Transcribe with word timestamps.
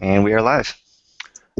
And 0.00 0.24
we 0.24 0.32
are 0.32 0.42
live. 0.42 0.76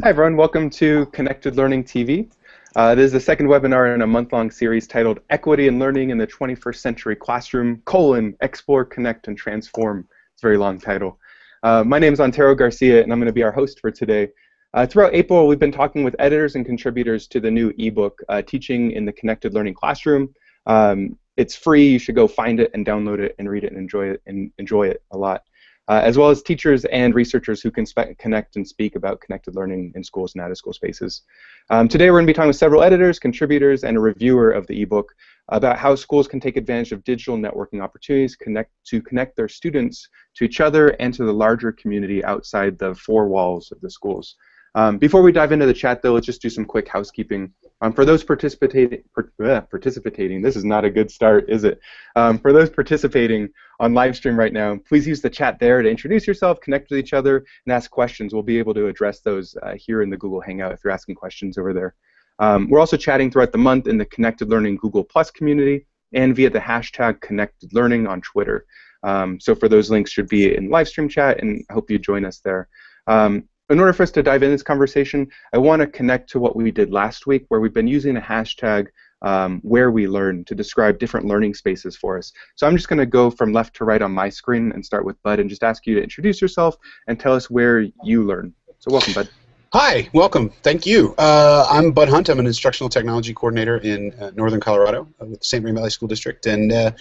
Hi, 0.03 0.09
everyone. 0.09 0.35
Welcome 0.35 0.69
to 0.71 1.05
Connected 1.07 1.55
Learning 1.55 1.85
TV. 1.85 2.29
Uh, 2.75 2.93
this 2.93 3.05
is 3.05 3.11
the 3.13 3.19
second 3.19 3.47
webinar 3.47 3.95
in 3.95 4.01
a 4.01 4.07
month-long 4.07 4.51
series 4.51 4.87
titled 4.87 5.21
Equity 5.29 5.69
and 5.69 5.79
Learning 5.79 6.09
in 6.09 6.17
the 6.17 6.27
21st 6.27 6.75
Century 6.75 7.15
Classroom, 7.15 7.81
colon, 7.85 8.35
Explore, 8.41 8.83
Connect, 8.83 9.29
and 9.29 9.37
Transform. 9.37 10.05
It's 10.33 10.43
a 10.43 10.47
very 10.47 10.57
long 10.57 10.81
title. 10.81 11.17
Uh, 11.63 11.85
my 11.85 11.97
name 11.97 12.11
is 12.11 12.19
Antero 12.19 12.53
Garcia, 12.55 13.01
and 13.01 13.13
I'm 13.13 13.19
going 13.19 13.27
to 13.27 13.33
be 13.33 13.41
our 13.43 13.53
host 13.53 13.79
for 13.79 13.89
today. 13.89 14.27
Uh, 14.73 14.85
throughout 14.85 15.15
April, 15.15 15.47
we've 15.47 15.57
been 15.57 15.71
talking 15.71 16.03
with 16.03 16.15
editors 16.19 16.55
and 16.55 16.65
contributors 16.65 17.27
to 17.27 17.39
the 17.39 17.49
new 17.49 17.71
ebook, 17.77 18.21
uh, 18.27 18.41
Teaching 18.41 18.91
in 18.91 19.05
the 19.05 19.13
Connected 19.13 19.53
Learning 19.53 19.73
Classroom. 19.73 20.33
Um, 20.65 21.17
it's 21.37 21.55
free. 21.55 21.87
You 21.87 21.99
should 21.99 22.15
go 22.15 22.27
find 22.27 22.59
it 22.59 22.71
and 22.73 22.85
download 22.85 23.19
it 23.19 23.35
and 23.39 23.49
read 23.49 23.63
it 23.63 23.71
and 23.71 23.77
enjoy 23.77 24.09
it 24.09 24.21
and 24.25 24.51
enjoy 24.57 24.87
it 24.87 25.01
a 25.11 25.17
lot 25.17 25.43
uh, 25.87 26.01
as 26.03 26.17
well 26.17 26.29
as 26.29 26.41
teachers 26.41 26.85
and 26.85 27.13
researchers 27.13 27.61
who 27.61 27.71
can 27.71 27.85
connect 28.17 28.55
and 28.55 28.67
speak 28.67 28.95
about 28.95 29.21
connected 29.21 29.55
learning 29.55 29.91
in 29.95 30.03
schools 30.03 30.33
and 30.33 30.43
out-of-school 30.43 30.73
spaces. 30.73 31.21
Um, 31.69 31.87
today 31.87 32.09
we're 32.09 32.17
going 32.17 32.27
to 32.27 32.33
be 32.33 32.35
talking 32.35 32.47
with 32.47 32.55
several 32.55 32.83
editors, 32.83 33.19
contributors, 33.19 33.83
and 33.83 33.97
a 33.97 33.99
reviewer 33.99 34.51
of 34.51 34.65
the 34.67 34.81
ebook 34.81 35.13
about 35.49 35.77
how 35.77 35.93
schools 35.93 36.27
can 36.27 36.39
take 36.39 36.57
advantage 36.57 36.91
of 36.91 37.03
digital 37.03 37.37
networking 37.37 37.81
opportunities 37.81 38.35
connect, 38.35 38.71
to 38.85 39.01
connect 39.01 39.35
their 39.35 39.47
students 39.47 40.07
to 40.35 40.43
each 40.43 40.59
other 40.59 40.89
and 40.99 41.13
to 41.13 41.23
the 41.23 41.33
larger 41.33 41.71
community 41.71 42.23
outside 42.25 42.79
the 42.79 42.95
four 42.95 43.27
walls 43.27 43.71
of 43.71 43.79
the 43.81 43.89
schools. 43.89 44.35
Um, 44.75 44.97
before 44.97 45.21
we 45.21 45.31
dive 45.31 45.53
into 45.53 45.65
the 45.65 45.73
chat, 45.73 46.01
though, 46.01 46.13
let's 46.13 46.25
just 46.25 46.41
do 46.41 46.49
some 46.49 46.65
quick 46.65 46.87
housekeeping. 46.87 47.51
Um, 47.81 47.93
for 47.93 48.03
those 48.03 48.25
participating, 48.25 49.03
participating, 49.13 50.41
this 50.41 50.57
is 50.57 50.65
not 50.65 50.83
a 50.83 50.89
good 50.89 51.09
start, 51.09 51.49
is 51.49 51.63
it? 51.63 51.79
Um, 52.17 52.37
for 52.37 52.51
those 52.51 52.69
participating 52.69 53.49
on 53.79 53.93
live 53.93 54.17
stream 54.17 54.37
right 54.37 54.51
now, 54.51 54.77
please 54.87 55.07
use 55.07 55.21
the 55.21 55.29
chat 55.29 55.59
there 55.59 55.81
to 55.81 55.89
introduce 55.89 56.27
yourself, 56.27 56.59
connect 56.59 56.89
with 56.89 56.99
each 56.99 57.13
other, 57.13 57.37
and 57.65 57.73
ask 57.73 57.89
questions. 57.89 58.33
We'll 58.33 58.43
be 58.43 58.59
able 58.59 58.73
to 58.73 58.87
address 58.87 59.21
those 59.21 59.55
uh, 59.63 59.75
here 59.77 60.01
in 60.01 60.09
the 60.09 60.17
Google 60.17 60.41
Hangout 60.41 60.73
if 60.73 60.81
you're 60.83 60.93
asking 60.93 61.15
questions 61.15 61.57
over 61.57 61.73
there. 61.73 61.95
Um, 62.39 62.69
we're 62.69 62.81
also 62.81 62.97
chatting 62.97 63.31
throughout 63.31 63.53
the 63.53 63.57
month 63.57 63.87
in 63.87 63.97
the 63.97 64.05
Connected 64.05 64.49
Learning 64.49 64.75
Google 64.75 65.05
Plus 65.05 65.31
community 65.31 65.87
and 66.13 66.35
via 66.35 66.49
the 66.49 66.59
hashtag 66.59 67.21
Connected 67.21 67.73
Learning 67.73 68.07
on 68.07 68.19
Twitter. 68.19 68.65
Um, 69.03 69.39
so 69.39 69.55
for 69.55 69.69
those 69.69 69.89
links 69.89 70.11
should 70.11 70.27
be 70.27 70.53
in 70.53 70.69
live 70.69 70.89
stream 70.89 71.07
chat, 71.07 71.41
and 71.41 71.63
I 71.69 71.73
hope 71.73 71.89
you 71.89 71.97
join 71.97 72.25
us 72.25 72.39
there. 72.39 72.67
Um, 73.07 73.47
in 73.69 73.79
order 73.79 73.93
for 73.93 74.03
us 74.03 74.11
to 74.11 74.23
dive 74.23 74.43
in 74.43 74.51
this 74.51 74.63
conversation, 74.63 75.27
I 75.53 75.57
want 75.57 75.81
to 75.81 75.87
connect 75.87 76.29
to 76.31 76.39
what 76.39 76.55
we 76.55 76.71
did 76.71 76.91
last 76.91 77.25
week, 77.25 77.45
where 77.47 77.59
we've 77.59 77.73
been 77.73 77.87
using 77.87 78.17
a 78.17 78.21
hashtag 78.21 78.87
um, 79.21 79.59
where 79.63 79.89
we 79.89 80.07
learn 80.07 80.45
to 80.45 80.53
describe 80.53 80.99
different 80.99 81.25
learning 81.25 81.55
spaces 81.55 81.95
for 81.95 82.17
us. 82.17 82.31
So 82.55 82.67
I'm 82.67 82.75
just 82.75 82.89
going 82.89 82.99
to 82.99 83.07
go 83.07 83.31
from 83.31 83.53
left 83.53 83.75
to 83.77 83.85
right 83.85 84.01
on 84.01 84.11
my 84.11 84.29
screen 84.29 84.71
and 84.73 84.85
start 84.85 85.03
with 85.03 85.21
Bud 85.23 85.39
and 85.39 85.49
just 85.49 85.63
ask 85.63 85.87
you 85.87 85.95
to 85.95 86.03
introduce 86.03 86.41
yourself 86.41 86.77
and 87.07 87.19
tell 87.19 87.33
us 87.33 87.49
where 87.49 87.87
you 88.03 88.23
learn. 88.23 88.53
So 88.79 88.91
welcome, 88.91 89.13
Bud. 89.13 89.29
Hi, 89.73 90.07
welcome. 90.13 90.51
Thank 90.61 90.85
you. 90.85 91.15
Uh, 91.17 91.65
I'm 91.69 91.91
Bud 91.91 92.07
Hunt. 92.07 92.29
I'm 92.29 92.39
an 92.39 92.45
instructional 92.45 92.87
technology 92.87 93.33
coordinator 93.33 93.77
in 93.77 94.13
uh, 94.21 94.31
Northern 94.35 94.59
Colorado 94.59 95.07
with 95.19 95.39
the 95.39 95.45
St. 95.45 95.63
Vrain 95.63 95.75
Valley 95.75 95.89
School 95.89 96.07
District, 96.07 96.45
and 96.45 96.71
uh, 96.71 96.91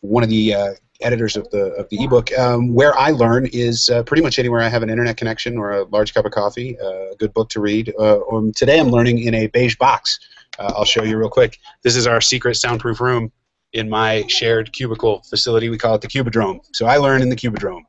one 0.00 0.22
of 0.22 0.30
the 0.30 0.54
uh, 0.54 0.72
editors 1.00 1.36
of 1.36 1.48
the 1.50 1.72
of 1.74 1.88
the 1.88 2.02
ebook. 2.02 2.36
Um, 2.38 2.72
where 2.72 2.96
I 2.96 3.10
learn 3.10 3.46
is 3.52 3.88
uh, 3.88 4.02
pretty 4.02 4.22
much 4.22 4.38
anywhere 4.38 4.60
I 4.60 4.68
have 4.68 4.82
an 4.82 4.90
internet 4.90 5.16
connection 5.16 5.58
or 5.58 5.72
a 5.72 5.84
large 5.84 6.14
cup 6.14 6.24
of 6.24 6.32
coffee, 6.32 6.78
uh, 6.80 7.12
a 7.12 7.16
good 7.16 7.32
book 7.34 7.48
to 7.50 7.60
read. 7.60 7.92
Uh, 7.98 8.20
um, 8.28 8.52
today 8.52 8.78
I'm 8.78 8.88
learning 8.88 9.20
in 9.20 9.34
a 9.34 9.46
beige 9.48 9.76
box. 9.76 10.18
Uh, 10.58 10.72
I'll 10.76 10.84
show 10.84 11.02
you 11.02 11.18
real 11.18 11.28
quick. 11.28 11.58
This 11.82 11.96
is 11.96 12.06
our 12.06 12.20
secret 12.20 12.56
soundproof 12.56 13.00
room 13.00 13.32
in 13.72 13.88
my 13.88 14.24
shared 14.28 14.72
cubicle 14.72 15.22
facility. 15.28 15.68
We 15.68 15.78
call 15.78 15.96
it 15.96 16.00
the 16.00 16.08
Cubidrome. 16.08 16.60
So 16.72 16.86
I 16.86 16.96
learn 16.96 17.22
in 17.22 17.28
the 17.28 17.36
Cubidrome. 17.36 17.82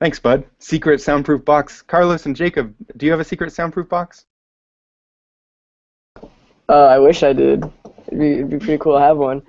Thanks, 0.00 0.18
Bud. 0.18 0.44
Secret 0.58 1.00
soundproof 1.00 1.44
box. 1.44 1.82
Carlos 1.82 2.26
and 2.26 2.36
Jacob, 2.36 2.74
do 2.96 3.06
you 3.06 3.12
have 3.12 3.20
a 3.20 3.24
secret 3.24 3.52
soundproof 3.52 3.88
box? 3.88 4.26
Uh, 6.68 6.86
I 6.86 6.98
wish 6.98 7.22
I 7.22 7.32
did. 7.32 7.64
It'd 8.06 8.18
be, 8.18 8.32
it'd 8.32 8.50
be 8.50 8.58
pretty 8.58 8.78
cool 8.78 8.94
to 8.94 9.00
have 9.00 9.16
one. 9.16 9.42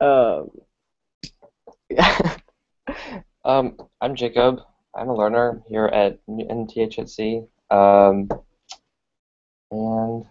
Um, 0.00 0.50
um, 3.44 3.76
I'm 4.00 4.14
Jacob. 4.14 4.60
I'm 4.94 5.08
a 5.08 5.14
learner 5.14 5.62
here 5.68 5.86
at 5.86 6.18
NTHSC. 6.28 7.46
Um, 7.70 8.28
and 9.70 10.24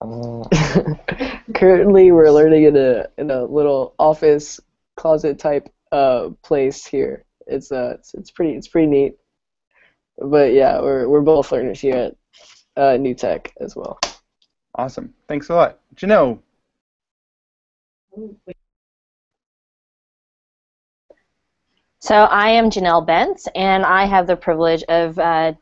uh, 0.00 0.44
currently 1.54 2.12
we're 2.12 2.30
learning 2.30 2.64
in 2.64 2.76
a 2.76 3.06
in 3.18 3.30
a 3.30 3.44
little 3.44 3.94
office 3.98 4.60
closet 4.96 5.38
type 5.38 5.68
uh, 5.90 6.30
place 6.42 6.84
here. 6.84 7.24
It's 7.46 7.72
uh 7.72 7.94
it's, 7.98 8.14
it's 8.14 8.30
pretty 8.30 8.52
it's 8.52 8.68
pretty 8.68 8.86
neat. 8.86 9.16
But 10.18 10.52
yeah, 10.52 10.80
we're 10.80 11.08
we're 11.08 11.22
both 11.22 11.50
learners 11.50 11.80
here 11.80 11.96
at 11.96 12.16
uh, 12.76 12.96
New 12.98 13.14
Tech 13.14 13.52
as 13.60 13.74
well. 13.74 13.98
Awesome. 14.74 15.12
Thanks 15.28 15.48
a 15.48 15.54
lot. 15.54 15.78
Janelle, 15.94 16.38
so 22.00 22.14
I 22.14 22.50
am 22.50 22.70
Janelle 22.70 23.06
Bence, 23.06 23.48
and 23.54 23.84
I 23.84 24.04
have 24.04 24.26
the 24.26 24.36
privilege 24.36 24.82
of 24.84 25.18
uh, 25.18 25.52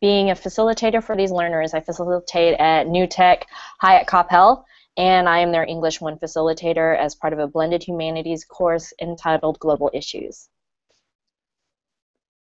being 0.00 0.30
a 0.30 0.34
facilitator 0.34 1.02
for 1.02 1.16
these 1.16 1.30
learners. 1.30 1.74
I 1.74 1.80
facilitate 1.80 2.58
at 2.58 2.86
New 2.88 3.06
Tech 3.06 3.46
High 3.80 3.96
at 3.96 4.06
Coppell, 4.06 4.64
and 4.96 5.28
I 5.28 5.38
am 5.38 5.52
their 5.52 5.64
English 5.64 6.00
1 6.00 6.18
facilitator 6.18 6.96
as 6.96 7.14
part 7.14 7.32
of 7.32 7.38
a 7.38 7.46
blended 7.46 7.82
humanities 7.82 8.44
course 8.44 8.92
entitled 9.00 9.58
Global 9.58 9.90
Issues. 9.92 10.48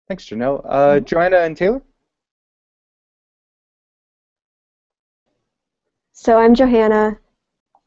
Thanks, 0.08 0.25
Janelle. 0.25 0.62
Uh, 0.66 1.00
Joanna 1.00 1.38
and 1.38 1.56
Taylor? 1.56 1.81
So 6.13 6.38
I'm 6.38 6.53
Johanna, 6.53 7.18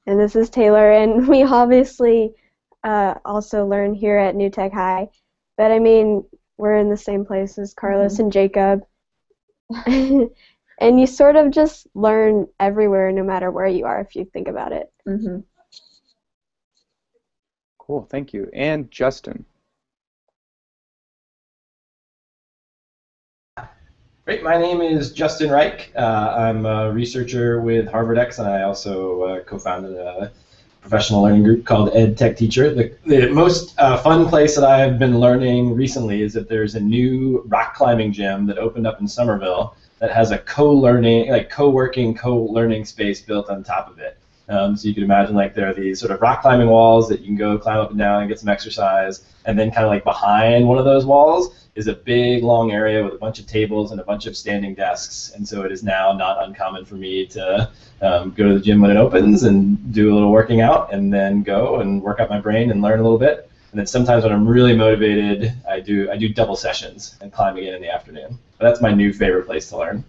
and 0.07 0.19
this 0.21 0.37
is 0.37 0.51
Taylor, 0.51 0.91
and 0.91 1.27
we 1.29 1.43
obviously 1.43 2.35
uh, 2.83 3.15
also 3.25 3.67
learn 3.67 3.95
here 3.95 4.19
at 4.19 4.35
New 4.35 4.51
Tech 4.51 4.73
High. 4.73 5.09
But 5.57 5.71
I 5.71 5.79
mean, 5.79 6.25
we're 6.57 6.77
in 6.77 6.91
the 6.91 6.97
same 6.97 7.25
place 7.25 7.59
as 7.59 7.75
Carlos 7.75 8.15
mm-hmm. 8.15 8.23
and 8.23 8.33
Jacob. 8.33 8.81
and 9.87 11.01
you 11.01 11.07
sort 11.07 11.37
of 11.37 11.51
just 11.51 11.87
learn 11.95 12.47
everywhere, 12.61 13.13
no 13.13 13.23
matter 13.23 13.51
where 13.51 13.67
you 13.67 13.87
are, 13.87 14.01
if 14.01 14.15
you 14.15 14.25
think 14.25 14.49
about 14.49 14.73
it. 14.73 14.93
Mm-hmm. 15.09 15.41
Cool, 17.79 18.07
thank 18.11 18.33
you. 18.33 18.49
And 18.53 18.91
Justin. 18.91 19.45
Great. 24.25 24.43
My 24.43 24.57
name 24.57 24.81
is 24.81 25.13
Justin 25.13 25.51
Reich. 25.51 25.93
Uh, 25.95 26.35
I'm 26.35 26.65
a 26.65 26.91
researcher 26.91 27.61
with 27.61 27.87
HarvardX, 27.89 28.39
and 28.39 28.49
I 28.49 28.63
also 28.63 29.23
uh, 29.23 29.41
co-founded 29.41 29.99
a 29.99 30.33
professional 30.81 31.21
learning 31.21 31.43
group 31.43 31.67
called 31.67 31.91
EdTechTeacher. 31.93 32.75
The, 32.75 33.19
the 33.19 33.29
most 33.29 33.79
uh, 33.79 33.99
fun 33.99 34.27
place 34.27 34.55
that 34.55 34.65
I've 34.65 34.99
been 34.99 35.21
learning 35.21 35.75
recently 35.75 36.23
is 36.23 36.33
that 36.33 36.49
there's 36.49 36.75
a 36.75 36.81
new 36.81 37.43
rock 37.49 37.75
climbing 37.75 38.15
gym 38.15 38.47
that 38.47 38.57
opened 38.57 38.87
up 38.87 38.99
in 38.99 39.07
Somerville 39.07 39.77
that 39.99 40.11
has 40.11 40.31
a 40.31 40.39
co-learning, 40.39 41.31
like 41.31 41.51
co-working, 41.51 42.15
co-learning 42.15 42.87
space 42.87 43.21
built 43.21 43.51
on 43.51 43.63
top 43.63 43.91
of 43.91 43.99
it. 43.99 44.17
Um, 44.49 44.77
so 44.77 44.89
you 44.89 44.95
can 44.95 45.03
imagine 45.03 45.35
like 45.35 45.55
there 45.55 45.69
are 45.71 45.75
these 45.75 45.99
sort 45.99 46.13
of 46.13 46.21
rock 46.21 46.43
climbing 46.43 46.69
walls 46.69 47.09
that 47.09 47.21
you 47.21 47.27
can 47.27 47.37
go 47.37 47.59
climb 47.59 47.79
up 47.79 47.91
and 47.91 47.99
down 47.99 48.21
and 48.21 48.29
get 48.29 48.39
some 48.39 48.49
exercise, 48.49 49.25
and 49.47 49.59
then 49.59 49.71
kind 49.71 49.85
of 49.85 49.91
like 49.91 50.05
behind 50.05 50.69
one 50.69 50.79
of 50.79 50.85
those 50.85 51.07
walls 51.07 51.61
is 51.75 51.87
a 51.89 51.95
big 51.95 52.45
long 52.45 52.71
area 52.71 53.03
with 53.03 53.15
a 53.15 53.19
bunch 53.19 53.39
of 53.41 53.47
tables 53.47 53.91
and 53.91 54.01
a 54.01 54.05
bunch 54.05 54.27
of 54.27 54.37
standing 54.37 54.75
desks. 54.75 55.33
And 55.35 55.49
so 55.49 55.63
it 55.63 55.73
is 55.73 55.83
now 55.83 56.13
not 56.13 56.45
uncommon 56.45 56.85
for 56.85 56.95
me 56.95 57.27
to 57.27 57.69
um, 58.01 58.31
go 58.31 58.49
to 58.49 58.55
the 58.55 58.61
gym 58.61 58.81
when 58.81 58.91
it 58.91 58.97
opens 58.97 59.43
and 59.43 59.93
do 59.93 60.13
a 60.13 60.15
little 60.15 60.31
working 60.31 60.61
out, 60.61 60.93
and 60.93 61.13
then 61.13 61.43
go 61.43 61.81
and 61.81 62.03
work 62.03 62.21
out 62.21 62.29
my 62.29 62.39
brain 62.39 62.71
and 62.71 62.83
learn 62.83 63.01
a 63.01 63.03
little 63.03 63.19
bit. 63.19 63.51
And 63.73 63.79
then 63.81 63.87
sometimes 63.89 64.23
when 64.23 64.33
I'm 64.33 64.47
really 64.47 64.77
motivated, 64.77 65.53
I 65.69 65.81
do 65.81 66.09
I 66.11 66.17
do 66.17 66.29
double 66.29 66.55
sessions 66.55 67.17
and 67.21 67.33
climb 67.33 67.57
again 67.57 67.75
in 67.75 67.83
the 67.83 67.93
afternoon. 67.93 68.39
But 68.59 68.67
that's 68.67 68.81
my 68.81 68.93
new 68.93 69.13
favorite 69.13 69.47
place 69.47 69.69
to 69.71 69.79
learn. 69.79 70.05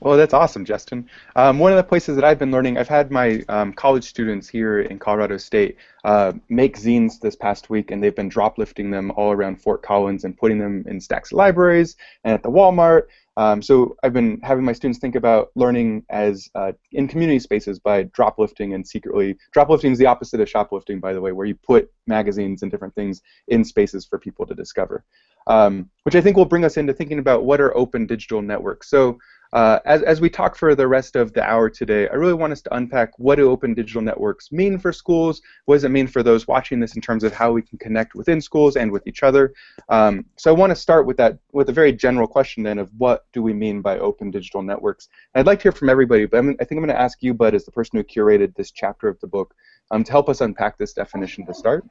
Well, 0.00 0.16
that's 0.16 0.32
awesome, 0.32 0.64
Justin. 0.64 1.08
Um, 1.36 1.58
one 1.58 1.72
of 1.72 1.76
the 1.76 1.84
places 1.84 2.16
that 2.16 2.24
I've 2.24 2.38
been 2.38 2.50
learning, 2.50 2.78
I've 2.78 2.88
had 2.88 3.10
my 3.10 3.44
um, 3.50 3.74
college 3.74 4.04
students 4.04 4.48
here 4.48 4.80
in 4.80 4.98
Colorado 4.98 5.36
State 5.36 5.76
uh, 6.04 6.32
make 6.48 6.78
zines 6.78 7.20
this 7.20 7.36
past 7.36 7.68
week, 7.68 7.90
and 7.90 8.02
they've 8.02 8.16
been 8.16 8.30
drop 8.30 8.56
lifting 8.56 8.90
them 8.90 9.10
all 9.10 9.30
around 9.30 9.60
Fort 9.60 9.82
Collins 9.82 10.24
and 10.24 10.38
putting 10.38 10.58
them 10.58 10.84
in 10.88 11.00
stacks 11.02 11.32
of 11.32 11.36
libraries 11.36 11.96
and 12.24 12.32
at 12.32 12.42
the 12.42 12.50
Walmart. 12.50 13.02
Um, 13.36 13.60
so 13.60 13.96
I've 14.02 14.14
been 14.14 14.40
having 14.42 14.64
my 14.64 14.72
students 14.72 14.98
think 14.98 15.16
about 15.16 15.50
learning 15.54 16.04
as 16.08 16.48
uh, 16.54 16.72
in 16.92 17.06
community 17.06 17.38
spaces 17.38 17.78
by 17.78 18.04
drop 18.04 18.38
lifting 18.38 18.72
and 18.72 18.86
secretly. 18.86 19.36
Drop 19.52 19.68
lifting 19.68 19.92
is 19.92 19.98
the 19.98 20.06
opposite 20.06 20.40
of 20.40 20.48
shoplifting, 20.48 20.98
by 20.98 21.12
the 21.12 21.20
way, 21.20 21.32
where 21.32 21.46
you 21.46 21.54
put 21.54 21.90
magazines 22.06 22.62
and 22.62 22.70
different 22.70 22.94
things 22.94 23.20
in 23.48 23.64
spaces 23.64 24.06
for 24.06 24.18
people 24.18 24.46
to 24.46 24.54
discover. 24.54 25.04
Um, 25.46 25.88
which 26.04 26.14
I 26.14 26.20
think 26.20 26.36
will 26.36 26.44
bring 26.44 26.64
us 26.64 26.76
into 26.76 26.92
thinking 26.92 27.18
about 27.18 27.44
what 27.44 27.60
are 27.60 27.74
open 27.76 28.06
digital 28.06 28.42
networks. 28.42 28.90
So 28.90 29.18
Uh, 29.52 29.80
as, 29.84 30.02
as 30.02 30.20
we 30.20 30.30
talk 30.30 30.56
for 30.56 30.74
the 30.74 30.86
rest 30.86 31.16
of 31.16 31.32
the 31.32 31.42
hour 31.42 31.68
today, 31.68 32.08
I 32.08 32.14
really 32.14 32.34
want 32.34 32.52
us 32.52 32.62
to 32.62 32.74
unpack 32.74 33.18
what 33.18 33.36
do 33.36 33.50
open 33.50 33.74
digital 33.74 34.00
networks 34.00 34.52
mean 34.52 34.78
for 34.78 34.92
schools? 34.92 35.42
What 35.64 35.76
does 35.76 35.84
it 35.84 35.90
mean 35.90 36.06
for 36.06 36.22
those 36.22 36.46
watching 36.46 36.78
this 36.78 36.94
in 36.94 37.02
terms 37.02 37.24
of 37.24 37.32
how 37.32 37.52
we 37.52 37.62
can 37.62 37.78
connect 37.78 38.14
within 38.14 38.40
schools 38.40 38.76
and 38.76 38.92
with 38.92 39.06
each 39.06 39.22
other? 39.22 39.52
Um, 39.88 40.24
so 40.36 40.50
I 40.50 40.56
want 40.56 40.70
to 40.70 40.76
start 40.76 41.06
with 41.06 41.16
that, 41.16 41.38
with 41.52 41.68
a 41.68 41.72
very 41.72 41.92
general 41.92 42.28
question 42.28 42.62
then 42.62 42.78
of 42.78 42.90
what 42.98 43.26
do 43.32 43.42
we 43.42 43.52
mean 43.52 43.80
by 43.80 43.98
open 43.98 44.30
digital 44.30 44.62
networks? 44.62 45.08
And 45.34 45.40
I'd 45.40 45.46
like 45.46 45.58
to 45.60 45.64
hear 45.64 45.72
from 45.72 45.88
everybody, 45.88 46.26
but 46.26 46.38
I'm, 46.38 46.50
i 46.60 46.64
think 46.64 46.72
I'm 46.72 46.84
going 46.84 46.88
to 46.88 47.00
ask 47.00 47.22
you, 47.22 47.34
Bud, 47.34 47.54
as 47.54 47.64
the 47.64 47.72
person 47.72 47.98
who 47.98 48.04
curated 48.04 48.54
this 48.54 48.70
chapter 48.70 49.08
of 49.08 49.18
the 49.20 49.26
book, 49.26 49.54
um, 49.90 50.04
to 50.04 50.12
help 50.12 50.28
us 50.28 50.40
unpack 50.40 50.78
this 50.78 50.92
definition 50.92 51.44
to 51.46 51.54
start. 51.54 51.84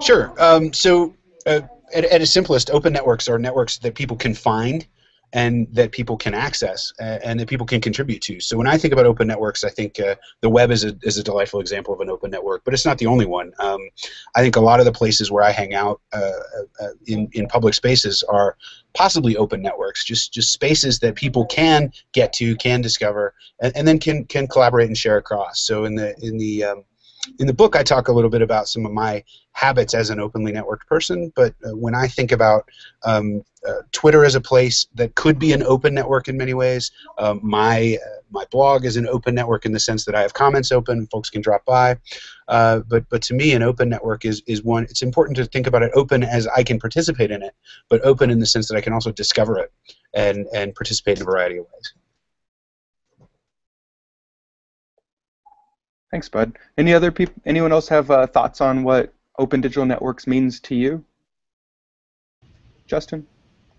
Sure. 0.00 0.32
Um, 0.40 0.72
so 0.72 1.14
uh, 1.46 1.62
at, 1.92 2.04
at 2.04 2.22
its 2.22 2.30
simplest, 2.30 2.70
open 2.70 2.92
networks 2.92 3.28
are 3.28 3.38
networks 3.38 3.78
that 3.78 3.94
people 3.96 4.16
can 4.16 4.34
find 4.34 4.86
and 5.32 5.66
that 5.72 5.92
people 5.92 6.16
can 6.16 6.34
access 6.34 6.92
uh, 7.00 7.18
and 7.22 7.38
that 7.40 7.48
people 7.48 7.66
can 7.66 7.80
contribute 7.80 8.22
to. 8.22 8.40
So 8.40 8.56
when 8.56 8.66
I 8.66 8.78
think 8.78 8.92
about 8.92 9.06
open 9.06 9.26
networks, 9.26 9.64
I 9.64 9.70
think 9.70 9.98
uh, 10.00 10.14
the 10.40 10.48
web 10.48 10.70
is 10.70 10.84
a, 10.84 10.96
is 11.02 11.18
a 11.18 11.22
delightful 11.22 11.60
example 11.60 11.92
of 11.92 12.00
an 12.00 12.08
open 12.08 12.30
network, 12.30 12.64
but 12.64 12.72
it's 12.72 12.84
not 12.84 12.98
the 12.98 13.06
only 13.06 13.26
one. 13.26 13.52
Um, 13.58 13.80
I 14.34 14.40
think 14.40 14.56
a 14.56 14.60
lot 14.60 14.80
of 14.80 14.86
the 14.86 14.92
places 14.92 15.30
where 15.30 15.42
I 15.42 15.50
hang 15.50 15.74
out 15.74 16.00
uh, 16.12 16.18
uh, 16.18 16.84
uh, 16.84 16.88
in, 17.06 17.28
in 17.32 17.48
public 17.48 17.74
spaces 17.74 18.22
are 18.28 18.56
possibly 18.94 19.36
open 19.36 19.60
networks, 19.60 20.04
just 20.04 20.32
just 20.32 20.52
spaces 20.52 20.98
that 21.00 21.14
people 21.14 21.44
can 21.46 21.92
get 22.12 22.32
to, 22.34 22.56
can 22.56 22.80
discover, 22.80 23.34
and, 23.60 23.76
and 23.76 23.86
then 23.86 23.98
can 23.98 24.24
can 24.24 24.46
collaborate 24.46 24.86
and 24.86 24.96
share 24.96 25.18
across. 25.18 25.60
So 25.60 25.84
in 25.84 25.94
the 25.94 26.16
in 26.20 26.38
the 26.38 26.64
um, 26.64 26.84
in 27.38 27.46
the 27.46 27.52
book, 27.52 27.76
I 27.76 27.82
talk 27.82 28.08
a 28.08 28.12
little 28.12 28.30
bit 28.30 28.42
about 28.42 28.68
some 28.68 28.86
of 28.86 28.92
my 28.92 29.22
habits 29.52 29.94
as 29.94 30.10
an 30.10 30.20
openly 30.20 30.52
networked 30.52 30.86
person. 30.86 31.32
But 31.34 31.54
uh, 31.64 31.76
when 31.76 31.94
I 31.94 32.06
think 32.06 32.32
about 32.32 32.68
um, 33.04 33.42
uh, 33.66 33.82
Twitter 33.92 34.24
as 34.24 34.34
a 34.34 34.40
place 34.40 34.86
that 34.94 35.14
could 35.14 35.38
be 35.38 35.52
an 35.52 35.62
open 35.62 35.94
network 35.94 36.28
in 36.28 36.36
many 36.36 36.54
ways, 36.54 36.90
um, 37.18 37.40
my 37.42 37.98
uh, 38.04 38.20
my 38.30 38.44
blog 38.50 38.84
is 38.84 38.96
an 38.96 39.06
open 39.06 39.34
network 39.34 39.64
in 39.64 39.72
the 39.72 39.80
sense 39.80 40.04
that 40.04 40.14
I 40.14 40.20
have 40.20 40.34
comments 40.34 40.72
open, 40.72 41.06
folks 41.06 41.30
can 41.30 41.40
drop 41.40 41.64
by. 41.64 41.96
Uh, 42.48 42.80
but 42.88 43.08
but 43.08 43.22
to 43.22 43.34
me, 43.34 43.52
an 43.52 43.62
open 43.62 43.88
network 43.88 44.24
is 44.24 44.42
is 44.46 44.62
one. 44.62 44.84
It's 44.84 45.02
important 45.02 45.36
to 45.38 45.44
think 45.46 45.66
about 45.66 45.82
it 45.82 45.92
open 45.94 46.22
as 46.22 46.46
I 46.48 46.62
can 46.62 46.78
participate 46.78 47.30
in 47.30 47.42
it, 47.42 47.54
but 47.88 48.02
open 48.02 48.30
in 48.30 48.40
the 48.40 48.46
sense 48.46 48.68
that 48.68 48.76
I 48.76 48.80
can 48.80 48.92
also 48.92 49.12
discover 49.12 49.58
it 49.58 49.72
and 50.14 50.46
and 50.54 50.74
participate 50.74 51.18
in 51.18 51.22
a 51.22 51.26
variety 51.26 51.56
of 51.58 51.64
ways. 51.64 51.94
Thanks, 56.16 56.30
Bud. 56.30 56.56
Any 56.78 56.94
other 56.94 57.12
people? 57.12 57.34
Anyone 57.44 57.72
else 57.72 57.88
have 57.88 58.10
uh, 58.10 58.26
thoughts 58.26 58.62
on 58.62 58.84
what 58.84 59.12
open 59.38 59.60
digital 59.60 59.84
networks 59.84 60.26
means 60.26 60.60
to 60.60 60.74
you? 60.74 61.04
Justin. 62.86 63.26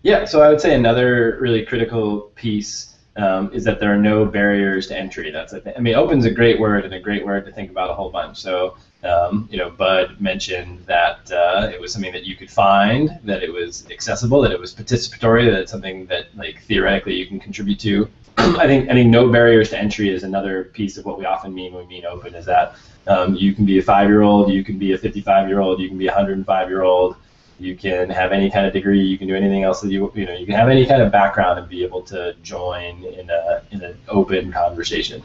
Yeah, 0.02 0.24
so 0.24 0.40
I 0.40 0.48
would 0.48 0.60
say 0.60 0.76
another 0.76 1.36
really 1.40 1.64
critical 1.64 2.30
piece 2.36 2.94
um, 3.16 3.50
is 3.52 3.64
that 3.64 3.80
there 3.80 3.92
are 3.92 3.98
no 3.98 4.24
barriers 4.24 4.86
to 4.86 4.96
entry. 4.96 5.32
That's 5.32 5.52
I, 5.52 5.58
think, 5.58 5.76
I 5.76 5.80
mean, 5.80 5.96
open's 5.96 6.26
a 6.26 6.30
great 6.30 6.60
word 6.60 6.84
and 6.84 6.94
a 6.94 7.00
great 7.00 7.26
word 7.26 7.44
to 7.46 7.50
think 7.50 7.72
about 7.72 7.90
a 7.90 7.94
whole 7.94 8.08
bunch. 8.08 8.38
So 8.38 8.76
um, 9.02 9.48
you 9.50 9.58
know, 9.58 9.70
Bud 9.70 10.20
mentioned 10.20 10.84
that 10.86 11.30
uh, 11.32 11.70
it 11.72 11.80
was 11.80 11.92
something 11.92 12.12
that 12.12 12.24
you 12.24 12.36
could 12.36 12.52
find, 12.52 13.18
that 13.24 13.42
it 13.42 13.52
was 13.52 13.84
accessible, 13.90 14.40
that 14.42 14.52
it 14.52 14.60
was 14.60 14.72
participatory, 14.72 15.50
that 15.50 15.60
it's 15.60 15.72
something 15.72 16.06
that 16.06 16.26
like 16.36 16.62
theoretically 16.62 17.16
you 17.16 17.26
can 17.26 17.40
contribute 17.40 17.80
to. 17.80 18.08
I 18.58 18.68
think 18.68 18.88
I 18.88 18.92
think 18.92 19.10
no 19.10 19.28
barriers 19.30 19.70
to 19.70 19.78
entry 19.78 20.10
is 20.10 20.22
another 20.22 20.64
piece 20.64 20.96
of 20.96 21.04
what 21.04 21.18
we 21.18 21.24
often 21.24 21.52
mean 21.52 21.72
when 21.74 21.88
we 21.88 21.88
mean 21.88 22.06
open. 22.06 22.36
Is 22.36 22.44
that 22.46 22.76
um, 23.08 23.34
you 23.34 23.52
can 23.52 23.64
be 23.64 23.78
a 23.78 23.82
five-year-old, 23.82 24.52
you 24.52 24.62
can 24.62 24.78
be 24.78 24.92
a 24.92 24.98
55-year-old, 24.98 25.80
you 25.80 25.88
can 25.88 25.98
be 25.98 26.06
a 26.06 26.12
105-year-old, 26.12 27.16
you 27.58 27.76
can 27.76 28.08
have 28.08 28.30
any 28.30 28.48
kind 28.48 28.64
of 28.64 28.72
degree, 28.72 29.04
you 29.04 29.18
can 29.18 29.26
do 29.26 29.34
anything 29.34 29.64
else 29.64 29.80
that 29.80 29.90
you 29.90 30.12
you 30.14 30.24
know 30.24 30.34
you 30.34 30.46
can 30.46 30.54
have 30.54 30.68
any 30.68 30.86
kind 30.86 31.02
of 31.02 31.10
background 31.10 31.58
and 31.58 31.68
be 31.68 31.82
able 31.82 32.00
to 32.02 32.34
join 32.44 33.02
in 33.04 33.28
a 33.28 33.62
in 33.72 33.82
an 33.82 33.98
open 34.06 34.52
conversation. 34.52 35.20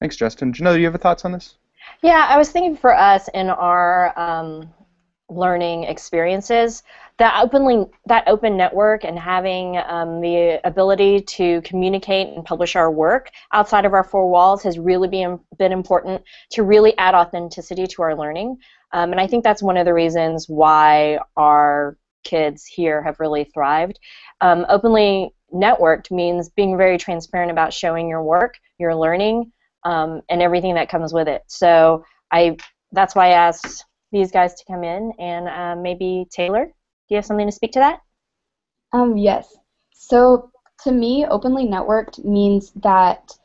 Thanks, 0.00 0.16
Justin. 0.16 0.54
Janelle, 0.54 0.74
do 0.74 0.80
you 0.80 0.90
have 0.90 1.00
thoughts 1.00 1.26
on 1.26 1.32
this? 1.32 1.56
Yeah, 2.02 2.26
I 2.30 2.38
was 2.38 2.50
thinking 2.50 2.76
for 2.76 2.94
us 2.94 3.28
in 3.34 3.50
our 3.50 4.18
um, 4.18 4.72
learning 5.34 5.84
experiences, 5.84 6.82
that 7.18 7.40
openly 7.42 7.86
that 8.06 8.24
open 8.26 8.56
network 8.56 9.04
and 9.04 9.18
having 9.18 9.76
um, 9.88 10.20
the 10.20 10.60
ability 10.64 11.20
to 11.20 11.60
communicate 11.62 12.28
and 12.28 12.44
publish 12.44 12.74
our 12.76 12.90
work 12.90 13.30
outside 13.52 13.84
of 13.84 13.92
our 13.92 14.04
four 14.04 14.28
walls 14.28 14.62
has 14.62 14.78
really 14.78 15.08
been 15.08 15.38
been 15.58 15.72
important 15.72 16.22
to 16.50 16.62
really 16.62 16.96
add 16.98 17.14
authenticity 17.14 17.86
to 17.86 18.02
our 18.02 18.16
learning. 18.16 18.56
Um, 18.92 19.12
and 19.12 19.20
I 19.20 19.26
think 19.26 19.44
that's 19.44 19.62
one 19.62 19.76
of 19.76 19.86
the 19.86 19.94
reasons 19.94 20.48
why 20.48 21.18
our 21.36 21.96
kids 22.24 22.64
here 22.64 23.02
have 23.02 23.20
really 23.20 23.44
thrived. 23.44 23.98
Um, 24.40 24.66
openly 24.68 25.30
networked 25.52 26.10
means 26.10 26.48
being 26.48 26.76
very 26.76 26.98
transparent 26.98 27.50
about 27.50 27.72
showing 27.72 28.08
your 28.08 28.22
work, 28.22 28.58
your 28.78 28.94
learning, 28.94 29.52
um, 29.84 30.22
and 30.28 30.42
everything 30.42 30.74
that 30.74 30.88
comes 30.88 31.12
with 31.12 31.28
it. 31.28 31.42
So 31.46 32.04
I 32.32 32.56
that's 32.92 33.14
why 33.14 33.28
I 33.28 33.32
asked 33.32 33.84
these 34.14 34.30
guys 34.30 34.54
to 34.54 34.64
come 34.64 34.84
in, 34.84 35.12
and 35.18 35.48
uh, 35.48 35.76
maybe 35.76 36.26
Taylor, 36.30 36.64
do 36.64 36.72
you 37.10 37.16
have 37.16 37.26
something 37.26 37.46
to 37.46 37.52
speak 37.52 37.72
to 37.72 37.80
that? 37.80 38.00
Um, 38.92 39.18
yes. 39.18 39.54
So 39.92 40.50
to 40.84 40.92
me, 40.92 41.26
openly 41.26 41.66
networked 41.66 42.24
means 42.24 42.72
that 42.76 43.36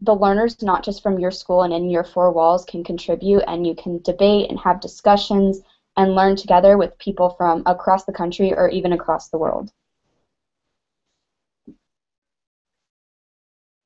the 0.00 0.14
learners, 0.14 0.62
not 0.62 0.84
just 0.84 1.02
from 1.02 1.18
your 1.18 1.30
school 1.30 1.62
and 1.62 1.72
in 1.72 1.90
your 1.90 2.04
four 2.04 2.32
walls, 2.32 2.64
can 2.64 2.82
contribute, 2.82 3.44
and 3.46 3.66
you 3.66 3.74
can 3.74 4.00
debate 4.02 4.50
and 4.50 4.58
have 4.58 4.80
discussions 4.80 5.60
and 5.96 6.14
learn 6.14 6.36
together 6.36 6.76
with 6.76 6.98
people 6.98 7.30
from 7.30 7.62
across 7.66 8.04
the 8.04 8.12
country 8.12 8.52
or 8.52 8.68
even 8.68 8.92
across 8.92 9.28
the 9.28 9.38
world. 9.38 9.70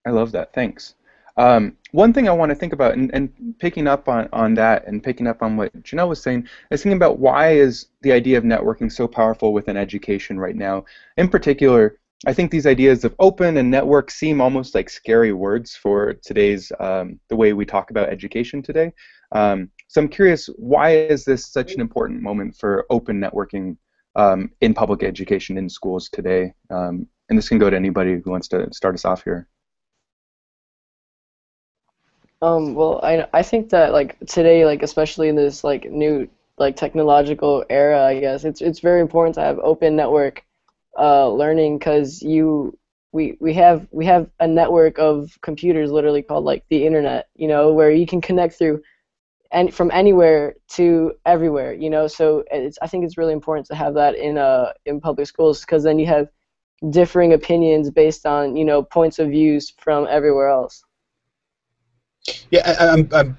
I 0.07 0.11
love 0.11 0.33
that. 0.33 0.55
Thanks. 0.55 0.95
Um, 1.39 1.77
one 1.93 2.13
thing 2.13 2.29
I 2.29 2.33
want 2.33 2.51
to 2.51 2.57
think 2.57 2.73
about, 2.73 2.95
and, 2.95 3.11
and, 3.15 3.31
picking 3.61 3.87
up 3.87 4.09
on, 4.09 4.29
on 4.33 4.55
that 4.55 4.87
and 4.87 5.03
picking 5.03 5.29
up 5.29 5.41
on 5.41 5.57
what 5.57 5.73
Janelle 5.85 6.09
was 6.09 6.21
saying, 6.21 6.49
is 6.73 6.83
thinking 6.83 6.97
about 6.97 7.21
why 7.21 7.53
is 7.53 7.87
the 8.03 8.13
idea 8.13 8.37
of 8.37 8.45
networking 8.45 8.91
so 8.91 9.07
powerful 9.07 9.53
within 9.53 9.77
education 9.77 10.39
right 10.39 10.57
now. 10.57 10.85
In 11.17 11.29
particular, 11.29 11.99
I 12.27 12.33
think 12.33 12.51
these 12.51 12.67
ideas 12.67 13.05
of 13.05 13.15
open 13.21 13.57
and 13.57 13.71
network 13.71 14.11
seem 14.11 14.41
almost 14.41 14.75
like 14.75 14.91
scary 14.91 15.33
words 15.33 15.77
for 15.77 16.15
today's 16.15 16.73
um, 16.81 17.21
the 17.29 17.37
way 17.37 17.53
we 17.53 17.65
talk 17.65 17.91
about 17.91 18.09
education 18.09 18.61
today. 18.61 18.93
Um, 19.31 19.71
so 19.87 20.01
I'm 20.01 20.09
curious, 20.09 20.47
why 20.57 20.97
is 20.97 21.25
this 21.25 21.47
such 21.47 21.75
an 21.75 21.81
important 21.81 22.21
moment 22.21 22.57
for 22.57 22.85
open 22.91 23.21
networking 23.21 23.77
um, 24.17 24.51
in 24.61 24.75
public 24.75 25.05
education 25.05 25.57
in 25.57 25.69
schools 25.69 26.09
today? 26.09 26.53
Um, 26.71 27.07
and 27.29 27.39
this 27.39 27.49
can 27.49 27.59
go 27.59 27.71
to 27.71 27.77
anybody 27.77 28.21
who 28.21 28.31
wants 28.31 28.49
to 28.49 28.67
start 28.73 28.97
us 28.97 29.05
off 29.05 29.23
here. 29.23 29.47
Um, 32.41 32.75
well, 32.75 33.01
I 33.03 33.27
I 33.33 33.43
think 33.43 33.71
that 33.71 33.93
like 33.93 34.19
today, 34.27 34.65
like 34.65 34.83
especially 34.83 35.29
in 35.29 35.37
this 35.37 35.65
like 35.65 35.91
new 35.91 36.29
like 36.57 36.77
technological 36.77 37.65
era, 37.69 38.05
I 38.05 38.21
guess 38.21 38.45
it's 38.45 38.61
it's 38.61 38.81
very 38.81 39.01
important 39.01 39.35
to 39.37 39.41
have 39.41 39.59
open 39.59 39.97
network 39.97 40.45
uh, 40.99 41.29
learning 41.31 41.79
because 41.79 42.23
you 42.23 42.79
we 43.13 43.37
we 43.41 43.55
have 43.55 43.89
we 43.91 44.07
have 44.07 44.31
a 44.41 44.47
network 44.47 44.99
of 44.99 45.37
computers 45.43 45.91
literally 45.91 46.23
called 46.23 46.45
like 46.45 46.65
the 46.71 46.87
internet, 46.87 47.29
you 47.35 47.49
know, 47.49 47.73
where 47.73 47.91
you 47.91 48.07
can 48.07 48.21
connect 48.21 48.55
through 48.59 48.83
and 49.53 49.75
from 49.75 49.91
anywhere 49.93 50.55
to 50.71 51.15
everywhere, 51.27 51.75
you 51.75 51.91
know. 51.91 52.07
So 52.09 52.45
it's 52.53 52.79
I 52.83 52.89
think 52.89 53.05
it's 53.05 53.19
really 53.19 53.35
important 53.35 53.67
to 53.69 53.75
have 53.77 53.95
that 53.95 54.17
in 54.17 54.39
uh 54.39 54.73
in 54.87 55.01
public 55.01 55.27
schools 55.29 55.63
because 55.63 55.85
then 55.85 55.99
you 56.01 56.07
have 56.09 56.29
differing 56.91 57.33
opinions 57.35 57.91
based 57.91 58.27
on 58.27 58.57
you 58.57 58.65
know 58.65 58.83
points 58.83 59.19
of 59.21 59.31
views 59.31 59.73
from 59.79 60.07
everywhere 60.11 60.49
else. 60.51 60.85
Yeah, 62.51 62.77
I, 62.79 62.89
I'm, 62.89 63.09
I'm, 63.13 63.39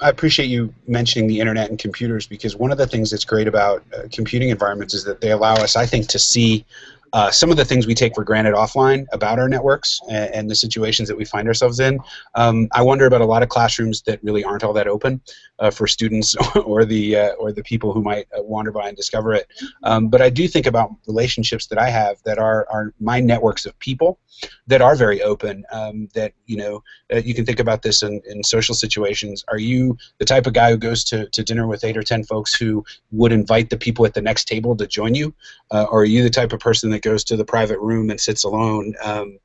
i 0.00 0.08
appreciate 0.08 0.46
you 0.46 0.72
mentioning 0.86 1.28
the 1.28 1.40
internet 1.40 1.70
and 1.70 1.78
computers 1.78 2.26
because 2.26 2.54
one 2.54 2.70
of 2.70 2.78
the 2.78 2.86
things 2.86 3.10
that's 3.10 3.24
great 3.24 3.48
about 3.48 3.82
uh, 3.96 4.02
computing 4.12 4.50
environments 4.50 4.94
is 4.94 5.04
that 5.04 5.20
they 5.20 5.32
allow 5.32 5.54
us, 5.54 5.74
I 5.74 5.86
think, 5.86 6.06
to 6.08 6.18
see 6.18 6.64
uh, 7.12 7.30
some 7.30 7.50
of 7.50 7.56
the 7.56 7.64
things 7.64 7.86
we 7.86 7.94
take 7.94 8.14
for 8.14 8.24
granted 8.24 8.54
offline 8.54 9.06
about 9.12 9.38
our 9.38 9.48
networks 9.48 10.00
and, 10.10 10.32
and 10.34 10.50
the 10.50 10.54
situations 10.54 11.08
that 11.08 11.16
we 11.16 11.24
find 11.24 11.48
ourselves 11.48 11.80
in. 11.80 11.98
Um, 12.34 12.68
I 12.72 12.82
wonder 12.82 13.06
about 13.06 13.20
a 13.20 13.26
lot 13.26 13.42
of 13.42 13.48
classrooms 13.48 14.02
that 14.02 14.22
really 14.22 14.44
aren't 14.44 14.64
all 14.64 14.72
that 14.74 14.86
open 14.86 15.20
uh, 15.58 15.70
for 15.70 15.86
students 15.86 16.34
or 16.64 16.84
the 16.84 17.16
uh, 17.16 17.30
or 17.32 17.52
the 17.52 17.62
people 17.62 17.92
who 17.92 18.02
might 18.02 18.26
uh, 18.36 18.42
wander 18.42 18.70
by 18.70 18.88
and 18.88 18.96
discover 18.96 19.34
it. 19.34 19.46
Um, 19.84 20.08
but 20.08 20.22
I 20.22 20.30
do 20.30 20.46
think 20.48 20.66
about 20.66 20.90
relationships 21.06 21.66
that 21.66 21.78
I 21.78 21.90
have 21.90 22.22
that 22.24 22.38
are 22.38 22.66
are 22.70 22.94
my 23.00 23.20
networks 23.20 23.66
of 23.66 23.78
people 23.78 24.18
that 24.66 24.80
are 24.80 24.94
very 24.94 25.22
open. 25.22 25.64
Um, 25.72 26.08
that 26.14 26.32
you 26.46 26.56
know 26.56 26.82
uh, 27.12 27.18
you 27.24 27.34
can 27.34 27.44
think 27.44 27.60
about 27.60 27.82
this 27.82 28.02
in, 28.02 28.20
in 28.28 28.42
social 28.42 28.74
situations. 28.74 29.44
Are 29.48 29.58
you 29.58 29.96
the 30.18 30.24
type 30.24 30.46
of 30.46 30.52
guy 30.52 30.70
who 30.70 30.76
goes 30.76 31.04
to, 31.04 31.28
to 31.30 31.42
dinner 31.42 31.66
with 31.66 31.84
eight 31.84 31.96
or 31.96 32.02
ten 32.02 32.24
folks 32.24 32.54
who 32.54 32.84
would 33.10 33.32
invite 33.32 33.70
the 33.70 33.76
people 33.76 34.06
at 34.06 34.14
the 34.14 34.22
next 34.22 34.46
table 34.46 34.76
to 34.76 34.86
join 34.86 35.14
you, 35.14 35.34
uh, 35.70 35.86
or 35.90 36.02
are 36.02 36.04
you 36.04 36.22
the 36.22 36.30
type 36.30 36.52
of 36.52 36.60
person 36.60 36.90
that 36.90 36.97
that 36.98 37.08
goes 37.08 37.24
to 37.24 37.36
the 37.36 37.44
private 37.44 37.78
room 37.78 38.10
and 38.10 38.20
sits 38.20 38.44
alone. 38.44 38.94
Um, 39.02 39.38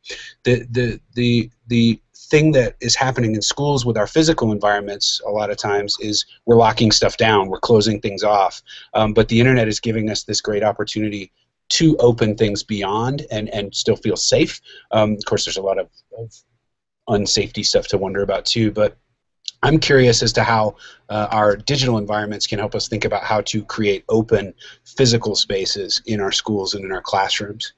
the 0.44 0.66
the 0.72 1.00
the 1.14 1.52
the 1.68 2.00
thing 2.16 2.52
that 2.54 2.76
is 2.82 2.96
happening 2.96 3.36
in 3.36 3.42
schools 3.42 3.86
with 3.86 3.98
our 3.98 4.08
physical 4.08 4.52
environments 4.52 5.22
a 5.28 5.30
lot 5.30 5.52
of 5.52 5.58
times 5.58 5.96
is 6.00 6.26
we're 6.46 6.56
locking 6.56 6.92
stuff 6.92 7.18
down, 7.18 7.48
we're 7.48 7.60
closing 7.60 8.02
things 8.02 8.24
off. 8.24 8.62
Um, 8.96 9.14
but 9.14 9.28
the 9.28 9.40
internet 9.40 9.68
is 9.68 9.80
giving 9.80 10.10
us 10.10 10.24
this 10.24 10.42
great 10.42 10.64
opportunity 10.64 11.32
to 11.70 11.96
open 11.98 12.36
things 12.36 12.64
beyond 12.64 13.26
and, 13.30 13.50
and 13.50 13.74
still 13.76 13.96
feel 13.96 14.16
safe. 14.16 14.60
Um, 14.92 15.14
of 15.14 15.26
course, 15.26 15.46
there's 15.46 15.58
a 15.58 15.62
lot 15.62 15.78
of, 15.78 15.90
of 16.18 16.34
unsafety 17.08 17.66
stuff 17.66 17.88
to 17.90 17.98
wonder 17.98 18.24
about 18.24 18.46
too, 18.46 18.72
but 18.72 18.98
I'm 19.64 19.80
curious 19.80 20.22
as 20.22 20.34
to 20.34 20.44
how 20.44 20.76
uh, 21.10 21.28
our 21.32 21.56
digital 21.56 21.98
environments 21.98 22.46
can 22.46 22.60
help 22.60 22.76
us 22.76 22.88
think 22.88 23.06
about 23.06 23.24
how 23.24 23.42
to 23.42 23.64
create 23.64 24.04
open 24.10 24.54
physical 24.84 25.36
spaces 25.36 26.02
in 26.06 26.20
our 26.20 26.32
schools 26.32 26.74
and 26.74 26.84
in 26.84 26.92
our 26.92 27.02
classrooms. 27.02 27.74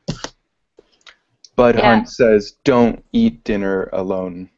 Bud 1.56 1.76
Yeah. 1.76 1.96
Hunt 1.96 2.10
says, 2.10 2.58
"Don't 2.64 3.06
eat 3.14 3.44
dinner 3.44 3.90
alone." 3.94 4.50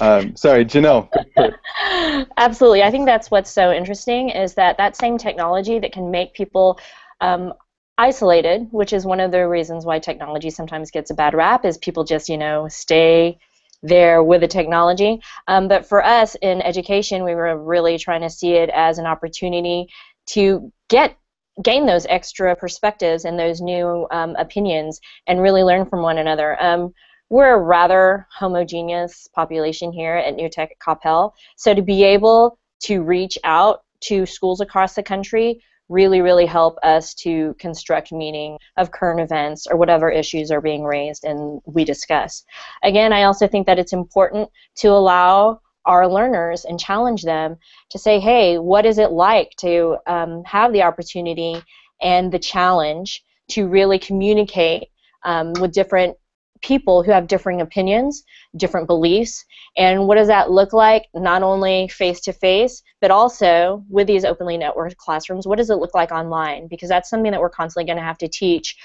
Um, 0.00 0.36
sorry, 0.36 0.64
Janelle. 0.64 1.08
Absolutely. 2.36 2.82
I 2.82 2.90
think 2.90 3.06
that's 3.06 3.30
what's 3.30 3.50
so 3.50 3.72
interesting 3.72 4.30
is 4.30 4.54
that 4.54 4.76
that 4.78 4.96
same 4.96 5.18
technology 5.18 5.78
that 5.78 5.92
can 5.92 6.10
make 6.10 6.34
people 6.34 6.78
um, 7.20 7.52
isolated, 7.98 8.68
which 8.70 8.92
is 8.92 9.06
one 9.06 9.20
of 9.20 9.30
the 9.30 9.46
reasons 9.46 9.84
why 9.84 9.98
technology 9.98 10.50
sometimes 10.50 10.90
gets 10.90 11.10
a 11.10 11.14
bad 11.14 11.34
rap, 11.34 11.64
is 11.64 11.78
people 11.78 12.04
just, 12.04 12.28
you 12.28 12.38
know, 12.38 12.66
stay 12.68 13.38
there 13.82 14.22
with 14.22 14.40
the 14.40 14.48
technology. 14.48 15.20
Um, 15.48 15.68
but 15.68 15.86
for 15.86 16.04
us 16.04 16.36
in 16.42 16.62
education, 16.62 17.24
we 17.24 17.34
were 17.34 17.56
really 17.62 17.98
trying 17.98 18.22
to 18.22 18.30
see 18.30 18.52
it 18.52 18.70
as 18.70 18.98
an 18.98 19.06
opportunity 19.06 19.88
to 20.26 20.72
get 20.88 21.16
gain 21.62 21.84
those 21.84 22.06
extra 22.06 22.56
perspectives 22.56 23.24
and 23.24 23.38
those 23.38 23.60
new 23.60 24.06
um, 24.10 24.34
opinions 24.36 25.00
and 25.26 25.42
really 25.42 25.62
learn 25.62 25.84
from 25.84 26.00
one 26.00 26.18
another. 26.18 26.60
Um, 26.62 26.94
we're 27.28 27.54
a 27.54 27.60
rather 27.60 28.26
homogeneous 28.30 29.28
population 29.34 29.92
here 29.92 30.16
at 30.16 30.34
New 30.34 30.48
Tech 30.48 30.70
at 30.70 30.78
Coppell, 30.78 31.32
so 31.56 31.74
to 31.74 31.82
be 31.82 32.04
able 32.04 32.58
to 32.84 33.02
reach 33.02 33.36
out 33.44 33.82
to 34.02 34.26
schools 34.26 34.60
across 34.60 34.94
the 34.94 35.02
country 35.02 35.62
really, 35.92 36.20
really 36.20 36.46
help 36.46 36.78
us 36.82 37.14
to 37.14 37.54
construct 37.58 38.12
meaning 38.12 38.58
of 38.76 38.90
current 38.90 39.20
events 39.20 39.66
or 39.66 39.76
whatever 39.76 40.10
issues 40.10 40.50
are 40.50 40.60
being 40.60 40.84
raised 40.84 41.24
and 41.24 41.60
we 41.66 41.84
discuss. 41.84 42.44
Again, 42.82 43.12
I 43.12 43.24
also 43.24 43.46
think 43.46 43.66
that 43.66 43.78
it's 43.78 43.92
important 43.92 44.48
to 44.76 44.88
allow 44.88 45.60
our 45.84 46.08
learners 46.08 46.64
and 46.64 46.78
challenge 46.78 47.22
them 47.22 47.56
to 47.90 47.98
say, 47.98 48.20
hey, 48.20 48.58
what 48.58 48.86
is 48.86 48.98
it 48.98 49.10
like 49.10 49.50
to 49.58 49.96
um, 50.06 50.42
have 50.44 50.72
the 50.72 50.82
opportunity 50.82 51.60
and 52.00 52.32
the 52.32 52.38
challenge 52.38 53.22
to 53.50 53.66
really 53.66 53.98
communicate 53.98 54.88
um, 55.24 55.52
with 55.60 55.72
different 55.72 56.16
people 56.62 57.02
who 57.02 57.10
have 57.10 57.26
differing 57.26 57.60
opinions, 57.60 58.24
different 58.56 58.86
beliefs, 58.86 59.44
and 59.76 60.06
what 60.06 60.16
does 60.16 60.28
that 60.28 60.50
look 60.50 60.72
like 60.72 61.06
not 61.14 61.42
only 61.42 61.88
face 61.88 62.20
to 62.20 62.32
face, 62.32 62.82
but 63.00 63.10
also 63.10 63.84
with 63.88 64.06
these 64.06 64.24
openly 64.24 64.56
networked 64.56 64.96
classrooms? 64.96 65.46
What 65.46 65.58
does 65.58 65.70
it 65.70 65.76
look 65.76 65.94
like 65.94 66.12
online? 66.12 66.68
Because 66.68 66.88
that's 66.88 67.10
something 67.10 67.32
that 67.32 67.40
we're 67.40 67.50
constantly 67.50 67.86
going 67.86 67.98
to 67.98 68.04
have 68.04 68.18
to 68.18 68.28
teach. 68.28 68.76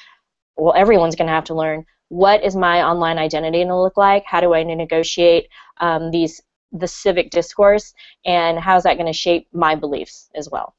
Well, 0.57 0.74
everyone's 0.75 1.15
going 1.15 1.27
to 1.27 1.34
have 1.34 1.46
to 1.46 1.55
learn. 1.55 1.86
What 2.10 2.43
is 2.43 2.55
my 2.55 2.84
online 2.84 3.17
identity 3.17 3.60
going 3.60 3.67
to 3.67 3.79
look 3.79 3.98
like? 3.98 4.24
How 4.25 4.41
do 4.41 4.53
I 4.53 4.63
negotiate 4.63 5.50
um, 5.79 6.12
these 6.12 6.41
the 6.72 6.88
civic 6.88 7.29
discourse, 7.31 7.93
and 8.25 8.60
how 8.60 8.75
is 8.75 8.84
that 8.84 8.96
going 8.96 9.07
to 9.07 9.13
shape 9.13 9.48
my 9.53 9.75
beliefs 9.75 10.29
as 10.36 10.50
well? 10.50 10.75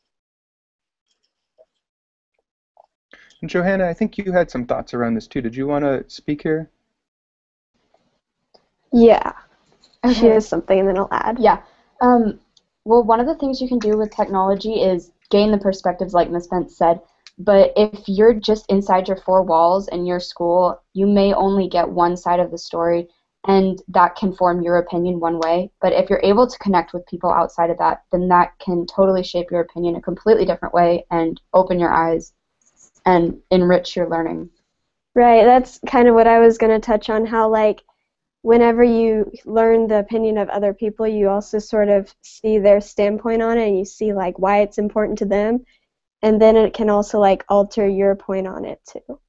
And 3.40 3.49
Johanna, 3.49 3.87
I 3.87 3.95
think 3.95 4.19
you 4.19 4.33
had 4.33 4.50
some 4.50 4.67
thoughts 4.67 4.95
around 4.95 5.14
this 5.14 5.26
too. 5.26 5.40
Did 5.40 5.55
you 5.55 5.67
want 5.67 5.85
to 5.85 6.05
speak 6.09 6.43
here? 6.43 6.71
Yeah. 8.92 9.33
She 10.04 10.26
Okay. 10.26 10.28
has 10.28 10.49
something, 10.49 10.78
and 10.78 10.88
then 10.88 10.99
I'll 10.99 11.09
add. 11.11 11.38
Yeah. 11.38 11.62
Um, 12.00 12.40
well, 12.85 13.02
one 13.02 13.21
of 13.21 13.26
the 13.26 13.35
things 13.35 13.61
you 13.61 13.68
can 13.68 13.78
do 13.78 13.97
with 13.99 14.14
technology 14.14 14.80
is 14.83 15.11
gain 15.30 15.50
the 15.50 15.59
perspectives, 15.59 16.14
like 16.14 16.30
Ms. 16.30 16.47
Bent 16.47 16.71
said. 16.71 17.00
But 17.38 17.73
if 17.76 18.09
you're 18.09 18.35
just 18.35 18.66
inside 18.68 19.07
your 19.09 19.18
four 19.18 19.42
walls 19.42 19.88
in 19.88 20.07
your 20.07 20.21
school, 20.21 20.80
you 20.95 21.07
may 21.07 21.33
only 21.35 21.68
get 21.68 21.88
one 21.88 22.16
side 22.16 22.40
of 22.40 22.50
the 22.50 22.59
story, 22.59 23.09
and 23.47 23.80
that 23.88 24.16
can 24.16 24.33
form 24.33 24.62
your 24.62 24.78
opinion 24.78 25.21
one 25.21 25.38
way. 25.38 25.71
But 25.80 25.92
if 25.92 26.11
you're 26.11 26.21
able 26.25 26.47
to 26.49 26.59
connect 26.59 26.92
with 26.92 27.07
people 27.07 27.30
outside 27.30 27.71
of 27.71 27.78
that, 27.78 28.02
then 28.11 28.28
that 28.28 28.59
can 28.59 28.87
totally 28.87 29.23
shape 29.23 29.50
your 29.50 29.61
opinion 29.61 29.97
a 29.97 30.00
completely 30.00 30.45
different 30.45 30.75
way 30.75 31.07
and 31.11 31.40
open 31.54 31.78
your 31.78 31.92
eyes 31.92 32.33
and 33.07 33.40
enrich 33.50 33.95
your 33.97 34.09
learning. 34.09 34.50
Right, 35.14 35.45
that's 35.45 35.80
kind 35.87 36.09
of 36.09 36.14
what 36.14 36.26
I 36.26 36.38
was 36.38 36.59
going 36.59 36.73
to 36.73 36.85
touch 36.85 37.09
on 37.11 37.26
how, 37.26 37.49
like, 37.49 37.83
whenever 38.42 38.83
you 38.85 39.30
learn 39.45 39.88
the 39.88 39.99
opinion 39.99 40.38
of 40.38 40.49
other 40.49 40.73
people, 40.73 41.07
you 41.07 41.28
also 41.28 41.59
sort 41.59 41.88
of 41.88 42.14
see 42.23 42.59
their 42.59 42.80
standpoint 42.80 43.42
on 43.42 43.59
it 43.59 43.68
and 43.68 43.78
you 43.78 43.85
see, 43.85 44.12
like, 44.12 44.38
why 44.38 44.61
it's 44.61 44.78
important 44.78 45.18
to 45.18 45.25
them. 45.25 45.64
And 46.23 46.40
then 46.40 46.57
it 46.57 46.75
can 46.75 46.90
also, 46.90 47.18
like, 47.18 47.45
alter 47.49 47.87
your 47.87 48.16
point 48.16 48.47
on 48.47 48.64
it, 48.64 48.80
too. 48.90 49.21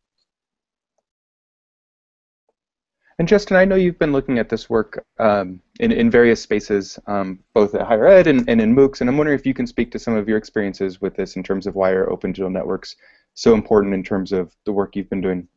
And 3.19 3.27
Justin, 3.27 3.57
I 3.57 3.65
know 3.65 3.75
you've 3.75 3.99
been 3.99 4.13
looking 4.13 4.39
at 4.39 4.47
this 4.47 4.69
work 4.69 5.05
um, 5.19 5.59
in, 5.81 5.91
in 5.91 6.09
various 6.09 6.41
spaces, 6.41 6.97
um, 7.05 7.39
both 7.53 7.75
at 7.75 7.85
higher 7.85 8.07
ed 8.07 8.27
and, 8.27 8.49
and 8.49 8.61
in 8.61 8.73
MOOCs, 8.73 9.01
and 9.01 9.09
I'm 9.09 9.17
wondering 9.17 9.37
if 9.37 9.45
you 9.45 9.53
can 9.53 9.67
speak 9.67 9.91
to 9.91 9.99
some 9.99 10.15
of 10.15 10.29
your 10.29 10.37
experiences 10.37 11.01
with 11.01 11.15
this 11.15 11.35
in 11.35 11.43
terms 11.43 11.67
of 11.67 11.75
why 11.75 11.91
are 11.91 12.09
open 12.09 12.31
digital 12.31 12.49
networks 12.49 12.95
so 13.33 13.53
important 13.53 13.93
in 13.93 14.03
terms 14.03 14.31
of 14.31 14.55
the 14.65 14.71
work 14.71 14.95
you've 14.95 15.09
been 15.09 15.21
doing. 15.21 15.49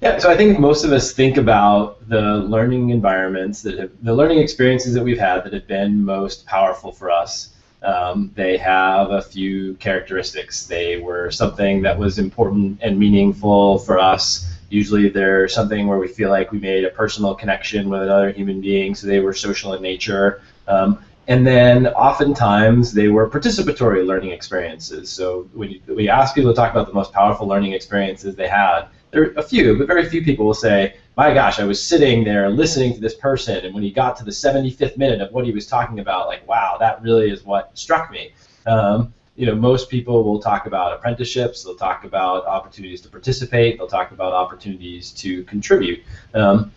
Yeah, 0.00 0.18
so 0.18 0.30
I 0.30 0.36
think 0.36 0.60
most 0.60 0.84
of 0.84 0.92
us 0.92 1.12
think 1.12 1.38
about 1.38 2.08
the 2.08 2.20
learning 2.20 2.90
environments 2.90 3.62
that 3.62 3.78
have, 3.78 3.90
the 4.02 4.14
learning 4.14 4.38
experiences 4.38 4.94
that 4.94 5.02
we've 5.02 5.18
had 5.18 5.42
that 5.42 5.52
have 5.52 5.66
been 5.66 6.04
most 6.04 6.46
powerful 6.46 6.92
for 6.92 7.10
us. 7.10 7.54
Um, 7.82 8.30
they 8.36 8.58
have 8.58 9.10
a 9.10 9.20
few 9.20 9.74
characteristics. 9.74 10.66
They 10.66 10.98
were 10.98 11.32
something 11.32 11.82
that 11.82 11.98
was 11.98 12.20
important 12.20 12.78
and 12.80 12.96
meaningful 12.96 13.78
for 13.78 13.98
us. 13.98 14.48
Usually, 14.70 15.08
they're 15.08 15.48
something 15.48 15.88
where 15.88 15.98
we 15.98 16.06
feel 16.06 16.30
like 16.30 16.52
we 16.52 16.60
made 16.60 16.84
a 16.84 16.90
personal 16.90 17.34
connection 17.34 17.88
with 17.88 18.02
another 18.02 18.30
human 18.30 18.60
being, 18.60 18.94
so 18.94 19.08
they 19.08 19.18
were 19.18 19.32
social 19.32 19.72
in 19.74 19.82
nature. 19.82 20.42
Um, 20.68 21.02
and 21.26 21.44
then 21.46 21.88
oftentimes 21.88 22.92
they 22.92 23.08
were 23.08 23.28
participatory 23.28 24.06
learning 24.06 24.30
experiences. 24.30 25.10
So 25.10 25.48
when 25.54 25.70
you, 25.70 25.80
we 25.88 26.08
ask 26.08 26.34
people 26.34 26.52
to 26.52 26.56
talk 26.56 26.70
about 26.70 26.86
the 26.86 26.94
most 26.94 27.12
powerful 27.12 27.48
learning 27.48 27.72
experiences 27.72 28.36
they 28.36 28.48
had, 28.48 28.86
there 29.10 29.22
are 29.22 29.32
a 29.36 29.42
few, 29.42 29.76
but 29.78 29.86
very 29.86 30.08
few 30.08 30.22
people 30.22 30.44
will 30.44 30.54
say, 30.54 30.96
my 31.16 31.32
gosh, 31.32 31.58
I 31.58 31.64
was 31.64 31.82
sitting 31.82 32.24
there 32.24 32.48
listening 32.50 32.94
to 32.94 33.00
this 33.00 33.14
person, 33.14 33.64
and 33.64 33.74
when 33.74 33.82
he 33.82 33.90
got 33.90 34.16
to 34.18 34.24
the 34.24 34.30
75th 34.30 34.96
minute 34.96 35.20
of 35.20 35.32
what 35.32 35.44
he 35.44 35.52
was 35.52 35.66
talking 35.66 35.98
about, 35.98 36.26
like, 36.26 36.46
wow, 36.46 36.76
that 36.78 37.02
really 37.02 37.30
is 37.30 37.44
what 37.44 37.76
struck 37.76 38.10
me. 38.10 38.32
Um, 38.66 39.12
you 39.34 39.46
know, 39.46 39.54
most 39.54 39.88
people 39.88 40.24
will 40.24 40.40
talk 40.40 40.66
about 40.66 40.92
apprenticeships, 40.92 41.62
they'll 41.62 41.76
talk 41.76 42.04
about 42.04 42.44
opportunities 42.46 43.00
to 43.02 43.08
participate, 43.08 43.78
they'll 43.78 43.86
talk 43.86 44.10
about 44.10 44.32
opportunities 44.32 45.12
to 45.12 45.44
contribute. 45.44 46.00
Um, 46.34 46.72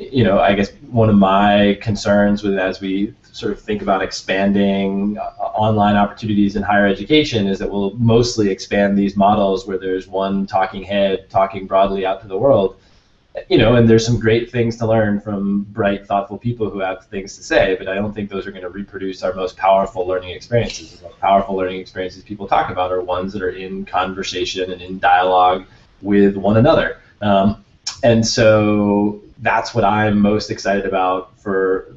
you 0.00 0.24
know, 0.24 0.40
I 0.40 0.54
guess 0.54 0.72
one 0.90 1.10
of 1.10 1.16
my 1.16 1.78
concerns 1.82 2.42
with 2.42 2.58
as 2.58 2.80
we 2.80 3.14
sort 3.32 3.52
of 3.52 3.60
think 3.60 3.82
about 3.82 4.02
expanding 4.02 5.18
uh, 5.18 5.22
online 5.40 5.94
opportunities 5.94 6.56
in 6.56 6.62
higher 6.62 6.86
education 6.86 7.46
is 7.46 7.58
that 7.58 7.70
we'll 7.70 7.92
mostly 7.94 8.50
expand 8.50 8.98
these 8.98 9.16
models 9.16 9.66
where 9.66 9.78
there's 9.78 10.08
one 10.08 10.46
talking 10.46 10.82
head 10.82 11.28
talking 11.28 11.66
broadly 11.66 12.06
out 12.06 12.20
to 12.22 12.26
the 12.26 12.36
world. 12.36 12.76
You 13.48 13.58
know, 13.58 13.76
and 13.76 13.88
there's 13.88 14.04
some 14.04 14.18
great 14.18 14.50
things 14.50 14.76
to 14.78 14.86
learn 14.86 15.20
from 15.20 15.62
bright, 15.64 16.04
thoughtful 16.04 16.36
people 16.36 16.68
who 16.68 16.80
have 16.80 17.06
things 17.06 17.36
to 17.36 17.44
say, 17.44 17.76
but 17.78 17.86
I 17.86 17.94
don't 17.94 18.12
think 18.12 18.28
those 18.28 18.44
are 18.46 18.50
going 18.50 18.62
to 18.62 18.70
reproduce 18.70 19.22
our 19.22 19.32
most 19.34 19.56
powerful 19.56 20.04
learning 20.04 20.30
experiences. 20.30 20.98
The 20.98 21.06
most 21.06 21.20
powerful 21.20 21.54
learning 21.54 21.78
experiences 21.78 22.24
people 22.24 22.48
talk 22.48 22.70
about 22.70 22.90
are 22.90 23.00
ones 23.00 23.32
that 23.34 23.42
are 23.42 23.50
in 23.50 23.84
conversation 23.84 24.72
and 24.72 24.82
in 24.82 24.98
dialogue 24.98 25.66
with 26.02 26.36
one 26.36 26.56
another. 26.56 27.00
Um, 27.20 27.64
and 28.02 28.26
so 28.26 29.20
that's 29.40 29.74
what 29.74 29.84
I'm 29.84 30.20
most 30.20 30.50
excited 30.50 30.86
about 30.86 31.38
for 31.40 31.94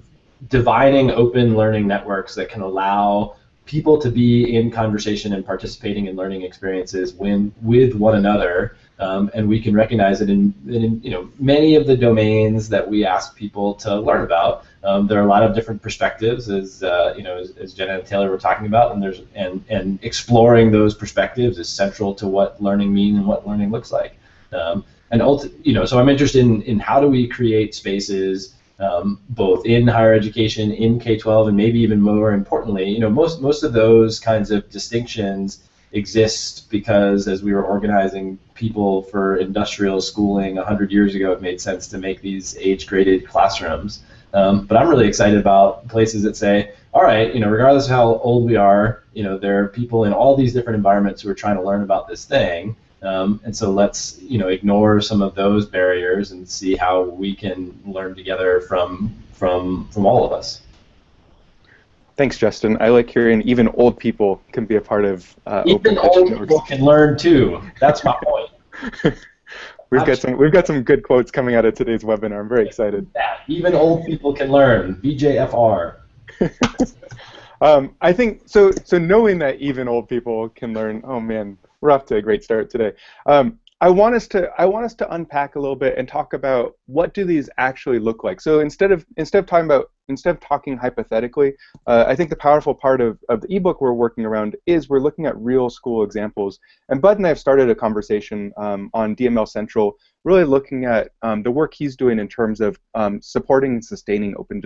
dividing 0.50 1.12
open 1.12 1.56
learning 1.56 1.88
networks 1.88 2.36
that 2.36 2.50
can 2.50 2.62
allow 2.62 3.36
people 3.66 3.98
to 3.98 4.10
be 4.10 4.56
in 4.56 4.70
conversation 4.70 5.34
and 5.34 5.46
participating 5.46 6.08
in 6.08 6.16
learning 6.16 6.42
experiences 6.42 7.14
when, 7.14 7.54
with 7.62 7.96
one 7.96 8.16
another. 8.16 8.76
Um, 9.00 9.32
and 9.34 9.48
we 9.48 9.60
can 9.60 9.74
recognize 9.74 10.22
it 10.22 10.30
in, 10.30 10.54
in, 10.68 11.02
you 11.04 11.10
know 11.10 11.30
many 11.40 11.76
of 11.76 11.88
the 11.88 11.98
domains 11.98 12.70
that 12.70 12.88
we 12.88 13.04
ask 13.06 13.36
people 13.36 13.74
to 13.76 14.00
learn 14.00 14.24
about. 14.24 14.66
Um, 14.84 15.08
there 15.08 15.20
are 15.20 15.26
a 15.26 15.28
lot 15.28 15.44
of 15.44 15.56
different 15.56 15.82
perspectives, 15.82 16.48
as 16.48 16.84
uh, 16.84 17.14
you 17.18 17.24
know, 17.24 17.38
as, 17.38 17.58
as 17.58 17.74
Jenna 17.74 17.98
and 17.98 18.06
Taylor 18.06 18.30
were 18.30 18.38
talking 18.38 18.68
about, 18.68 18.94
and 18.94 19.02
there's 19.02 19.22
and 19.34 19.66
and 19.68 19.98
exploring 20.04 20.72
those 20.72 20.94
perspectives 20.94 21.58
is 21.58 21.68
central 21.68 22.14
to 22.16 22.28
what 22.28 22.62
learning 22.62 22.94
means 22.94 23.18
and 23.18 23.26
what 23.26 23.48
learning 23.48 23.72
looks 23.72 23.92
like. 23.92 24.16
Um, 24.54 24.86
and 25.14 25.52
you 25.64 25.74
know, 25.74 25.86
so 25.86 26.00
I'm 26.00 26.10
interested 26.10 26.42
in, 26.42 26.64
in 26.64 26.80
how 26.80 27.00
do 27.00 27.08
we 27.08 27.28
create 27.28 27.76
spaces 27.76 28.56
um, 28.80 29.20
both 29.30 29.66
in 29.66 29.88
higher 29.88 30.14
education, 30.14 30.72
in 30.72 31.00
K-12, 31.00 31.50
and 31.50 31.56
maybe 31.56 31.80
even 31.80 32.02
more 32.02 32.34
importantly, 32.34 32.90
you 32.90 33.00
know, 33.00 33.10
most 33.10 33.42
most 33.42 33.64
of 33.64 33.74
those 33.74 34.20
kinds 34.20 34.50
of 34.50 34.70
distinctions 34.72 35.70
exist 35.92 36.72
because 36.72 37.28
as 37.28 37.44
we 37.44 37.54
were 37.54 37.64
organizing 37.64 38.40
people 38.56 39.04
for 39.04 39.38
industrial 39.38 40.02
schooling 40.02 40.56
100 40.56 40.92
years 40.92 41.14
ago, 41.14 41.32
it 41.32 41.42
made 41.42 41.62
sense 41.62 41.88
to 41.88 42.00
make 42.00 42.20
these 42.22 42.58
age-graded 42.58 43.28
classrooms. 43.28 44.02
Um, 44.34 44.66
but 44.66 44.78
I'm 44.78 44.90
really 44.90 45.08
excited 45.08 45.38
about 45.38 45.88
places 45.88 46.24
that 46.24 46.36
say, 46.36 46.72
all 46.92 47.04
right, 47.04 47.32
you 47.34 47.40
know, 47.40 47.50
regardless 47.50 47.86
of 47.86 47.92
how 47.92 48.16
old 48.18 48.46
we 48.46 48.56
are, 48.56 49.04
you 49.14 49.24
know, 49.24 49.38
there 49.38 49.64
are 49.64 49.68
people 49.68 50.06
in 50.06 50.14
all 50.14 50.36
these 50.36 50.54
different 50.54 50.78
environments 50.78 51.22
who 51.22 51.30
are 51.30 51.36
trying 51.36 51.58
to 51.58 51.62
learn 51.62 51.84
about 51.84 52.08
this 52.08 52.26
thing. 52.26 52.76
Um, 53.04 53.42
and 53.44 53.56
so 53.56 53.72
let's, 53.72 54.20
you 54.22 54.38
know, 54.38 54.48
ignore 54.48 55.02
some 55.02 55.22
of 55.22 55.36
those 55.36 55.66
barriers 55.66 56.32
and 56.32 56.48
see 56.48 56.76
how 56.76 57.04
we 57.04 57.36
can 57.36 57.78
learn 57.86 58.16
together 58.16 58.62
from 58.62 59.14
from 59.34 59.88
from 59.90 60.06
all 60.06 60.26
of 60.26 60.32
us. 60.32 60.62
Thanks, 62.16 62.38
Justin. 62.38 62.78
I 62.80 62.90
like 62.90 63.10
hearing 63.10 63.42
even 63.42 63.68
old 63.70 63.98
people 63.98 64.42
can 64.52 64.66
be 64.66 64.76
a 64.76 64.82
part 64.82 65.04
of 65.04 65.36
uh, 65.46 65.64
even 65.66 65.98
old 65.98 66.30
people 66.30 66.62
can 66.62 66.84
learn 66.84 67.18
too. 67.18 67.62
That's 67.80 68.04
my 68.04 68.16
point. 68.24 68.50
we've 69.90 70.06
got 70.06 70.18
some 70.20 70.38
we've 70.38 70.52
got 70.52 70.68
some 70.68 70.84
good 70.84 71.04
quotes 71.04 71.32
coming 71.32 71.56
out 71.56 71.66
of 71.66 71.74
today's 71.74 72.04
webinar. 72.04 72.40
I'm 72.40 72.50
very 72.50 72.66
excited. 72.66 73.08
Yeah, 73.16 73.38
even 73.48 73.74
old 73.74 74.06
people 74.06 74.34
can 74.34 74.52
learn. 74.52 74.96
BJFR. 75.04 75.98
um, 77.62 77.96
I 78.00 78.14
think 78.14 78.44
so. 78.46 78.72
So 78.86 78.98
knowing 78.98 79.40
that 79.40 79.60
even 79.60 79.88
old 79.88 80.08
people 80.08 80.50
can 80.50 80.74
learn. 80.74 81.02
Oh 81.04 81.20
man, 81.20 81.58
we're 81.84 81.92
off 81.92 82.06
to 82.06 82.16
a 82.16 82.22
great 82.22 82.44
start 82.46 82.70
today. 82.70 82.94
Um, 83.26 83.60
I 83.84 83.90
want 83.90 84.16
us 84.16 84.30
to 84.30 84.50
I 84.58 84.66
want 84.66 84.86
us 84.86 84.94
to 84.96 85.14
unpack 85.14 85.56
a 85.56 85.60
little 85.60 85.76
bit 85.76 85.98
and 85.98 86.08
talk 86.08 86.32
about 86.32 86.76
what 86.86 87.14
do 87.14 87.26
these 87.26 87.50
actually 87.58 88.00
look 88.00 88.24
like. 88.24 88.40
So 88.40 88.62
instead 88.62 88.94
of 88.94 89.06
instead 89.18 89.40
of 89.40 89.46
talking 89.46 89.66
about 89.66 89.92
instead 90.08 90.34
of 90.34 90.40
talking 90.40 90.78
hypothetically, 90.78 91.56
uh, 91.86 92.06
I 92.08 92.16
think 92.16 92.30
the 92.30 92.38
powerful 92.38 92.74
part 92.74 93.02
of, 93.02 93.20
of 93.28 93.42
the 93.42 93.54
ebook 93.54 93.82
we're 93.82 93.92
working 93.92 94.24
around 94.24 94.56
is 94.68 94.88
we're 94.88 95.02
looking 95.02 95.26
at 95.26 95.38
real 95.38 95.70
school 95.70 96.02
examples. 96.06 96.60
And 96.88 97.02
Bud 97.02 97.18
and 97.18 97.26
I 97.26 97.30
have 97.30 97.40
started 97.40 97.70
a 97.70 97.76
conversation 97.76 98.54
um, 98.56 98.90
on 98.94 99.18
DML 99.18 99.50
Central, 99.50 99.98
really 100.24 100.46
looking 100.46 100.86
at 100.86 101.10
um, 101.22 101.44
the 101.44 101.52
work 101.52 101.74
he's 101.74 101.98
doing 101.98 102.20
in 102.20 102.30
terms 102.30 102.62
of 102.62 102.80
um, 102.96 103.22
supporting 103.22 103.74
and 103.74 103.84
sustaining 103.84 104.34
open 104.38 104.62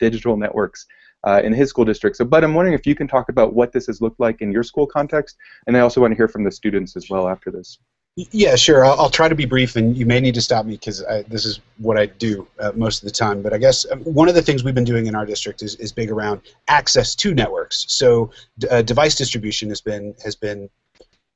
digital 0.00 0.36
networks 0.36 0.84
uh, 1.24 1.40
in 1.44 1.52
his 1.52 1.68
school 1.68 1.84
district. 1.84 2.16
So, 2.16 2.24
Bud, 2.24 2.42
I'm 2.42 2.54
wondering 2.54 2.74
if 2.74 2.88
you 2.88 2.96
can 2.96 3.06
talk 3.06 3.28
about 3.28 3.54
what 3.54 3.70
this 3.70 3.86
has 3.86 4.00
looked 4.00 4.18
like 4.18 4.40
in 4.40 4.50
your 4.50 4.64
school 4.64 4.88
context, 4.88 5.36
and 5.68 5.76
I 5.76 5.80
also 5.80 6.00
want 6.00 6.10
to 6.10 6.16
hear 6.16 6.26
from 6.26 6.42
the 6.42 6.50
students 6.50 6.96
as 6.96 7.08
well 7.08 7.28
after 7.28 7.52
this. 7.52 7.78
Yeah, 8.14 8.56
sure. 8.56 8.84
I'll, 8.84 9.00
I'll, 9.00 9.10
try 9.10 9.28
to 9.28 9.34
be 9.34 9.46
brief, 9.46 9.74
and 9.76 9.96
you 9.96 10.04
may 10.04 10.20
need 10.20 10.34
to 10.34 10.42
stop 10.42 10.66
me 10.66 10.72
because 10.72 11.02
this 11.28 11.46
is 11.46 11.60
what 11.78 11.98
I 11.98 12.06
do 12.06 12.46
uh, 12.58 12.72
most 12.74 13.02
of 13.02 13.06
the 13.06 13.12
time. 13.12 13.40
But 13.40 13.54
I 13.54 13.58
guess 13.58 13.90
um, 13.90 14.00
one 14.00 14.28
of 14.28 14.34
the 14.34 14.42
things 14.42 14.62
we've 14.62 14.74
been 14.74 14.84
doing 14.84 15.06
in 15.06 15.14
our 15.14 15.24
district 15.24 15.62
is, 15.62 15.76
is 15.76 15.92
big 15.92 16.10
around 16.10 16.42
access 16.68 17.14
to 17.14 17.32
networks. 17.32 17.86
So 17.88 18.30
uh, 18.70 18.82
device 18.82 19.14
distribution 19.14 19.70
has 19.70 19.80
been 19.80 20.14
has 20.22 20.36
been 20.36 20.68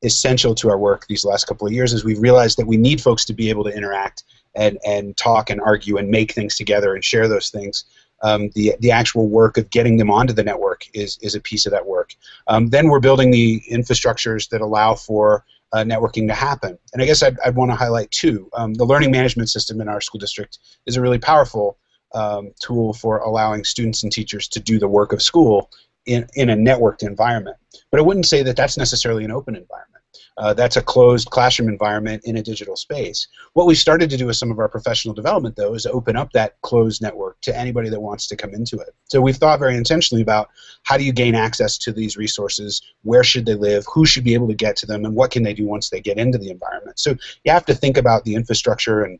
essential 0.02 0.54
to 0.54 0.68
our 0.68 0.78
work 0.78 1.06
these 1.06 1.24
last 1.24 1.46
couple 1.46 1.66
of 1.66 1.72
years 1.72 1.94
as 1.94 2.04
we've 2.04 2.20
realized 2.20 2.58
that 2.58 2.66
we 2.66 2.76
need 2.76 3.00
folks 3.00 3.24
to 3.24 3.32
be 3.32 3.48
able 3.48 3.64
to 3.64 3.74
interact 3.74 4.24
and, 4.54 4.78
and 4.86 5.16
talk 5.16 5.48
and 5.48 5.60
argue 5.62 5.96
and 5.96 6.10
make 6.10 6.32
things 6.32 6.56
together 6.56 6.94
and 6.94 7.02
share 7.02 7.26
those 7.26 7.48
things. 7.48 7.84
Um, 8.22 8.50
the, 8.54 8.74
the 8.80 8.90
actual 8.90 9.28
work 9.28 9.56
of 9.56 9.68
getting 9.70 9.96
them 9.96 10.10
onto 10.10 10.32
the 10.32 10.42
network 10.42 10.86
is, 10.94 11.18
is 11.22 11.34
a 11.34 11.40
piece 11.40 11.66
of 11.66 11.72
that 11.72 11.86
work. 11.86 12.14
Um, 12.46 12.68
then 12.68 12.88
we're 12.88 13.00
building 13.00 13.30
the 13.30 13.62
infrastructures 13.70 14.48
that 14.50 14.60
allow 14.60 14.94
for 14.94 15.44
uh, 15.76 15.84
networking 15.84 16.26
to 16.26 16.34
happen. 16.34 16.78
And 16.92 17.02
I 17.02 17.06
guess 17.06 17.22
I'd, 17.22 17.38
I'd 17.44 17.54
want 17.54 17.70
to 17.70 17.76
highlight 17.76 18.10
two. 18.10 18.48
Um, 18.54 18.74
the 18.74 18.86
learning 18.86 19.10
management 19.10 19.50
system 19.50 19.80
in 19.80 19.88
our 19.88 20.00
school 20.00 20.18
district 20.18 20.58
is 20.86 20.96
a 20.96 21.02
really 21.02 21.18
powerful 21.18 21.78
um, 22.14 22.52
tool 22.60 22.94
for 22.94 23.18
allowing 23.18 23.62
students 23.64 24.02
and 24.02 24.10
teachers 24.10 24.48
to 24.48 24.60
do 24.60 24.78
the 24.78 24.88
work 24.88 25.12
of 25.12 25.20
school 25.22 25.70
in, 26.06 26.26
in 26.34 26.48
a 26.48 26.56
networked 26.56 27.02
environment. 27.02 27.56
But 27.90 28.00
I 28.00 28.02
wouldn't 28.04 28.26
say 28.26 28.42
that 28.42 28.56
that's 28.56 28.78
necessarily 28.78 29.24
an 29.24 29.30
open 29.30 29.54
environment. 29.54 29.95
Uh, 30.36 30.54
that's 30.54 30.76
a 30.76 30.82
closed 30.82 31.30
classroom 31.30 31.68
environment 31.68 32.22
in 32.24 32.36
a 32.36 32.42
digital 32.42 32.76
space. 32.76 33.28
What 33.54 33.66
we 33.66 33.74
started 33.74 34.10
to 34.10 34.16
do 34.16 34.26
with 34.26 34.36
some 34.36 34.50
of 34.50 34.58
our 34.58 34.68
professional 34.68 35.14
development, 35.14 35.56
though, 35.56 35.74
is 35.74 35.86
open 35.86 36.16
up 36.16 36.32
that 36.32 36.60
closed 36.62 37.02
network 37.02 37.40
to 37.42 37.56
anybody 37.56 37.88
that 37.88 38.00
wants 38.00 38.26
to 38.28 38.36
come 38.36 38.54
into 38.54 38.78
it. 38.78 38.94
So 39.04 39.20
we've 39.20 39.36
thought 39.36 39.58
very 39.58 39.76
intentionally 39.76 40.22
about 40.22 40.50
how 40.82 40.96
do 40.96 41.04
you 41.04 41.12
gain 41.12 41.34
access 41.34 41.78
to 41.78 41.92
these 41.92 42.16
resources, 42.16 42.82
where 43.02 43.24
should 43.24 43.46
they 43.46 43.54
live, 43.54 43.84
who 43.92 44.04
should 44.04 44.24
be 44.24 44.34
able 44.34 44.48
to 44.48 44.54
get 44.54 44.76
to 44.76 44.86
them, 44.86 45.04
and 45.04 45.14
what 45.14 45.30
can 45.30 45.42
they 45.42 45.54
do 45.54 45.66
once 45.66 45.90
they 45.90 46.00
get 46.00 46.18
into 46.18 46.38
the 46.38 46.50
environment. 46.50 46.98
So 46.98 47.16
you 47.44 47.52
have 47.52 47.66
to 47.66 47.74
think 47.74 47.96
about 47.96 48.24
the 48.24 48.34
infrastructure 48.34 49.02
and 49.02 49.18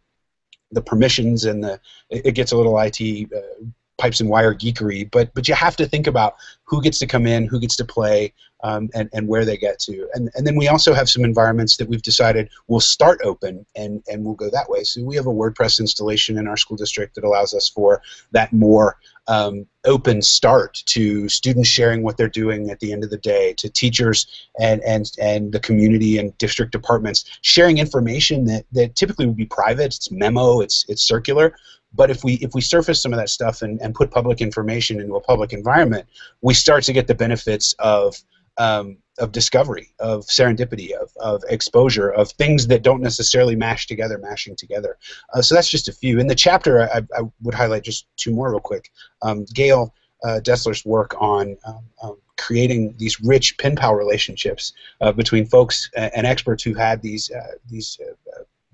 the 0.73 0.83
permissions 0.83 1.45
and 1.45 1.63
the 1.63 1.81
it 2.11 2.35
gets 2.35 2.53
a 2.53 2.57
little 2.57 2.79
IT 2.79 3.33
uh, 3.33 3.65
pipes 3.99 4.21
and 4.21 4.29
wire 4.29 4.55
geekery, 4.55 5.11
but 5.11 5.33
but 5.35 5.49
you 5.49 5.55
have 5.55 5.77
to 5.77 5.87
think 5.87 6.07
about 6.07 6.37
who 6.65 6.83
gets 6.83 6.99
to 6.99 7.07
come 7.07 7.27
in, 7.27 7.47
who 7.47 7.61
gets 7.61 7.77
to 7.77 7.85
play, 7.85 8.33
um, 8.63 8.89
and, 8.95 9.09
and 9.13 9.29
where 9.29 9.45
they 9.45 9.57
get 9.57 9.79
to. 9.79 10.09
And, 10.15 10.31
and 10.35 10.47
then 10.47 10.57
we 10.57 10.69
also 10.69 10.95
have 10.95 11.09
some 11.09 11.25
environments 11.25 11.77
that 11.77 11.89
we've 11.89 12.03
decided 12.03 12.49
will 12.67 12.81
start 12.81 13.21
open 13.23 13.65
and, 13.77 14.03
and 14.09 14.25
we'll 14.25 14.35
go 14.35 14.51
that 14.51 14.69
way. 14.69 14.83
So 14.83 15.05
we 15.05 15.17
have 15.17 15.27
a 15.27 15.33
WordPress 15.33 15.79
installation 15.79 16.39
in 16.39 16.49
our 16.49 16.57
school 16.57 16.77
district 16.77 17.15
that 17.15 17.25
allows 17.25 17.55
us 17.55 17.69
for 17.69 18.03
that 18.33 18.53
more 18.53 18.99
um, 19.29 19.67
open 19.85 20.23
start 20.23 20.83
to 20.87 21.29
students 21.29 21.69
sharing 21.69 22.03
what 22.03 22.17
they're 22.17 22.29
doing 22.29 22.71
at 22.71 22.81
the 22.81 22.93
end 22.93 23.05
of 23.05 23.11
the 23.11 23.19
day, 23.19 23.55
to 23.55 23.69
teachers 23.69 24.49
and, 24.59 24.83
and, 24.83 25.13
and 25.21 25.53
the 25.53 25.61
community 25.61 26.19
and 26.19 26.37
district 26.39 26.73
departments 26.73 27.39
sharing 27.43 27.79
information 27.79 28.45
that, 28.47 28.65
that 28.73 28.97
typically 28.97 29.27
would 29.27 29.37
be 29.37 29.47
private. 29.47 29.87
It's 29.87 30.11
memo, 30.11 30.61
it's, 30.61 30.85
it's 30.89 31.03
circular. 31.03 31.57
But 31.97 32.11
if 32.11 32.23
we 32.25 32.35
if 32.35 32.55
we 32.55 32.61
surface 32.61 33.03
some 33.03 33.13
of 33.13 33.19
that 33.19 33.31
stuff 33.31 33.63
and, 33.63 33.81
and 33.81 33.95
put 33.95 34.11
public 34.11 34.41
information 34.41 35.01
into 35.01 35.17
a 35.17 35.21
public 35.21 35.53
environment, 35.53 36.07
we 36.43 36.55
start 36.55 36.85
to 36.85 36.93
get 36.93 37.07
the 37.07 37.15
benefits 37.15 37.75
of 37.79 38.17
um, 38.59 38.99
of 39.19 39.33
discovery, 39.33 39.93
of 39.99 40.27
serendipity, 40.27 40.93
of, 40.93 41.11
of 41.17 41.43
exposure, 41.49 42.11
of 42.11 42.31
things 42.33 42.67
that 42.67 42.83
don't 42.83 43.01
necessarily 43.01 43.57
mash 43.57 43.87
together, 43.87 44.19
mashing 44.19 44.57
together. 44.57 44.99
Uh, 45.33 45.41
so 45.41 45.55
that's 45.55 45.71
just 45.71 45.89
a 45.89 45.93
few. 45.93 46.19
In 46.19 46.27
the 46.27 46.35
chapter, 46.35 46.83
I, 46.83 47.01
I 47.17 47.23
would 47.43 47.55
highlight 47.55 47.85
just 47.85 48.07
two 48.17 48.31
more 48.31 48.51
real 48.51 48.61
quick. 48.61 48.91
Um, 49.23 49.47
Gail 49.55 49.95
uh, 50.25 50.41
Desler's 50.43 50.85
work 50.85 51.15
on 51.19 51.57
um, 51.67 51.85
um, 52.03 52.17
creating 52.37 52.95
these 52.99 53.21
rich 53.21 53.57
pen 53.59 53.77
pal 53.77 53.95
relationships 53.95 54.73
uh, 55.01 55.13
between 55.13 55.47
folks 55.47 55.91
and 55.97 56.27
experts 56.27 56.63
who 56.63 56.75
had 56.75 57.01
these 57.03 57.31
uh, 57.31 57.53
these 57.69 57.99
uh, 58.03 58.26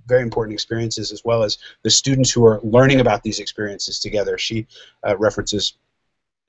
very 0.07 0.23
important 0.23 0.53
experiences, 0.53 1.12
as 1.12 1.25
well 1.25 1.43
as 1.43 1.59
the 1.83 1.91
students 1.91 2.31
who 2.31 2.45
are 2.45 2.61
learning 2.62 3.01
about 3.01 3.23
these 3.23 3.38
experiences 3.38 3.99
together. 3.99 4.38
She 4.38 4.67
uh, 5.07 5.17
references 5.17 5.75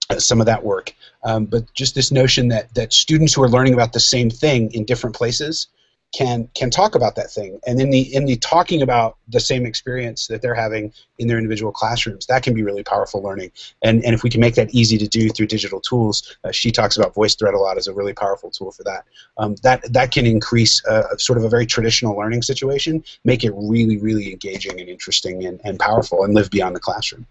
uh, 0.09 0.19
some 0.19 0.39
of 0.39 0.45
that 0.45 0.63
work. 0.63 0.93
Um, 1.23 1.45
but 1.45 1.71
just 1.73 1.95
this 1.95 2.11
notion 2.11 2.47
that, 2.49 2.73
that 2.75 2.93
students 2.93 3.33
who 3.33 3.43
are 3.43 3.49
learning 3.49 3.73
about 3.73 3.93
the 3.93 3.99
same 3.99 4.29
thing 4.29 4.71
in 4.73 4.85
different 4.85 5.15
places 5.15 5.67
can 6.13 6.47
can 6.53 6.69
talk 6.69 6.95
about 6.95 7.15
that 7.15 7.29
thing. 7.31 7.59
And 7.67 7.81
in 7.81 7.89
the 7.89 8.01
in 8.13 8.25
the 8.25 8.37
talking 8.37 8.81
about 8.81 9.17
the 9.27 9.39
same 9.39 9.65
experience 9.65 10.27
that 10.27 10.41
they're 10.41 10.55
having 10.55 10.93
in 11.17 11.27
their 11.27 11.37
individual 11.37 11.71
classrooms 11.71 12.27
that 12.27 12.43
can 12.43 12.53
be 12.53 12.63
really 12.63 12.83
powerful 12.83 13.21
learning. 13.21 13.51
And 13.81 14.03
and 14.05 14.13
if 14.13 14.23
we 14.23 14.29
can 14.29 14.39
make 14.39 14.55
that 14.55 14.73
easy 14.73 14.97
to 14.99 15.07
do 15.07 15.29
through 15.29 15.47
digital 15.47 15.81
tools 15.81 16.37
uh, 16.43 16.51
she 16.51 16.71
talks 16.71 16.97
about 16.97 17.15
VoiceThread 17.15 17.53
a 17.53 17.57
lot 17.57 17.77
as 17.77 17.87
a 17.87 17.93
really 17.93 18.13
powerful 18.13 18.51
tool 18.51 18.71
for 18.71 18.83
that. 18.83 19.05
Um, 19.37 19.55
that 19.63 19.91
that 19.91 20.11
can 20.11 20.25
increase 20.25 20.85
uh, 20.85 21.17
sort 21.17 21.37
of 21.39 21.43
a 21.43 21.49
very 21.49 21.65
traditional 21.65 22.15
learning 22.15 22.43
situation 22.43 23.03
make 23.23 23.43
it 23.43 23.51
really 23.55 23.97
really 23.97 24.31
engaging 24.31 24.79
and 24.79 24.87
interesting 24.87 25.45
and, 25.45 25.59
and 25.63 25.79
powerful 25.79 26.23
and 26.23 26.33
live 26.33 26.49
beyond 26.51 26.75
the 26.75 26.79
classroom 26.79 27.25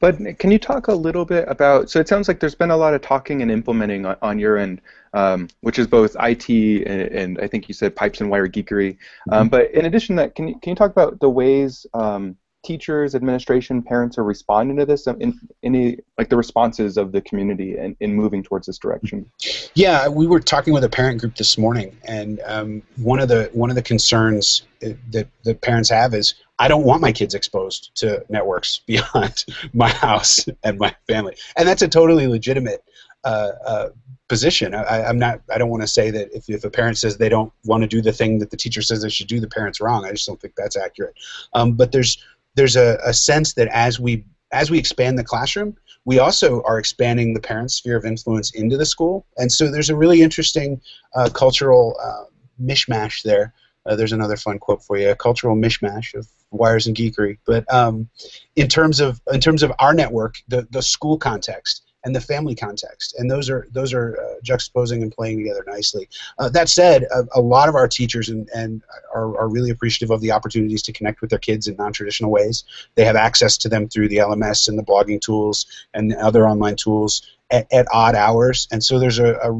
but 0.00 0.16
can 0.38 0.50
you 0.50 0.58
talk 0.58 0.88
a 0.88 0.94
little 0.94 1.24
bit 1.24 1.44
about? 1.48 1.90
So 1.90 2.00
it 2.00 2.08
sounds 2.08 2.28
like 2.28 2.40
there's 2.40 2.54
been 2.54 2.70
a 2.70 2.76
lot 2.76 2.94
of 2.94 3.00
talking 3.00 3.42
and 3.42 3.50
implementing 3.50 4.06
on, 4.06 4.16
on 4.22 4.38
your 4.38 4.56
end, 4.56 4.80
um, 5.14 5.48
which 5.60 5.78
is 5.78 5.86
both 5.86 6.16
IT 6.20 6.48
and, 6.48 7.00
and, 7.12 7.40
I 7.40 7.46
think 7.46 7.68
you 7.68 7.74
said 7.74 7.96
pipes 7.96 8.20
and 8.20 8.30
wire 8.30 8.48
geekery. 8.48 8.98
Um, 9.30 9.44
mm-hmm. 9.44 9.48
but 9.48 9.70
in 9.72 9.86
addition 9.86 10.16
to 10.16 10.22
that, 10.22 10.34
can 10.34 10.48
you 10.48 10.58
can 10.60 10.70
you 10.70 10.76
talk 10.76 10.90
about 10.90 11.20
the 11.20 11.30
ways 11.30 11.86
um, 11.94 12.36
teachers, 12.66 13.14
administration, 13.14 13.80
parents 13.80 14.18
are 14.18 14.24
responding 14.24 14.76
to 14.76 14.84
this? 14.84 15.06
Um, 15.06 15.16
in 15.20 15.38
any 15.62 15.98
like 16.18 16.28
the 16.28 16.36
responses 16.36 16.96
of 16.96 17.12
the 17.12 17.20
community 17.22 17.78
in, 17.78 17.96
in 18.00 18.14
moving 18.14 18.42
towards 18.42 18.66
this 18.66 18.78
direction? 18.78 19.30
Yeah, 19.74 20.08
we 20.08 20.26
were 20.26 20.40
talking 20.40 20.74
with 20.74 20.84
a 20.84 20.88
parent 20.88 21.20
group 21.20 21.36
this 21.36 21.56
morning, 21.56 21.96
and 22.04 22.40
um, 22.44 22.82
one 22.96 23.20
of 23.20 23.28
the 23.28 23.48
one 23.52 23.70
of 23.70 23.76
the 23.76 23.82
concerns 23.82 24.62
that 24.80 25.28
that 25.44 25.60
parents 25.62 25.88
have 25.90 26.12
is 26.12 26.34
I 26.58 26.68
don't 26.68 26.84
want 26.84 27.02
my 27.02 27.12
kids 27.12 27.34
exposed 27.34 27.90
to 27.96 28.24
networks 28.28 28.80
beyond 28.86 29.44
my 29.72 29.90
house 29.90 30.46
and 30.62 30.78
my 30.78 30.94
family, 31.06 31.36
and 31.56 31.68
that's 31.68 31.82
a 31.82 31.88
totally 31.88 32.26
legitimate 32.26 32.82
uh, 33.24 33.52
uh, 33.66 33.88
position. 34.28 34.74
I, 34.74 35.08
am 35.08 35.18
not. 35.18 35.40
I 35.52 35.58
don't 35.58 35.70
want 35.70 35.82
to 35.82 35.88
say 35.88 36.10
that 36.10 36.32
if, 36.32 36.48
if 36.48 36.64
a 36.64 36.70
parent 36.70 36.98
says 36.98 37.16
they 37.16 37.28
don't 37.28 37.52
want 37.64 37.82
to 37.82 37.88
do 37.88 38.00
the 38.00 38.12
thing 38.12 38.38
that 38.38 38.50
the 38.50 38.56
teacher 38.56 38.82
says 38.82 39.02
they 39.02 39.08
should 39.08 39.28
do, 39.28 39.40
the 39.40 39.48
parent's 39.48 39.80
wrong. 39.80 40.04
I 40.04 40.12
just 40.12 40.26
don't 40.26 40.40
think 40.40 40.54
that's 40.56 40.76
accurate. 40.76 41.14
Um, 41.52 41.72
but 41.72 41.92
there's 41.92 42.22
there's 42.54 42.76
a, 42.76 42.98
a 43.04 43.12
sense 43.12 43.54
that 43.54 43.68
as 43.68 44.00
we 44.00 44.24
as 44.52 44.70
we 44.70 44.78
expand 44.78 45.18
the 45.18 45.24
classroom, 45.24 45.76
we 46.04 46.18
also 46.18 46.62
are 46.62 46.78
expanding 46.78 47.34
the 47.34 47.40
parent's 47.40 47.74
sphere 47.74 47.96
of 47.96 48.04
influence 48.04 48.54
into 48.54 48.76
the 48.76 48.86
school, 48.86 49.26
and 49.36 49.50
so 49.50 49.70
there's 49.70 49.90
a 49.90 49.96
really 49.96 50.22
interesting 50.22 50.80
uh, 51.14 51.28
cultural 51.32 51.96
uh, 52.02 52.24
mishmash 52.62 53.22
there. 53.22 53.52
Uh, 53.84 53.94
there's 53.96 54.12
another 54.12 54.36
fun 54.36 54.58
quote 54.58 54.82
for 54.82 54.96
you: 54.96 55.10
a 55.10 55.16
cultural 55.16 55.56
mishmash 55.56 56.14
of 56.14 56.28
wires 56.50 56.86
and 56.86 56.96
geekery. 56.96 57.38
But 57.46 57.72
um, 57.72 58.08
in 58.56 58.68
terms 58.68 59.00
of 59.00 59.20
in 59.32 59.40
terms 59.40 59.62
of 59.62 59.72
our 59.78 59.94
network, 59.94 60.36
the 60.48 60.66
the 60.70 60.82
school 60.82 61.18
context 61.18 61.82
and 62.04 62.14
the 62.14 62.20
family 62.20 62.54
context, 62.54 63.16
and 63.18 63.28
those 63.28 63.50
are 63.50 63.66
those 63.72 63.92
are 63.92 64.16
uh, 64.20 64.40
juxtaposing 64.44 65.02
and 65.02 65.10
playing 65.10 65.38
together 65.38 65.64
nicely. 65.66 66.08
Uh, 66.38 66.48
that 66.48 66.68
said, 66.68 67.04
a, 67.12 67.24
a, 67.34 67.40
lot 67.40 67.68
of 67.68 67.74
our 67.74 67.88
teachers 67.88 68.28
and, 68.28 68.48
and 68.54 68.82
are, 69.12 69.36
are 69.36 69.48
really 69.48 69.70
appreciative 69.70 70.12
of 70.12 70.20
the 70.20 70.30
opportunities 70.30 70.82
to 70.82 70.92
connect 70.92 71.20
with 71.20 71.30
their 71.30 71.38
kids 71.40 71.66
in 71.66 71.74
non-traditional 71.76 72.30
ways. 72.30 72.62
They 72.94 73.04
have 73.04 73.16
access 73.16 73.58
to 73.58 73.68
them 73.68 73.88
through 73.88 74.08
the 74.08 74.18
LMS 74.18 74.68
and 74.68 74.78
the 74.78 74.84
blogging 74.84 75.20
tools 75.20 75.66
and 75.94 76.14
other 76.14 76.48
online 76.48 76.76
tools 76.76 77.26
at, 77.50 77.66
at 77.72 77.88
odd 77.92 78.14
hours, 78.14 78.68
and 78.70 78.84
so 78.84 79.00
there's 79.00 79.18
a, 79.18 79.38
a 79.42 79.50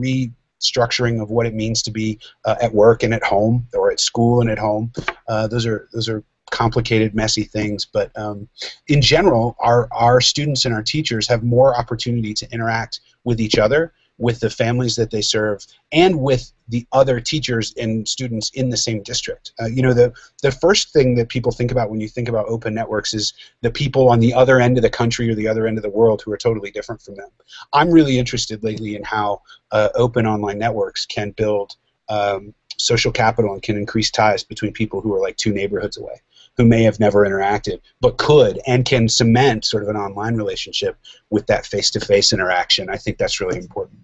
restructuring 0.61 1.23
of 1.23 1.31
what 1.31 1.47
it 1.47 1.55
means 1.55 1.83
to 1.83 1.91
be 1.91 2.19
uh, 2.45 2.57
at 2.61 2.73
work 2.73 3.03
and 3.03 3.15
at 3.15 3.23
home, 3.25 3.67
or 3.75 3.91
at 3.91 4.01
school 4.01 4.41
and 4.41 4.51
at 4.51 4.59
home. 4.59 4.93
Uh, 5.29 5.47
those 5.47 5.67
are 5.67 5.89
those 5.93 6.09
are 6.09 6.23
complicated, 6.51 7.15
messy 7.15 7.45
things. 7.45 7.85
But 7.85 8.17
um, 8.17 8.49
in 8.89 9.01
general, 9.03 9.57
our, 9.61 9.89
our 9.93 10.21
students 10.21 10.65
and 10.65 10.75
our 10.75 10.83
teachers 10.83 11.29
have 11.29 11.43
more 11.43 11.77
opportunity 11.77 12.35
to 12.35 12.51
interact 12.53 13.01
with 13.25 13.41
each 13.41 13.59
other, 13.59 13.93
with 14.19 14.41
the 14.41 14.51
families 14.51 14.97
that 14.97 15.11
they 15.11 15.21
serve, 15.21 15.65
and 15.93 16.21
with 16.21 16.53
the 16.69 16.87
other 16.93 17.21
teachers 17.21 17.75
and 17.77 18.09
students 18.09 18.51
in 18.51 18.71
the 18.71 18.77
same 18.77 19.03
district. 19.03 19.53
Uh, 19.61 19.67
you 19.67 19.83
know, 19.83 19.93
the, 19.93 20.13
the 20.43 20.51
first 20.51 20.93
thing 20.93 21.15
that 21.15 21.29
people 21.29 21.53
think 21.53 21.71
about 21.71 21.91
when 21.91 22.01
you 22.01 22.09
think 22.09 22.29
about 22.29 22.47
open 22.49 22.75
networks 22.75 23.15
is 23.15 23.35
the 23.61 23.71
people 23.71 24.09
on 24.09 24.19
the 24.21 24.35
other 24.35 24.61
end 24.61 24.77
of 24.77 24.83
the 24.83 24.91
country 24.91 25.31
or 25.31 25.35
the 25.35 25.47
other 25.47 25.67
end 25.67 25.77
of 25.77 25.83
the 25.83 25.91
world 25.91 26.23
who 26.23 26.33
are 26.33 26.37
totally 26.39 26.71
different 26.71 27.01
from 27.03 27.15
them. 27.15 27.29
I'm 27.73 27.91
really 27.91 28.19
interested 28.19 28.65
lately 28.65 28.97
in 28.97 29.05
how 29.05 29.43
uh, 29.71 29.91
open 29.95 30.27
online 30.27 30.59
networks 30.59 31.07
can 31.07 31.31
build 31.33 31.77
um, 32.09 32.55
social 32.79 33.13
capital 33.13 33.53
and 33.53 33.63
can 33.63 33.77
increase 33.77 34.11
ties 34.11 34.45
between 34.45 34.73
people 34.73 35.01
who 35.01 35.15
are 35.15 35.21
like 35.21 35.37
two 35.37 35.53
neighborhoods 35.53 35.97
away 35.97 36.21
who 36.57 36.65
may 36.65 36.83
have 36.83 36.99
never 37.01 37.27
interacted 37.27 37.81
but 38.01 38.19
could 38.19 38.61
and 38.67 38.85
can 38.85 39.09
cement 39.09 39.65
sort 39.65 39.83
of 39.83 39.89
an 39.89 39.97
online 39.97 40.37
relationship 40.37 40.97
with 41.31 41.47
that 41.47 41.67
face-to-face 41.67 42.33
interaction. 42.33 42.89
I 42.89 42.97
think 42.97 43.19
that's 43.19 43.41
really 43.41 43.59
important. 43.59 44.01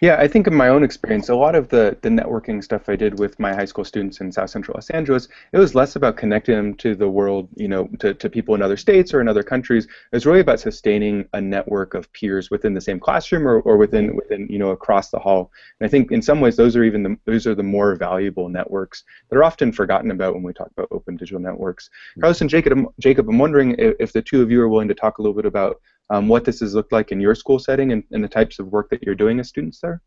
Yeah, 0.00 0.16
I 0.18 0.28
think 0.28 0.46
in 0.46 0.54
my 0.54 0.68
own 0.68 0.82
experience, 0.82 1.28
a 1.28 1.34
lot 1.34 1.54
of 1.54 1.68
the, 1.68 1.96
the 2.02 2.08
networking 2.08 2.62
stuff 2.62 2.88
I 2.88 2.96
did 2.96 3.18
with 3.18 3.38
my 3.38 3.54
high 3.54 3.64
school 3.64 3.84
students 3.84 4.20
in 4.20 4.32
South 4.32 4.50
Central 4.50 4.74
Los 4.74 4.90
Angeles, 4.90 5.28
it 5.52 5.58
was 5.58 5.74
less 5.74 5.96
about 5.96 6.16
connecting 6.16 6.56
them 6.56 6.74
to 6.74 6.94
the 6.94 7.08
world, 7.08 7.48
you 7.54 7.68
know, 7.68 7.88
to, 8.00 8.14
to 8.14 8.28
people 8.28 8.54
in 8.54 8.62
other 8.62 8.76
states 8.76 9.14
or 9.14 9.20
in 9.20 9.28
other 9.28 9.42
countries. 9.42 9.84
It 9.84 10.16
was 10.16 10.26
really 10.26 10.40
about 10.40 10.60
sustaining 10.60 11.26
a 11.32 11.40
network 11.40 11.94
of 11.94 12.12
peers 12.12 12.50
within 12.50 12.74
the 12.74 12.80
same 12.80 13.00
classroom 13.00 13.46
or, 13.46 13.60
or 13.60 13.76
within 13.76 14.16
within 14.16 14.46
you 14.50 14.58
know 14.58 14.70
across 14.70 15.10
the 15.10 15.18
hall. 15.18 15.50
And 15.80 15.86
I 15.86 15.90
think 15.90 16.10
in 16.10 16.22
some 16.22 16.40
ways 16.40 16.56
those 16.56 16.76
are 16.76 16.84
even 16.84 17.02
the 17.02 17.16
those 17.24 17.46
are 17.46 17.54
the 17.54 17.62
more 17.62 17.96
valuable 17.96 18.48
networks 18.48 19.04
that 19.30 19.36
are 19.36 19.44
often 19.44 19.72
forgotten 19.72 20.10
about 20.10 20.34
when 20.34 20.42
we 20.42 20.52
talk 20.52 20.70
about 20.76 20.88
open 20.90 21.16
digital 21.16 21.40
networks. 21.40 21.88
Mm-hmm. 21.88 22.20
Carlos 22.20 22.40
and 22.40 22.50
Jacob, 22.50 22.78
Jacob, 22.98 23.28
I'm 23.28 23.38
wondering 23.38 23.76
if, 23.78 23.94
if 24.00 24.12
the 24.12 24.22
two 24.22 24.42
of 24.42 24.50
you 24.50 24.60
are 24.60 24.68
willing 24.68 24.88
to 24.88 24.94
talk 24.94 25.18
a 25.18 25.22
little 25.22 25.34
bit 25.34 25.46
about 25.46 25.80
um, 26.10 26.28
what 26.28 26.44
this 26.44 26.60
has 26.60 26.74
looked 26.74 26.92
like 26.92 27.12
in 27.12 27.20
your 27.20 27.34
school 27.34 27.58
setting 27.58 27.92
and, 27.92 28.04
and 28.10 28.22
the 28.22 28.28
types 28.28 28.58
of 28.58 28.68
work 28.68 28.90
that 28.90 29.02
you're 29.02 29.14
doing 29.14 29.40
as 29.40 29.48
students 29.48 29.80
there? 29.80 30.02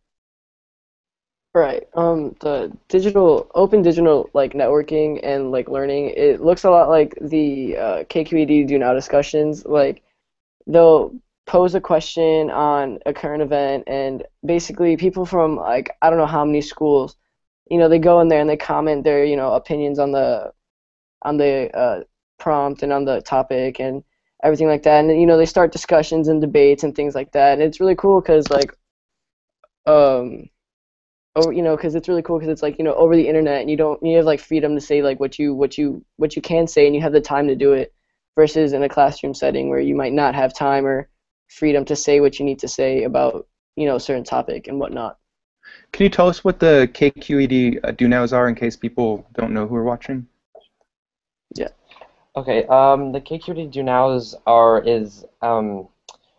Right. 1.54 1.88
Um, 1.96 2.36
the 2.42 2.72
digital, 2.88 3.50
open 3.56 3.82
digital 3.82 4.30
like 4.36 4.54
networking 4.54 5.20
and 5.24 5.52
like 5.52 5.70
learning, 5.70 6.14
it 6.16 6.40
looks 6.40 6.66
a 6.66 6.70
lot 6.70 6.90
like 6.90 7.18
the 7.20 7.78
uh, 7.78 8.04
KQED 8.04 8.68
Do 8.68 8.78
Now 8.78 8.94
discussions. 8.94 9.66
Like 9.66 10.04
they'll 10.68 11.16
pose 11.48 11.74
a 11.74 11.82
question 11.82 12.52
on 12.52 13.00
a 13.08 13.14
current 13.14 13.42
event, 13.42 13.86
and 13.88 14.24
basically 14.46 14.98
people 14.98 15.26
from 15.26 15.56
like 15.56 15.90
I 16.02 16.10
don't 16.12 16.20
know 16.20 16.28
how 16.28 16.46
many 16.46 16.62
schools, 16.62 17.16
you 17.72 17.80
know, 17.80 17.90
they 17.90 18.00
go 18.00 18.20
in 18.22 18.28
there 18.28 18.42
and 18.42 18.50
they 18.50 18.58
comment 18.58 19.04
their 19.04 19.26
you 19.26 19.36
know 19.36 19.54
opinions 19.54 19.98
on 19.98 20.12
the 20.12 20.52
on 21.24 21.38
the 21.38 21.76
uh, 21.76 22.04
prompt 22.38 22.84
and 22.84 22.94
on 22.94 23.06
the 23.06 23.22
topic, 23.22 23.80
and 23.80 24.04
everything 24.44 24.68
like 24.68 24.84
that. 24.84 25.04
And 25.04 25.20
you 25.20 25.28
know, 25.28 25.38
they 25.38 25.46
start 25.46 25.72
discussions 25.72 26.28
and 26.28 26.42
debates 26.42 26.84
and 26.84 26.96
things 26.96 27.16
like 27.16 27.32
that. 27.34 27.54
And 27.54 27.62
it's 27.62 27.80
really 27.80 27.96
cool 27.96 28.22
because 28.22 28.50
like, 28.50 28.72
um, 29.86 30.50
oh, 31.36 31.50
you 31.50 31.62
know, 31.62 31.76
because 31.76 31.96
it's 31.96 32.08
really 32.08 32.22
cool 32.22 32.40
because 32.40 32.52
it's 32.52 32.64
like 32.64 32.78
you 32.78 32.84
know 32.84 32.96
over 32.96 33.16
the 33.16 33.28
internet 33.28 33.62
and 33.62 33.70
you 33.70 33.78
don't 33.78 34.02
you 34.04 34.18
have 34.18 34.26
like 34.26 34.40
freedom 34.40 34.76
to 34.76 34.82
say 34.82 35.02
like 35.02 35.20
what 35.20 35.40
you 35.40 35.54
what 35.54 35.78
you 35.78 36.04
what 36.18 36.36
you 36.36 36.42
can 36.42 36.68
say 36.68 36.86
and 36.86 36.96
you 36.96 37.02
have 37.02 37.14
the 37.14 37.22
time 37.22 37.48
to 37.48 37.56
do 37.56 37.74
it 37.74 37.94
versus 38.36 38.74
in 38.74 38.84
a 38.84 38.90
classroom 38.90 39.34
setting 39.34 39.70
where 39.70 39.80
you 39.80 39.96
might 39.96 40.14
not 40.14 40.36
have 40.36 40.54
time 40.54 40.86
or 40.86 41.10
freedom 41.50 41.86
to 41.86 41.96
say 41.96 42.20
what 42.20 42.40
you 42.40 42.46
need 42.46 42.60
to 42.60 42.68
say 42.68 43.04
about 43.04 43.48
you 43.76 43.86
know 43.86 43.96
a 43.96 44.00
certain 44.00 44.24
topic 44.24 44.68
and 44.68 44.80
whatnot. 44.80 45.18
Can 45.92 46.06
you 46.06 46.10
tell 46.10 46.30
us 46.30 46.44
what 46.44 46.60
the 46.60 46.90
KQED 46.94 47.80
uh, 47.84 47.92
do 47.92 48.08
nows 48.08 48.34
are 48.34 48.48
in 48.48 48.56
case 48.56 48.76
people 48.76 49.26
don't 49.34 49.54
know 49.54 49.68
who 49.68 49.76
are 49.76 49.84
watching? 49.84 50.28
Okay, 52.38 52.66
um, 52.68 53.14
the 53.14 53.20
KQED 53.20 53.72
Do 53.72 53.82
Nows 53.82 54.36
are 54.46 54.80
is 54.80 55.26
um, 55.42 55.88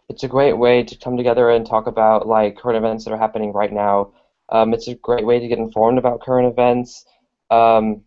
it's 0.09 0.23
a 0.23 0.29
great 0.29 0.53
way 0.53 0.85
to 0.85 0.97
come 0.97 1.17
together 1.17 1.51
and 1.51 1.67
talk 1.67 1.89
about 1.89 2.29
like 2.29 2.57
current 2.57 2.77
events 2.79 3.05
that 3.05 3.11
are 3.11 3.19
happening 3.19 3.53
right 3.53 3.73
now. 3.73 4.13
Um, 4.49 4.73
it's 4.75 4.87
a 4.87 4.95
great 4.95 5.27
way 5.27 5.41
to 5.41 5.49
get 5.49 5.59
informed 5.59 5.99
about 5.99 6.21
current 6.21 6.47
events. 6.47 7.05
Um, 7.51 8.03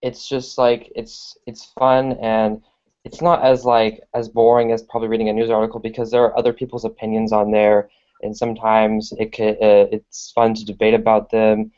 it's 0.00 0.28
just 0.28 0.58
like 0.58 0.92
it's 0.94 1.36
it's 1.48 1.72
fun 1.76 2.12
and 2.22 2.62
it's 3.04 3.20
not 3.20 3.42
as 3.42 3.64
like 3.64 4.00
as 4.14 4.28
boring 4.28 4.70
as 4.70 4.84
probably 4.84 5.08
reading 5.08 5.28
a 5.28 5.32
news 5.32 5.50
article 5.50 5.80
because 5.80 6.12
there 6.12 6.22
are 6.22 6.38
other 6.38 6.52
people's 6.52 6.84
opinions 6.84 7.32
on 7.32 7.50
there 7.50 7.90
and 8.22 8.36
sometimes 8.36 9.12
it 9.18 9.32
could, 9.32 9.56
uh, 9.60 9.88
it's 9.90 10.30
fun 10.36 10.54
to 10.54 10.64
debate 10.64 10.94
about 10.94 11.30
them 11.30 11.72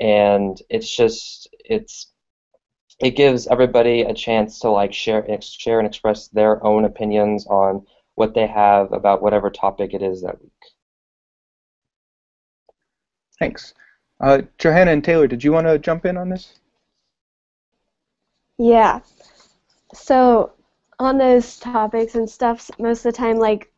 and 0.00 0.62
it's 0.70 0.96
just 0.96 1.48
it's 1.66 2.13
it 3.00 3.16
gives 3.16 3.46
everybody 3.46 4.02
a 4.02 4.14
chance 4.14 4.58
to 4.60 4.70
like 4.70 4.92
share 4.92 5.26
share 5.40 5.78
and 5.78 5.86
express 5.86 6.28
their 6.28 6.64
own 6.64 6.84
opinions 6.84 7.46
on 7.46 7.84
what 8.14 8.34
they 8.34 8.46
have 8.46 8.92
about 8.92 9.22
whatever 9.22 9.50
topic 9.50 9.94
it 9.94 10.02
is 10.02 10.22
that 10.22 10.40
week. 10.40 10.52
Thanks. 13.38 13.74
Uh, 14.20 14.42
Johanna 14.58 14.92
and 14.92 15.02
Taylor, 15.02 15.26
did 15.26 15.42
you 15.42 15.52
want 15.52 15.66
to 15.66 15.78
jump 15.78 16.06
in 16.06 16.16
on 16.16 16.28
this? 16.28 16.60
Yeah. 18.58 19.00
So 19.92 20.52
on 21.00 21.18
those 21.18 21.58
topics 21.58 22.14
and 22.14 22.30
stuff, 22.30 22.70
most 22.78 23.04
of 23.04 23.12
the 23.12 23.18
time, 23.18 23.38
like 23.38 23.72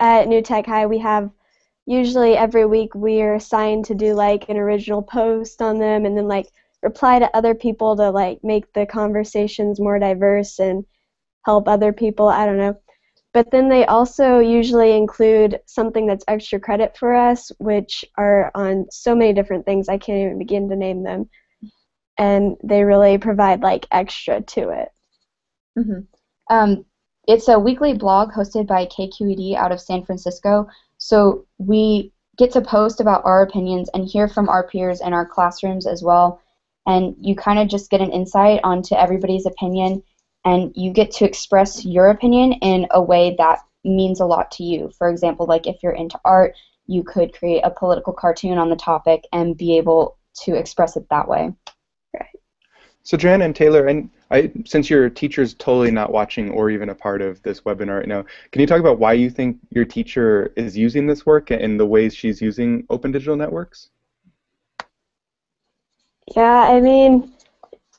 at 0.00 0.26
New 0.26 0.42
Tech 0.42 0.66
High, 0.66 0.86
we 0.86 0.98
have 0.98 1.30
usually 1.86 2.36
every 2.36 2.66
week 2.66 2.94
we're 2.94 3.36
assigned 3.36 3.84
to 3.86 3.94
do 3.94 4.14
like 4.14 4.48
an 4.48 4.56
original 4.56 5.02
post 5.02 5.62
on 5.62 5.78
them, 5.78 6.04
and 6.04 6.16
then 6.16 6.26
like 6.26 6.48
reply 6.82 7.18
to 7.18 7.36
other 7.36 7.54
people 7.54 7.96
to 7.96 8.10
like 8.10 8.38
make 8.42 8.72
the 8.72 8.86
conversations 8.86 9.80
more 9.80 9.98
diverse 9.98 10.58
and 10.58 10.84
help 11.44 11.68
other 11.68 11.92
people. 11.92 12.28
I 12.28 12.46
don't 12.46 12.58
know. 12.58 12.78
But 13.34 13.50
then 13.50 13.68
they 13.68 13.84
also 13.84 14.38
usually 14.38 14.96
include 14.96 15.60
something 15.66 16.06
that's 16.06 16.24
extra 16.28 16.58
credit 16.58 16.96
for 16.96 17.14
us, 17.14 17.52
which 17.58 18.04
are 18.16 18.50
on 18.54 18.86
so 18.90 19.14
many 19.14 19.32
different 19.32 19.66
things 19.66 19.88
I 19.88 19.98
can't 19.98 20.18
even 20.18 20.38
begin 20.38 20.68
to 20.70 20.76
name 20.76 21.02
them. 21.02 21.28
And 22.16 22.56
they 22.64 22.82
really 22.82 23.18
provide 23.18 23.60
like 23.60 23.86
extra 23.90 24.40
to 24.40 24.70
it. 24.70 24.88
Mm-hmm. 25.78 26.00
Um, 26.50 26.84
it's 27.26 27.48
a 27.48 27.58
weekly 27.58 27.92
blog 27.92 28.32
hosted 28.32 28.66
by 28.66 28.86
KQED 28.86 29.54
out 29.54 29.72
of 29.72 29.80
San 29.80 30.04
Francisco. 30.04 30.66
So 30.96 31.46
we 31.58 32.12
get 32.38 32.50
to 32.52 32.60
post 32.62 33.00
about 33.00 33.24
our 33.24 33.42
opinions 33.42 33.90
and 33.92 34.06
hear 34.06 34.28
from 34.28 34.48
our 34.48 34.66
peers 34.66 35.00
in 35.00 35.12
our 35.12 35.26
classrooms 35.26 35.86
as 35.86 36.02
well 36.02 36.40
and 36.88 37.14
you 37.20 37.36
kind 37.36 37.58
of 37.58 37.68
just 37.68 37.90
get 37.90 38.00
an 38.00 38.10
insight 38.10 38.60
onto 38.64 38.94
everybody's 38.94 39.46
opinion 39.46 40.02
and 40.44 40.72
you 40.74 40.90
get 40.90 41.12
to 41.12 41.26
express 41.26 41.84
your 41.84 42.08
opinion 42.08 42.54
in 42.54 42.86
a 42.90 43.00
way 43.00 43.36
that 43.36 43.60
means 43.84 44.20
a 44.20 44.24
lot 44.24 44.50
to 44.52 44.64
you. 44.64 44.90
For 44.96 45.10
example, 45.10 45.46
like 45.46 45.66
if 45.66 45.82
you're 45.82 45.92
into 45.92 46.18
art, 46.24 46.54
you 46.86 47.04
could 47.04 47.34
create 47.34 47.60
a 47.60 47.70
political 47.70 48.14
cartoon 48.14 48.56
on 48.56 48.70
the 48.70 48.76
topic 48.76 49.24
and 49.32 49.56
be 49.56 49.76
able 49.76 50.16
to 50.44 50.54
express 50.54 50.96
it 50.96 51.06
that 51.10 51.28
way. 51.28 51.52
Right. 52.14 52.26
So 53.02 53.18
Joanna 53.18 53.44
and 53.44 53.54
Taylor, 53.54 53.86
and 53.86 54.08
I, 54.30 54.50
since 54.64 54.88
your 54.88 55.10
teacher's 55.10 55.52
totally 55.54 55.90
not 55.90 56.10
watching 56.10 56.50
or 56.50 56.70
even 56.70 56.88
a 56.88 56.94
part 56.94 57.20
of 57.20 57.42
this 57.42 57.60
webinar 57.60 57.98
right 57.98 58.08
now, 58.08 58.24
can 58.50 58.62
you 58.62 58.66
talk 58.66 58.80
about 58.80 58.98
why 58.98 59.12
you 59.12 59.28
think 59.28 59.58
your 59.70 59.84
teacher 59.84 60.54
is 60.56 60.74
using 60.74 61.06
this 61.06 61.26
work 61.26 61.50
and 61.50 61.78
the 61.78 61.86
ways 61.86 62.14
she's 62.14 62.40
using 62.40 62.86
open 62.88 63.12
digital 63.12 63.36
networks? 63.36 63.90
Yeah, 66.36 66.68
I 66.68 66.80
mean, 66.80 67.32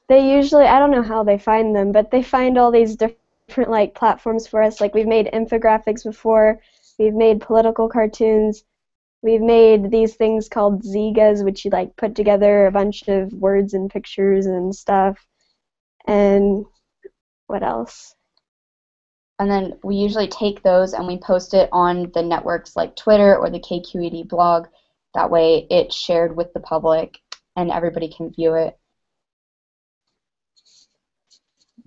they 0.08 0.36
usually 0.36 0.66
I 0.66 0.80
don't 0.80 0.92
know 0.92 1.04
how 1.04 1.24
they 1.24 1.38
find 1.38 1.76
them, 1.76 1.92
but 1.92 2.12
they 2.12 2.24
find 2.24 2.58
all 2.58 2.72
these 2.72 2.96
different 2.96 3.70
like 3.72 3.96
platforms 3.96 4.48
for 4.48 4.62
us. 4.62 4.82
Like 4.82 4.94
we've 4.94 5.08
made 5.08 5.30
infographics 5.34 6.04
before, 6.04 6.60
we've 6.98 7.14
made 7.14 7.42
political 7.42 7.90
cartoons, 7.90 8.64
we've 9.22 9.42
made 9.42 9.92
these 9.92 10.16
things 10.16 10.50
called 10.50 10.84
Zeegas, 10.84 11.44
which 11.44 11.66
you 11.66 11.72
like 11.72 11.96
put 11.96 12.16
together 12.16 12.68
a 12.68 12.72
bunch 12.72 13.08
of 13.08 13.34
words 13.34 13.74
and 13.74 13.90
pictures 13.90 14.46
and 14.46 14.76
stuff. 14.76 15.18
And 16.06 16.66
what 17.48 17.64
else? 17.64 18.16
And 19.40 19.50
then 19.50 19.80
we 19.84 19.96
usually 19.96 20.28
take 20.28 20.62
those 20.62 20.94
and 20.94 21.08
we 21.08 21.18
post 21.18 21.54
it 21.54 21.70
on 21.72 22.12
the 22.14 22.22
networks 22.22 22.76
like 22.76 22.96
Twitter 22.96 23.38
or 23.38 23.50
the 23.50 23.60
KQED 23.60 24.28
blog. 24.28 24.68
That 25.16 25.32
way 25.32 25.66
it's 25.70 25.96
shared 25.96 26.36
with 26.36 26.54
the 26.54 26.60
public 26.60 27.20
and 27.56 27.72
everybody 27.72 28.10
can 28.10 28.32
view 28.32 28.54
it. 28.56 28.78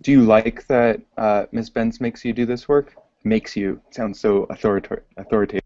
Do 0.01 0.11
you 0.13 0.23
like 0.23 0.67
that 0.67 1.01
uh, 1.17 1.47
Ms. 1.53 1.71
Bence 1.71 2.01
makes 2.01 2.25
you 2.25 2.33
do 2.33 2.45
this 2.47 2.69
work? 2.69 2.95
makes 3.25 3.57
you 3.57 3.81
sound 3.91 4.17
so 4.17 4.47
authorita- 4.47 5.03
authoritative? 5.17 5.63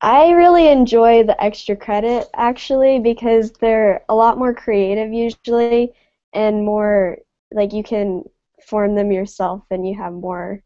I 0.00 0.30
really 0.30 0.68
enjoy 0.68 1.24
the 1.24 1.40
extra 1.42 1.76
credit 1.76 2.28
actually 2.34 2.98
because 3.00 3.52
they're 3.52 4.04
a 4.08 4.14
lot 4.14 4.38
more 4.38 4.54
creative 4.54 5.12
usually 5.12 5.92
and 6.32 6.64
more 6.64 7.18
like 7.52 7.72
you 7.72 7.82
can 7.82 8.24
form 8.62 8.94
them 8.94 9.10
yourself 9.10 9.62
and 9.70 9.86
you 9.86 9.96
have 9.96 10.12
more 10.12 10.62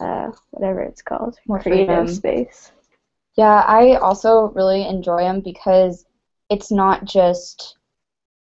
uh, 0.00 0.30
whatever 0.50 0.80
it's 0.82 1.02
called 1.02 1.38
More 1.46 1.58
creative 1.62 2.08
freedom. 2.08 2.08
space. 2.10 2.72
Yeah, 3.36 3.64
I 3.66 3.96
also 3.96 4.48
really 4.50 4.86
enjoy 4.86 5.22
them 5.22 5.40
because 5.40 6.06
it's 6.50 6.70
not 6.70 7.04
just 7.04 7.76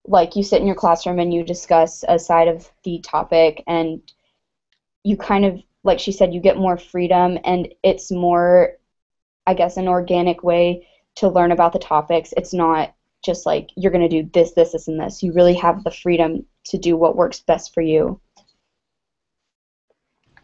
like 0.06 0.36
you 0.36 0.42
sit 0.42 0.60
in 0.60 0.66
your 0.66 0.76
classroom 0.76 1.18
and 1.18 1.34
you 1.34 1.42
discuss 1.42 2.04
a 2.08 2.18
side 2.18 2.48
of 2.48 2.70
the 2.84 3.00
topic 3.00 3.62
and 3.66 4.00
you 5.02 5.16
kind 5.16 5.44
of 5.44 5.60
like 5.82 5.98
she 5.98 6.12
said 6.12 6.32
you 6.32 6.40
get 6.40 6.56
more 6.56 6.76
freedom 6.76 7.38
and 7.44 7.72
it's 7.82 8.10
more 8.10 8.76
I 9.46 9.54
guess 9.54 9.76
an 9.76 9.88
organic 9.88 10.42
way 10.42 10.86
to 11.16 11.28
learn 11.28 11.52
about 11.52 11.72
the 11.72 11.78
topics. 11.78 12.34
It's 12.36 12.52
not 12.52 12.94
just 13.24 13.46
like 13.46 13.70
you're 13.76 13.92
going 13.92 14.08
to 14.08 14.22
do 14.22 14.28
this 14.32 14.52
this 14.52 14.72
this 14.72 14.88
and 14.88 15.00
this. 15.00 15.22
You 15.22 15.32
really 15.32 15.54
have 15.54 15.84
the 15.84 15.90
freedom 15.90 16.44
to 16.66 16.78
do 16.78 16.96
what 16.96 17.16
works 17.16 17.40
best 17.40 17.72
for 17.72 17.80
you. 17.80 18.20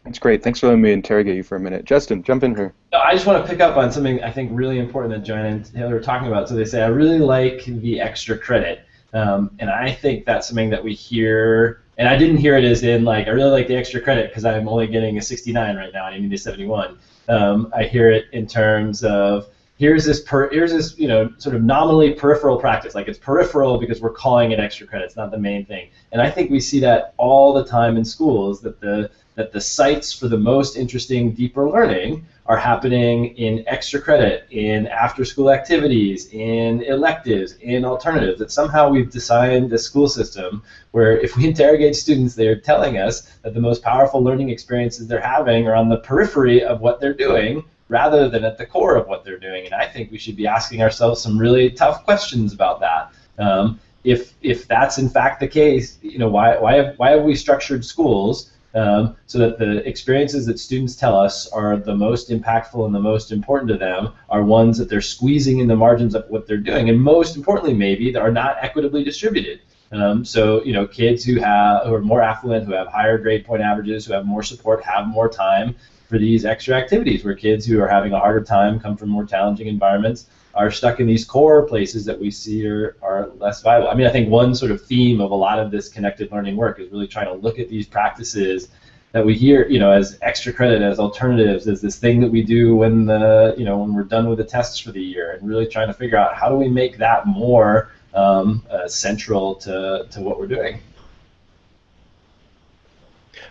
That's 0.03 0.19
great. 0.19 0.43
Thanks 0.43 0.59
for 0.59 0.67
letting 0.67 0.81
me 0.81 0.91
interrogate 0.91 1.35
you 1.35 1.43
for 1.43 1.55
a 1.55 1.59
minute. 1.59 1.85
Justin, 1.85 2.23
jump 2.23 2.43
in 2.43 2.55
here. 2.55 2.73
No, 2.91 2.99
I 2.99 3.13
just 3.13 3.25
want 3.25 3.43
to 3.43 3.49
pick 3.49 3.61
up 3.61 3.77
on 3.77 3.91
something 3.91 4.21
I 4.21 4.31
think 4.31 4.51
really 4.53 4.79
important 4.79 5.13
that 5.13 5.25
Joanna 5.25 5.49
and 5.49 5.65
Taylor 5.65 5.93
were 5.93 6.01
talking 6.01 6.27
about. 6.27 6.49
So 6.49 6.55
they 6.55 6.65
say, 6.65 6.83
I 6.83 6.87
really 6.87 7.19
like 7.19 7.63
the 7.65 8.01
extra 8.01 8.37
credit. 8.37 8.85
Um, 9.13 9.51
and 9.59 9.69
I 9.69 9.91
think 9.91 10.25
that's 10.25 10.47
something 10.47 10.69
that 10.71 10.83
we 10.83 10.93
hear, 10.93 11.83
and 11.97 12.09
I 12.09 12.17
didn't 12.17 12.37
hear 12.37 12.57
it 12.57 12.63
as 12.65 12.83
in, 12.83 13.05
like, 13.05 13.27
I 13.27 13.31
really 13.31 13.51
like 13.51 13.67
the 13.67 13.75
extra 13.75 14.01
credit 14.01 14.29
because 14.29 14.43
I'm 14.43 14.67
only 14.67 14.87
getting 14.87 15.17
a 15.17 15.21
69 15.21 15.75
right 15.75 15.93
now 15.93 16.07
and 16.07 16.15
I 16.15 16.17
need 16.17 16.33
a 16.33 16.37
71. 16.37 16.97
Um, 17.29 17.71
I 17.75 17.83
hear 17.83 18.11
it 18.11 18.25
in 18.33 18.47
terms 18.47 19.03
of, 19.03 19.47
here's 19.77 20.05
this 20.05 20.21
per, 20.21 20.49
here's 20.49 20.71
this 20.71 20.97
you 20.97 21.07
know 21.07 21.31
sort 21.37 21.55
of 21.55 21.63
nominally 21.63 22.13
peripheral 22.13 22.57
practice 22.57 22.93
like 22.93 23.07
it's 23.07 23.17
peripheral 23.17 23.79
because 23.79 24.01
we're 24.01 24.11
calling 24.11 24.51
it 24.51 24.59
extra 24.59 24.85
credit 24.85 25.03
it's 25.03 25.15
not 25.15 25.31
the 25.31 25.37
main 25.37 25.65
thing 25.65 25.89
and 26.11 26.21
i 26.21 26.29
think 26.29 26.51
we 26.51 26.59
see 26.59 26.79
that 26.79 27.13
all 27.17 27.53
the 27.53 27.65
time 27.65 27.97
in 27.97 28.05
schools 28.05 28.61
that 28.61 28.79
the 28.79 29.09
that 29.35 29.51
the 29.51 29.61
sites 29.61 30.13
for 30.13 30.27
the 30.27 30.37
most 30.37 30.77
interesting 30.77 31.31
deeper 31.31 31.69
learning 31.69 32.25
are 32.45 32.57
happening 32.57 33.35
in 33.37 33.63
extra 33.67 34.01
credit 34.01 34.45
in 34.51 34.87
after 34.87 35.23
school 35.23 35.49
activities 35.49 36.27
in 36.33 36.81
electives 36.83 37.53
in 37.61 37.85
alternatives 37.85 38.39
that 38.39 38.51
somehow 38.51 38.89
we've 38.89 39.11
designed 39.11 39.71
a 39.71 39.77
school 39.77 40.07
system 40.07 40.61
where 40.91 41.17
if 41.19 41.37
we 41.37 41.47
interrogate 41.47 41.95
students 41.95 42.35
they're 42.35 42.59
telling 42.59 42.97
us 42.97 43.21
that 43.43 43.53
the 43.53 43.61
most 43.61 43.81
powerful 43.81 44.21
learning 44.21 44.49
experiences 44.49 45.07
they're 45.07 45.21
having 45.21 45.67
are 45.67 45.75
on 45.75 45.89
the 45.89 45.97
periphery 45.97 46.63
of 46.63 46.81
what 46.81 46.99
they're 46.99 47.13
doing 47.13 47.63
rather 47.93 48.27
than 48.27 48.43
at 48.43 48.57
the 48.57 48.65
core 48.65 48.95
of 48.95 49.07
what 49.07 49.23
they're 49.23 49.37
doing. 49.37 49.65
And 49.65 49.73
I 49.73 49.85
think 49.85 50.11
we 50.11 50.17
should 50.17 50.35
be 50.35 50.47
asking 50.47 50.81
ourselves 50.81 51.21
some 51.21 51.37
really 51.37 51.69
tough 51.69 52.03
questions 52.03 52.53
about 52.53 52.79
that. 52.79 53.11
Um, 53.37 53.79
if 54.03 54.33
if 54.41 54.67
that's 54.67 54.97
in 54.97 55.09
fact 55.09 55.39
the 55.39 55.47
case, 55.47 55.97
you 56.01 56.17
know, 56.17 56.27
why 56.27 56.57
why 56.57 56.73
have 56.75 56.95
why 56.97 57.11
have 57.11 57.23
we 57.23 57.35
structured 57.35 57.85
schools 57.85 58.51
um, 58.75 59.15
so 59.27 59.37
that 59.39 59.59
the 59.59 59.87
experiences 59.87 60.45
that 60.45 60.59
students 60.59 60.95
tell 60.95 61.15
us 61.15 61.47
are 61.47 61.77
the 61.77 61.95
most 61.95 62.29
impactful 62.29 62.85
and 62.85 62.93
the 62.93 62.99
most 62.99 63.31
important 63.31 63.69
to 63.69 63.77
them 63.77 64.13
are 64.29 64.43
ones 64.43 64.77
that 64.77 64.89
they're 64.89 65.01
squeezing 65.01 65.59
in 65.59 65.67
the 65.67 65.75
margins 65.75 66.15
of 66.15 66.25
what 66.29 66.47
they're 66.47 66.57
doing, 66.57 66.89
and 66.89 66.99
most 66.99 67.35
importantly, 67.35 67.73
maybe 67.73 68.11
that 68.11 68.21
are 68.21 68.31
not 68.31 68.57
equitably 68.61 69.03
distributed. 69.03 69.61
Um, 69.91 70.25
so 70.25 70.63
you 70.63 70.73
know, 70.73 70.87
kids 70.87 71.23
who 71.23 71.39
have 71.39 71.85
who 71.85 71.93
are 71.93 72.01
more 72.01 72.21
affluent, 72.21 72.65
who 72.65 72.73
have 72.73 72.87
higher 72.87 73.17
grade 73.17 73.45
point 73.45 73.61
averages, 73.61 74.05
who 74.05 74.13
have 74.13 74.25
more 74.25 74.41
support, 74.41 74.83
have 74.83 75.07
more 75.07 75.29
time 75.29 75.75
for 76.07 76.17
these 76.17 76.45
extra 76.45 76.75
activities 76.75 77.23
where 77.23 77.35
kids 77.35 77.65
who 77.65 77.81
are 77.81 77.87
having 77.87 78.13
a 78.13 78.19
harder 78.19 78.43
time 78.43 78.79
come 78.79 78.97
from 78.97 79.09
more 79.09 79.25
challenging 79.25 79.67
environments 79.67 80.25
are 80.55 80.69
stuck 80.69 80.99
in 80.99 81.07
these 81.07 81.25
core 81.25 81.63
places 81.63 82.05
that 82.05 82.19
we 82.19 82.29
see 82.29 82.67
are, 82.67 82.95
are 83.01 83.29
less 83.37 83.61
viable. 83.61 83.87
I 83.87 83.95
mean, 83.95 84.05
I 84.05 84.11
think 84.11 84.29
one 84.29 84.53
sort 84.53 84.71
of 84.71 84.85
theme 84.85 85.19
of 85.19 85.31
a 85.31 85.35
lot 85.35 85.59
of 85.59 85.71
this 85.71 85.89
connected 85.89 86.31
learning 86.31 86.55
work 86.57 86.79
is 86.79 86.91
really 86.91 87.07
trying 87.07 87.25
to 87.25 87.33
look 87.33 87.57
at 87.59 87.69
these 87.69 87.87
practices 87.87 88.69
that 89.13 89.25
we 89.25 89.35
hear, 89.35 89.67
you 89.67 89.79
know, 89.79 89.91
as 89.91 90.17
extra 90.21 90.51
credit, 90.51 90.81
as 90.81 90.99
alternatives, 90.99 91.67
as 91.67 91.81
this 91.81 91.97
thing 91.97 92.19
that 92.21 92.31
we 92.31 92.43
do 92.43 92.75
when 92.75 93.05
the, 93.05 93.53
you 93.57 93.65
know, 93.65 93.77
when 93.77 93.93
we're 93.93 94.03
done 94.03 94.27
with 94.27 94.39
the 94.39 94.43
tests 94.43 94.79
for 94.79 94.91
the 94.91 95.01
year, 95.01 95.31
and 95.31 95.47
really 95.47 95.67
trying 95.67 95.87
to 95.87 95.93
figure 95.93 96.17
out 96.17 96.35
how 96.35 96.49
do 96.49 96.55
we 96.55 96.67
make 96.67 96.97
that 96.97 97.27
more 97.27 97.91
um, 98.13 98.63
uh, 98.69 98.87
central 98.87 99.55
to, 99.55 100.07
to 100.09 100.21
what 100.21 100.39
we're 100.39 100.47
doing. 100.47 100.79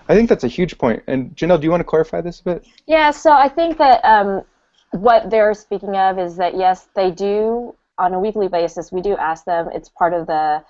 I 0.08 0.14
think 0.14 0.28
that's 0.28 0.44
a 0.44 0.48
huge 0.48 0.78
point. 0.78 1.02
And 1.06 1.34
Janelle, 1.36 1.60
do 1.60 1.64
you 1.64 1.70
want 1.70 1.80
to 1.80 1.84
clarify 1.84 2.20
this 2.20 2.40
a 2.40 2.44
bit? 2.44 2.66
Yeah, 2.86 3.12
so 3.12 3.30
I 3.30 3.48
think 3.48 3.78
that 3.78 4.04
um, 4.04 4.42
what 4.92 5.31
they're 5.31 5.55
speaking 5.55 5.96
of 5.96 6.18
is 6.18 6.37
that 6.37 6.57
yes, 6.57 6.88
they 6.94 7.11
do 7.11 7.74
on 7.98 8.14
a 8.14 8.20
weekly 8.20 8.48
basis. 8.48 8.92
We 8.92 9.00
do 9.00 9.16
ask 9.16 9.44
them. 9.44 9.68
It's 9.72 9.88
part 9.88 10.14
of 10.14 10.26
the 10.26 10.64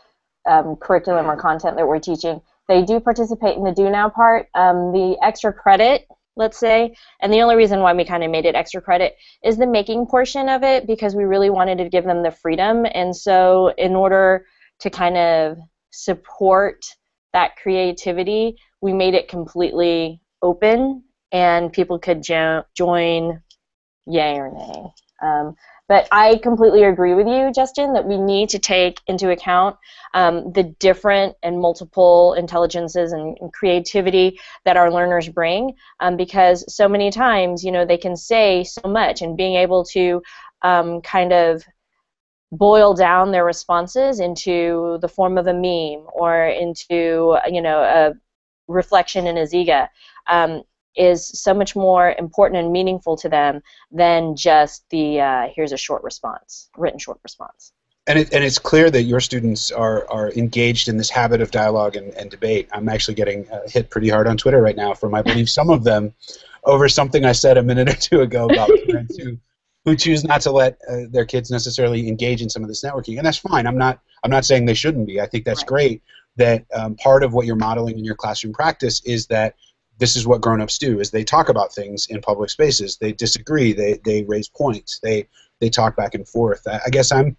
um, 0.48 0.76
curriculum 0.76 1.30
or 1.30 1.37
content 1.37 1.76
that 1.76 1.87
we're 1.87 1.98
teaching. 1.98 2.40
They 2.68 2.82
do 2.82 3.00
participate 3.00 3.56
in 3.56 3.64
the 3.64 3.72
do 3.72 3.90
now 3.90 4.08
part. 4.08 4.48
Um, 4.54 4.92
the 4.92 5.16
extra 5.22 5.52
credit, 5.52 6.06
let's 6.37 6.58
say, 6.58 6.94
and 7.20 7.32
the 7.32 7.40
only 7.40 7.56
reason 7.56 7.80
why 7.80 7.92
we 7.92 8.04
kind 8.04 8.22
of 8.22 8.30
made 8.30 8.44
it 8.44 8.54
extra 8.54 8.80
credit 8.80 9.16
is 9.44 9.56
the 9.56 9.66
making 9.66 10.06
portion 10.06 10.48
of 10.48 10.62
it 10.62 10.87
because 10.87 11.14
we 11.14 11.24
really 11.24 11.50
wanted 11.50 11.78
to 11.78 11.88
give 11.88 12.04
them 12.04 12.22
the 12.22 12.30
freedom. 12.30 12.87
And 12.94 13.14
so, 13.14 13.72
in 13.76 13.94
order 13.94 14.46
to 14.80 14.90
kind 14.90 15.16
of 15.16 15.58
support 15.90 16.85
that 17.32 17.56
creativity, 17.56 18.56
we 18.80 18.92
made 18.92 19.14
it 19.14 19.28
completely 19.28 20.20
open 20.42 21.02
and 21.32 21.72
people 21.72 21.98
could 21.98 22.22
jo- 22.22 22.64
join 22.76 23.42
yay 24.06 24.36
or 24.36 24.50
nay. 24.52 24.92
Um, 25.22 25.56
but 25.88 26.08
I 26.10 26.38
completely 26.42 26.84
agree 26.84 27.14
with 27.14 27.26
you, 27.26 27.52
Justin, 27.52 27.92
that 27.92 28.06
we 28.06 28.16
need 28.16 28.48
to 28.50 28.58
take 28.58 29.00
into 29.06 29.30
account 29.30 29.76
um, 30.14 30.52
the 30.52 30.64
different 30.78 31.36
and 31.42 31.60
multiple 31.60 32.34
intelligences 32.34 33.12
and, 33.12 33.36
and 33.40 33.52
creativity 33.52 34.40
that 34.64 34.76
our 34.76 34.90
learners 34.90 35.28
bring, 35.28 35.74
um, 36.00 36.16
because 36.16 36.64
so 36.74 36.88
many 36.88 37.10
times, 37.10 37.62
you 37.62 37.72
know, 37.72 37.84
they 37.84 37.98
can 37.98 38.16
say 38.16 38.64
so 38.64 38.88
much, 38.88 39.22
and 39.22 39.36
being 39.36 39.56
able 39.56 39.84
to 39.84 40.22
um, 40.62 41.00
kind 41.02 41.32
of 41.32 41.62
boil 42.52 42.94
down 42.94 43.30
their 43.32 43.44
responses 43.44 44.20
into 44.20 44.98
the 45.00 45.08
form 45.08 45.38
of 45.38 45.46
a 45.46 45.54
meme 45.54 46.06
or 46.12 46.46
into, 46.46 47.36
you 47.50 47.62
know, 47.62 47.80
a 47.80 48.12
reflection 48.68 49.26
in 49.26 49.38
a 49.38 49.42
Zeega 49.42 49.88
um, 50.26 50.62
is 50.96 51.26
so 51.28 51.55
much 51.55 51.74
more 51.74 52.14
important 52.18 52.62
and 52.62 52.72
meaningful 52.72 53.16
to 53.16 53.28
them 53.28 53.61
than 53.90 54.37
just 54.37 54.85
the 54.90 55.20
uh, 55.20 55.48
here's 55.55 55.72
a 55.72 55.76
short 55.76 56.02
response, 56.02 56.68
written 56.76 56.98
short 56.98 57.18
response. 57.22 57.72
And, 58.09 58.18
it, 58.18 58.33
and 58.33 58.42
it's 58.42 58.59
clear 58.59 58.90
that 58.90 59.05
your 59.05 59.20
students 59.20 59.70
are, 59.70 60.11
are 60.11 60.33
engaged 60.33 60.88
in 60.88 60.96
this 60.96 61.09
habit 61.09 61.40
of 61.40 61.52
dialogue 61.52 61.94
and, 61.94 62.12
and 62.14 62.31
debate. 62.31 62.68
I'm 62.72 62.88
actually 62.88 63.14
getting 63.14 63.48
uh, 63.48 63.61
hit 63.68 63.90
pretty 63.90 64.09
hard 64.09 64.26
on 64.26 64.37
Twitter 64.37 64.61
right 64.61 64.74
now 64.74 64.92
from, 64.92 65.14
I 65.14 65.22
believe, 65.22 65.48
some 65.48 65.70
of 65.70 65.85
them 65.85 66.12
over 66.64 66.88
something 66.88 67.24
I 67.24 67.31
said 67.31 67.59
a 67.59 67.62
minute 67.62 67.88
or 67.88 67.94
two 67.94 68.20
ago 68.22 68.46
about 68.46 68.70
parents 68.87 69.16
who, 69.16 69.38
who 69.85 69.94
choose 69.94 70.24
not 70.24 70.40
to 70.40 70.50
let 70.50 70.78
uh, 70.90 71.02
their 71.11 71.24
kids 71.24 71.48
necessarily 71.50 72.09
engage 72.09 72.42
in 72.42 72.50
some 72.50 72.62
of 72.62 72.68
this 72.68 72.83
networking. 72.83 73.18
And 73.18 73.26
that's 73.26 73.38
fine. 73.38 73.68
I'm 73.68 73.78
not, 73.78 74.00
I'm 74.24 74.33
not 74.33 74.44
saying 74.44 74.64
they 74.64 74.74
shouldn't 74.74 75.07
be. 75.07 75.20
I 75.20 75.26
think 75.26 75.44
that's 75.44 75.61
Right. 75.62 75.68
great 75.68 76.02
that 76.37 76.64
um, 76.74 76.96
part 76.96 77.22
of 77.22 77.35
what 77.35 77.46
you're 77.46 77.55
modeling 77.55 77.98
in 77.98 78.05
your 78.05 78.14
classroom 78.16 78.52
practice 78.52 79.00
is 79.05 79.26
that 79.28 79.55
this 80.02 80.16
is 80.16 80.26
what 80.26 80.40
grown-ups 80.40 80.78
do 80.78 80.98
is 80.98 81.12
they 81.12 81.22
talk 81.22 81.48
about 81.48 81.72
things 81.72 82.08
in 82.10 82.20
public 82.20 82.50
spaces. 82.50 82.96
They 82.96 83.12
disagree. 83.12 83.72
They, 83.72 84.00
they 84.04 84.24
raise 84.24 84.48
points. 84.48 84.98
They, 85.00 85.28
they 85.60 85.70
talk 85.70 85.94
back 85.96 86.16
and 86.16 86.28
forth. 86.28 86.66
I, 86.66 86.80
I 86.86 86.90
guess 86.90 87.12
i'm 87.12 87.36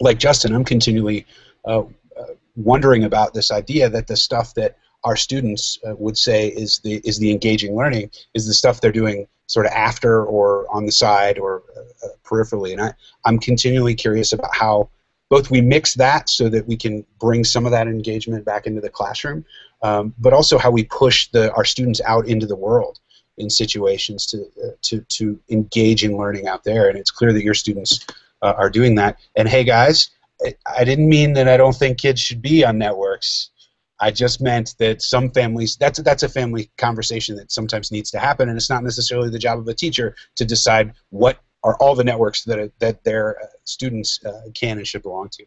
like 0.00 0.18
justin 0.18 0.54
i'm 0.54 0.64
continually 0.64 1.26
uh, 1.64 1.80
uh, 1.80 2.34
wondering 2.54 3.02
about 3.02 3.34
this 3.34 3.50
idea 3.50 3.90
that 3.90 4.06
the 4.06 4.16
stuff 4.16 4.54
that 4.54 4.76
our 5.02 5.16
students 5.16 5.78
uh, 5.84 5.96
would 5.96 6.16
say 6.16 6.48
is 6.48 6.80
the 6.84 7.00
is 7.04 7.18
the 7.18 7.32
engaging 7.32 7.74
learning 7.74 8.08
is 8.34 8.46
the 8.46 8.54
stuff 8.54 8.80
they're 8.80 8.92
doing 8.92 9.26
sort 9.46 9.66
of 9.66 9.72
after 9.72 10.24
or 10.24 10.64
on 10.72 10.86
the 10.86 10.92
side 10.92 11.40
or 11.40 11.64
uh, 11.76 12.08
peripherally. 12.24 12.70
And 12.72 12.82
I, 12.82 12.94
i'm 13.24 13.38
continually 13.40 13.96
curious 13.96 14.32
about 14.32 14.54
how 14.54 14.90
both 15.30 15.50
we 15.50 15.60
mix 15.60 15.94
that 15.94 16.28
so 16.28 16.48
that 16.50 16.66
we 16.66 16.76
can 16.76 17.06
bring 17.18 17.44
some 17.44 17.64
of 17.64 17.72
that 17.72 17.86
engagement 17.86 18.44
back 18.44 18.66
into 18.66 18.80
the 18.80 18.90
classroom, 18.90 19.44
um, 19.82 20.12
but 20.18 20.32
also 20.32 20.58
how 20.58 20.70
we 20.70 20.84
push 20.84 21.28
the, 21.28 21.52
our 21.54 21.64
students 21.64 22.00
out 22.04 22.26
into 22.28 22.46
the 22.46 22.56
world 22.56 22.98
in 23.38 23.48
situations 23.48 24.26
to, 24.26 24.42
uh, 24.62 24.70
to, 24.82 25.00
to 25.02 25.40
engage 25.48 26.04
in 26.04 26.18
learning 26.18 26.46
out 26.48 26.64
there. 26.64 26.88
And 26.88 26.98
it's 26.98 27.10
clear 27.10 27.32
that 27.32 27.44
your 27.44 27.54
students 27.54 28.04
uh, 28.42 28.54
are 28.58 28.68
doing 28.68 28.96
that. 28.96 29.18
And 29.36 29.48
hey, 29.48 29.64
guys, 29.64 30.10
I- 30.66 30.84
didn't 30.84 31.08
mean 31.08 31.32
that 31.34 31.48
I 31.48 31.56
don't 31.56 31.76
think 31.76 31.98
kids 31.98 32.20
should 32.20 32.42
be 32.42 32.64
on 32.64 32.78
networks. 32.78 33.50
I 34.00 34.10
just 34.10 34.40
meant 34.40 34.74
that 34.78 35.02
some 35.02 35.30
families 35.30 35.76
that's 35.76 36.00
that's 36.02 36.22
a 36.22 36.28
family 36.28 36.70
conversation 36.78 37.36
that 37.36 37.52
sometimes 37.52 37.92
needs 37.92 38.10
to 38.12 38.18
happen, 38.18 38.48
and 38.48 38.56
it's 38.56 38.70
not 38.70 38.82
necessarily 38.82 39.28
the 39.28 39.38
job 39.38 39.58
of 39.58 39.68
a 39.68 39.74
teacher 39.74 40.16
to 40.36 40.46
decide 40.46 40.94
what 41.10 41.38
are 41.62 41.76
all 41.80 41.94
the 41.94 42.04
networks 42.04 42.44
that 42.44 42.72
that 42.78 43.04
their 43.04 43.38
uh, 43.42 43.46
students 43.64 44.20
uh, 44.24 44.50
can 44.54 44.78
and 44.78 44.86
should 44.86 45.02
belong 45.02 45.28
to. 45.32 45.44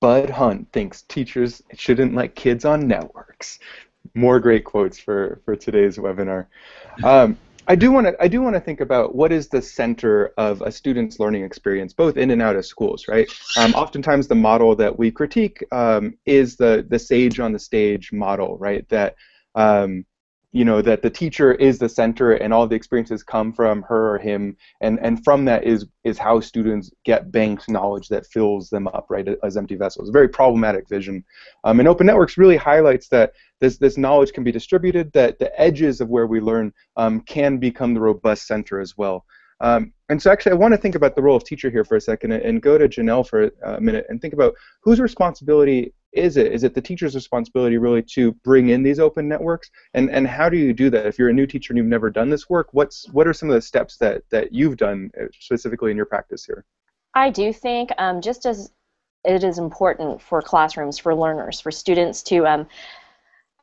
Bud 0.00 0.30
Hunt 0.30 0.70
thinks 0.72 1.02
teachers 1.02 1.62
shouldn't 1.74 2.14
let 2.14 2.34
kids 2.34 2.64
on 2.64 2.86
networks. 2.86 3.58
more 4.14 4.40
great 4.40 4.64
quotes 4.64 4.98
for, 4.98 5.40
for 5.44 5.56
today's 5.56 5.98
webinar. 5.98 6.46
Um, 7.04 7.36
I 7.68 7.74
do 7.74 7.90
want 7.90 8.06
to 8.06 8.16
I 8.22 8.28
do 8.28 8.42
want 8.42 8.54
to 8.54 8.60
think 8.60 8.80
about 8.80 9.16
what 9.16 9.32
is 9.32 9.48
the 9.48 9.60
center 9.60 10.32
of 10.36 10.62
a 10.62 10.70
student's 10.70 11.18
learning 11.18 11.42
experience, 11.42 11.92
both 11.92 12.16
in 12.16 12.30
and 12.30 12.40
out 12.40 12.54
of 12.54 12.64
schools, 12.64 13.06
right? 13.08 13.28
Um, 13.56 13.74
oftentimes, 13.74 14.28
the 14.28 14.36
model 14.36 14.76
that 14.76 14.96
we 14.96 15.10
critique 15.10 15.64
um, 15.72 16.16
is 16.26 16.56
the 16.56 16.86
the 16.88 16.98
sage 16.98 17.40
on 17.40 17.52
the 17.52 17.58
stage 17.58 18.12
model, 18.12 18.56
right? 18.58 18.88
That 18.88 19.16
um, 19.56 20.06
you 20.56 20.64
know 20.64 20.80
that 20.80 21.02
the 21.02 21.10
teacher 21.10 21.52
is 21.52 21.78
the 21.78 21.88
center 21.88 22.32
and 22.32 22.54
all 22.54 22.66
the 22.66 22.74
experiences 22.74 23.22
come 23.22 23.52
from 23.52 23.82
her 23.82 24.14
or 24.14 24.18
him. 24.18 24.56
And 24.80 24.98
and 25.02 25.22
from 25.22 25.44
that 25.44 25.64
is 25.64 25.84
is 26.02 26.16
how 26.16 26.40
students 26.40 26.90
get 27.04 27.30
banked 27.30 27.68
knowledge 27.68 28.08
that 28.08 28.26
fills 28.26 28.70
them 28.70 28.88
up 28.88 29.06
right 29.10 29.28
as 29.44 29.58
empty 29.58 29.76
vessels. 29.76 30.08
Very 30.08 30.28
problematic 30.28 30.88
vision. 30.88 31.22
Um, 31.64 31.78
and 31.78 31.88
open 31.88 32.06
networks 32.06 32.38
really 32.38 32.56
highlights 32.56 33.08
that 33.08 33.32
this 33.60 33.76
this 33.76 33.98
knowledge 33.98 34.32
can 34.32 34.44
be 34.44 34.52
distributed 34.52 35.12
that 35.12 35.38
the 35.38 35.52
edges 35.60 36.00
of 36.00 36.08
where 36.08 36.26
we 36.26 36.40
learn 36.40 36.72
um, 36.96 37.20
can 37.20 37.58
become 37.58 37.92
the 37.92 38.00
robust 38.00 38.46
center 38.46 38.80
as 38.80 38.96
well. 38.96 39.26
Um, 39.60 39.92
and 40.08 40.20
so 40.20 40.30
actually 40.30 40.52
I 40.52 40.56
want 40.56 40.72
to 40.72 40.78
think 40.78 40.94
about 40.94 41.16
the 41.16 41.22
role 41.22 41.36
of 41.36 41.44
teacher 41.44 41.70
here 41.70 41.84
for 41.84 41.96
a 41.96 42.00
second 42.00 42.32
and, 42.32 42.42
and 42.42 42.62
go 42.62 42.78
to 42.78 42.88
Janelle 42.88 43.28
for 43.28 43.50
a 43.62 43.80
minute 43.80 44.06
and 44.08 44.20
think 44.20 44.34
about 44.34 44.54
whose 44.82 45.00
responsibility 45.00 45.92
is 46.16 46.36
it? 46.36 46.52
Is 46.52 46.64
it 46.64 46.74
the 46.74 46.80
teacher's 46.80 47.14
responsibility 47.14 47.78
really 47.78 48.02
to 48.02 48.32
bring 48.32 48.70
in 48.70 48.82
these 48.82 48.98
open 48.98 49.28
networks? 49.28 49.70
And 49.94 50.10
and 50.10 50.26
how 50.26 50.48
do 50.48 50.56
you 50.56 50.72
do 50.72 50.90
that? 50.90 51.06
If 51.06 51.18
you're 51.18 51.28
a 51.28 51.34
new 51.34 51.46
teacher 51.46 51.72
and 51.72 51.78
you've 51.78 51.86
never 51.86 52.10
done 52.10 52.30
this 52.30 52.48
work, 52.48 52.68
what's 52.72 53.08
what 53.10 53.26
are 53.26 53.32
some 53.32 53.50
of 53.50 53.54
the 53.54 53.62
steps 53.62 53.96
that 53.98 54.22
that 54.30 54.52
you've 54.52 54.76
done 54.76 55.10
uh, 55.20 55.26
specifically 55.38 55.90
in 55.90 55.96
your 55.96 56.06
practice 56.06 56.44
here? 56.44 56.64
I 57.14 57.30
do 57.30 57.52
think 57.52 57.90
um, 57.98 58.20
just 58.20 58.46
as 58.46 58.70
it 59.24 59.42
is 59.42 59.58
important 59.58 60.22
for 60.22 60.40
classrooms, 60.40 60.98
for 60.98 61.14
learners, 61.14 61.60
for 61.60 61.70
students 61.70 62.22
to 62.24 62.46
um, 62.46 62.66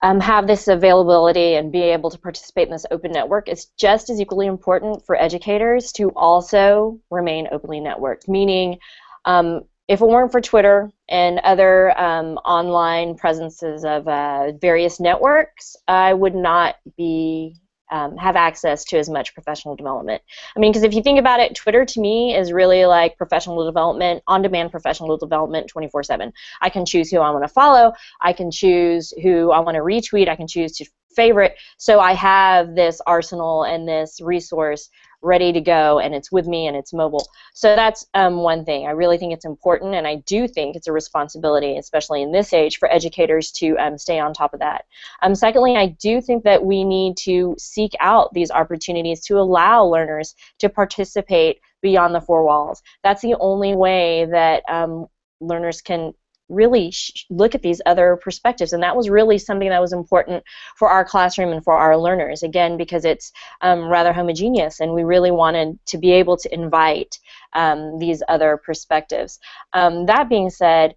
um, 0.02 0.20
have 0.20 0.48
this 0.48 0.68
availability 0.68 1.56
and 1.56 1.72
be 1.72 1.82
able 1.82 2.10
to 2.10 2.18
participate 2.18 2.68
in 2.68 2.74
this 2.74 2.86
open 2.92 3.12
network, 3.12 3.48
it's 3.48 3.68
just 3.78 4.10
as 4.10 4.20
equally 4.20 4.48
important 4.48 5.06
for 5.06 5.16
educators 5.16 5.94
to 5.94 6.10
also 6.10 7.00
remain 7.10 7.48
openly 7.52 7.80
networked, 7.80 8.28
meaning 8.28 8.78
um, 9.24 9.62
if 9.94 10.02
it 10.02 10.08
weren't 10.08 10.32
for 10.32 10.42
Twitter 10.42 10.92
and 11.08 11.38
other 11.40 11.98
um, 12.00 12.38
online 12.38 13.16
presences 13.16 13.86
of 13.86 14.08
uh, 14.08 14.52
various 14.54 15.00
networks, 15.00 15.76
I 15.88 16.16
would 16.16 16.34
not 16.34 16.76
be 16.98 17.56
um, 17.92 18.18
have 18.18 18.36
access 18.36 18.84
to 18.86 18.98
as 18.98 19.08
much 19.08 19.36
professional 19.36 19.76
development. 19.76 20.24
I 20.56 20.60
mean, 20.60 20.72
because 20.72 20.82
if 20.82 20.96
you 20.96 21.04
think 21.04 21.20
about 21.20 21.40
it, 21.40 21.54
Twitter 21.54 21.86
to 21.86 22.02
me 22.02 22.36
is 22.36 22.52
really 22.52 22.88
like 22.88 23.20
professional 23.20 23.64
development, 23.66 24.24
on-demand 24.26 24.72
professional 24.72 25.16
development 25.16 25.72
24/7. 25.72 26.32
I 26.60 26.70
can 26.70 26.88
choose 26.88 27.12
who 27.12 27.20
I 27.20 27.30
want 27.30 27.44
to 27.44 27.54
follow. 27.54 27.94
I 28.20 28.34
can 28.34 28.50
choose 28.50 29.14
who 29.22 29.52
I 29.52 29.60
want 29.60 29.76
to 29.76 29.82
retweet. 29.82 30.28
I 30.28 30.36
can 30.36 30.48
choose 30.48 30.72
to 30.78 30.86
favorite. 31.16 31.56
So 31.78 32.00
I 32.00 32.14
have 32.14 32.74
this 32.74 33.00
arsenal 33.06 33.62
and 33.64 33.88
this 33.88 34.20
resource 34.22 34.90
ready 35.24 35.54
to 35.54 35.62
go 35.62 36.00
and 36.00 36.14
it's 36.14 36.32
with 36.32 36.48
me 36.48 36.68
and 36.68 36.76
it's 36.76 36.94
mobile. 36.94 37.28
So 37.54 37.76
that's 37.76 38.06
um, 38.14 38.38
one 38.38 38.66
thing. 38.66 38.86
I 38.86 38.92
really 38.92 39.18
think 39.18 39.34
it's 39.34 39.46
important 39.46 39.96
and 39.96 40.06
I 40.06 40.16
do 40.16 40.48
think 40.48 40.76
it's 40.76 40.88
a 40.88 40.92
responsibility, 40.92 41.78
especially 41.78 42.22
in 42.22 42.32
this 42.32 42.54
age, 42.54 42.78
for 42.78 42.92
educators 42.92 43.52
to 43.54 43.76
um, 43.78 43.98
stay 43.98 44.20
on 44.20 44.34
top 44.34 44.54
of 44.54 44.60
that. 44.60 44.86
Um, 45.22 45.34
secondly, 45.34 45.76
I 45.76 45.88
do 45.88 46.22
think 46.22 46.44
that 46.44 46.64
we 46.64 46.84
need 46.84 47.18
to 47.18 47.56
seek 47.58 47.94
out 48.00 48.34
these 48.34 48.52
opportunities 48.52 49.22
to 49.26 49.40
allow 49.40 49.86
learners 49.86 50.36
to 50.60 50.70
participate 50.70 51.60
beyond 51.82 52.14
the 52.14 52.22
four 52.22 52.46
walls. 52.46 52.82
That's 53.04 53.22
the 53.22 53.36
only 53.40 53.76
way 53.76 54.26
that 54.26 54.64
um, 54.70 55.08
learners 55.40 55.82
can 55.82 56.14
really 56.50 56.92
sh- 56.92 57.26
look 57.30 57.56
at 57.56 57.62
these 57.62 57.82
other 57.86 58.18
perspectives. 58.22 58.74
And 58.74 58.84
that 58.84 58.96
was 58.96 59.10
really 59.10 59.38
something 59.38 59.70
that 59.70 59.82
was 59.82 59.94
important 59.94 60.44
for 60.78 60.90
our 60.90 61.06
classroom 61.06 61.52
and 61.52 61.64
for 61.64 61.74
our 61.74 61.98
learners, 61.98 62.44
again, 62.44 62.78
because 62.78 63.06
it's 63.06 63.32
um, 63.62 63.88
rather 63.88 64.14
homogeneous, 64.14 64.80
and 64.80 64.94
we 64.94 65.04
really 65.04 65.32
wanted 65.32 65.80
to 65.88 65.98
be 65.98 66.12
able 66.12 66.38
to 66.38 66.54
invite 66.54 67.18
um, 67.54 68.00
these 68.00 68.22
other 68.28 68.60
perspectives. 68.64 69.40
Um, 69.74 70.06
that 70.06 70.30
being 70.30 70.50
said, 70.50 70.96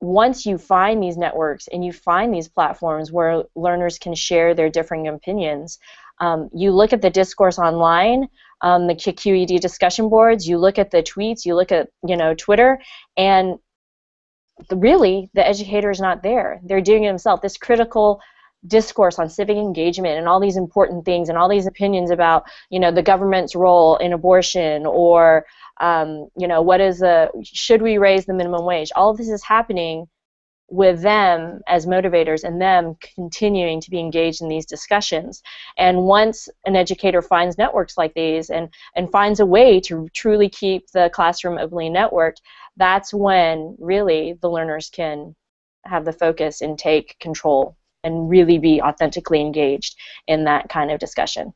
once 0.00 0.46
you 0.46 0.56
find 0.56 1.02
these 1.02 1.18
networks 1.18 1.68
and 1.68 1.84
you 1.84 1.92
find 1.92 2.32
these 2.32 2.48
platforms 2.48 3.12
where 3.12 3.44
learners 3.54 3.98
can 3.98 4.14
share 4.14 4.54
their 4.54 4.70
differing 4.70 5.08
opinions, 5.08 5.78
um, 6.20 6.48
you 6.54 6.72
look 6.72 6.92
at 6.92 7.02
the 7.02 7.10
discourse 7.10 7.58
online, 7.58 8.28
um, 8.62 8.86
the 8.86 8.94
KQED 8.94 9.60
discussion 9.60 10.08
boards, 10.08 10.46
you 10.48 10.58
look 10.58 10.78
at 10.78 10.90
the 10.90 11.02
tweets, 11.02 11.44
you 11.44 11.54
look 11.54 11.72
at 11.72 11.88
you 12.06 12.16
know 12.16 12.34
Twitter, 12.34 12.80
and 13.16 13.58
really 14.70 15.30
the 15.34 15.46
educator 15.46 15.90
is 15.90 16.00
not 16.00 16.22
there. 16.22 16.60
They're 16.64 16.80
doing 16.80 17.04
it 17.04 17.08
themselves. 17.08 17.42
This 17.42 17.56
critical 17.56 18.20
discourse 18.66 19.18
on 19.18 19.28
civic 19.28 19.56
engagement 19.56 20.18
and 20.18 20.28
all 20.28 20.40
these 20.40 20.56
important 20.56 21.04
things 21.04 21.28
and 21.28 21.38
all 21.38 21.48
these 21.48 21.66
opinions 21.66 22.10
about 22.10 22.44
you 22.68 22.78
know 22.78 22.92
the 22.92 23.02
government's 23.02 23.54
role 23.54 23.96
in 23.96 24.12
abortion 24.12 24.84
or 24.84 25.46
um, 25.80 26.28
you 26.36 26.46
know 26.46 26.60
what 26.60 26.80
is 26.80 26.98
the 26.98 27.30
should 27.42 27.80
we 27.80 27.96
raise 27.96 28.26
the 28.26 28.34
minimum 28.34 28.64
wage 28.66 28.90
all 28.94 29.10
of 29.10 29.16
this 29.16 29.30
is 29.30 29.42
happening 29.42 30.06
with 30.70 31.02
them 31.02 31.60
as 31.66 31.84
motivators 31.84 32.44
and 32.44 32.60
them 32.60 32.96
continuing 33.14 33.80
to 33.80 33.90
be 33.90 33.98
engaged 33.98 34.40
in 34.40 34.48
these 34.48 34.64
discussions. 34.64 35.42
And 35.76 36.04
once 36.04 36.48
an 36.64 36.76
educator 36.76 37.20
finds 37.20 37.58
networks 37.58 37.98
like 37.98 38.14
these 38.14 38.50
and, 38.50 38.68
and 38.94 39.10
finds 39.10 39.40
a 39.40 39.46
way 39.46 39.80
to 39.80 40.08
truly 40.14 40.48
keep 40.48 40.88
the 40.92 41.10
classroom 41.12 41.58
openly 41.58 41.90
networked, 41.90 42.36
that's 42.76 43.12
when 43.12 43.76
really 43.78 44.38
the 44.40 44.50
learners 44.50 44.90
can 44.90 45.34
have 45.84 46.04
the 46.04 46.12
focus 46.12 46.60
and 46.60 46.78
take 46.78 47.18
control 47.20 47.76
and 48.04 48.28
really 48.28 48.58
be 48.58 48.80
authentically 48.80 49.40
engaged 49.40 49.96
in 50.26 50.44
that 50.44 50.68
kind 50.68 50.90
of 50.90 50.98
discussion. 50.98 51.52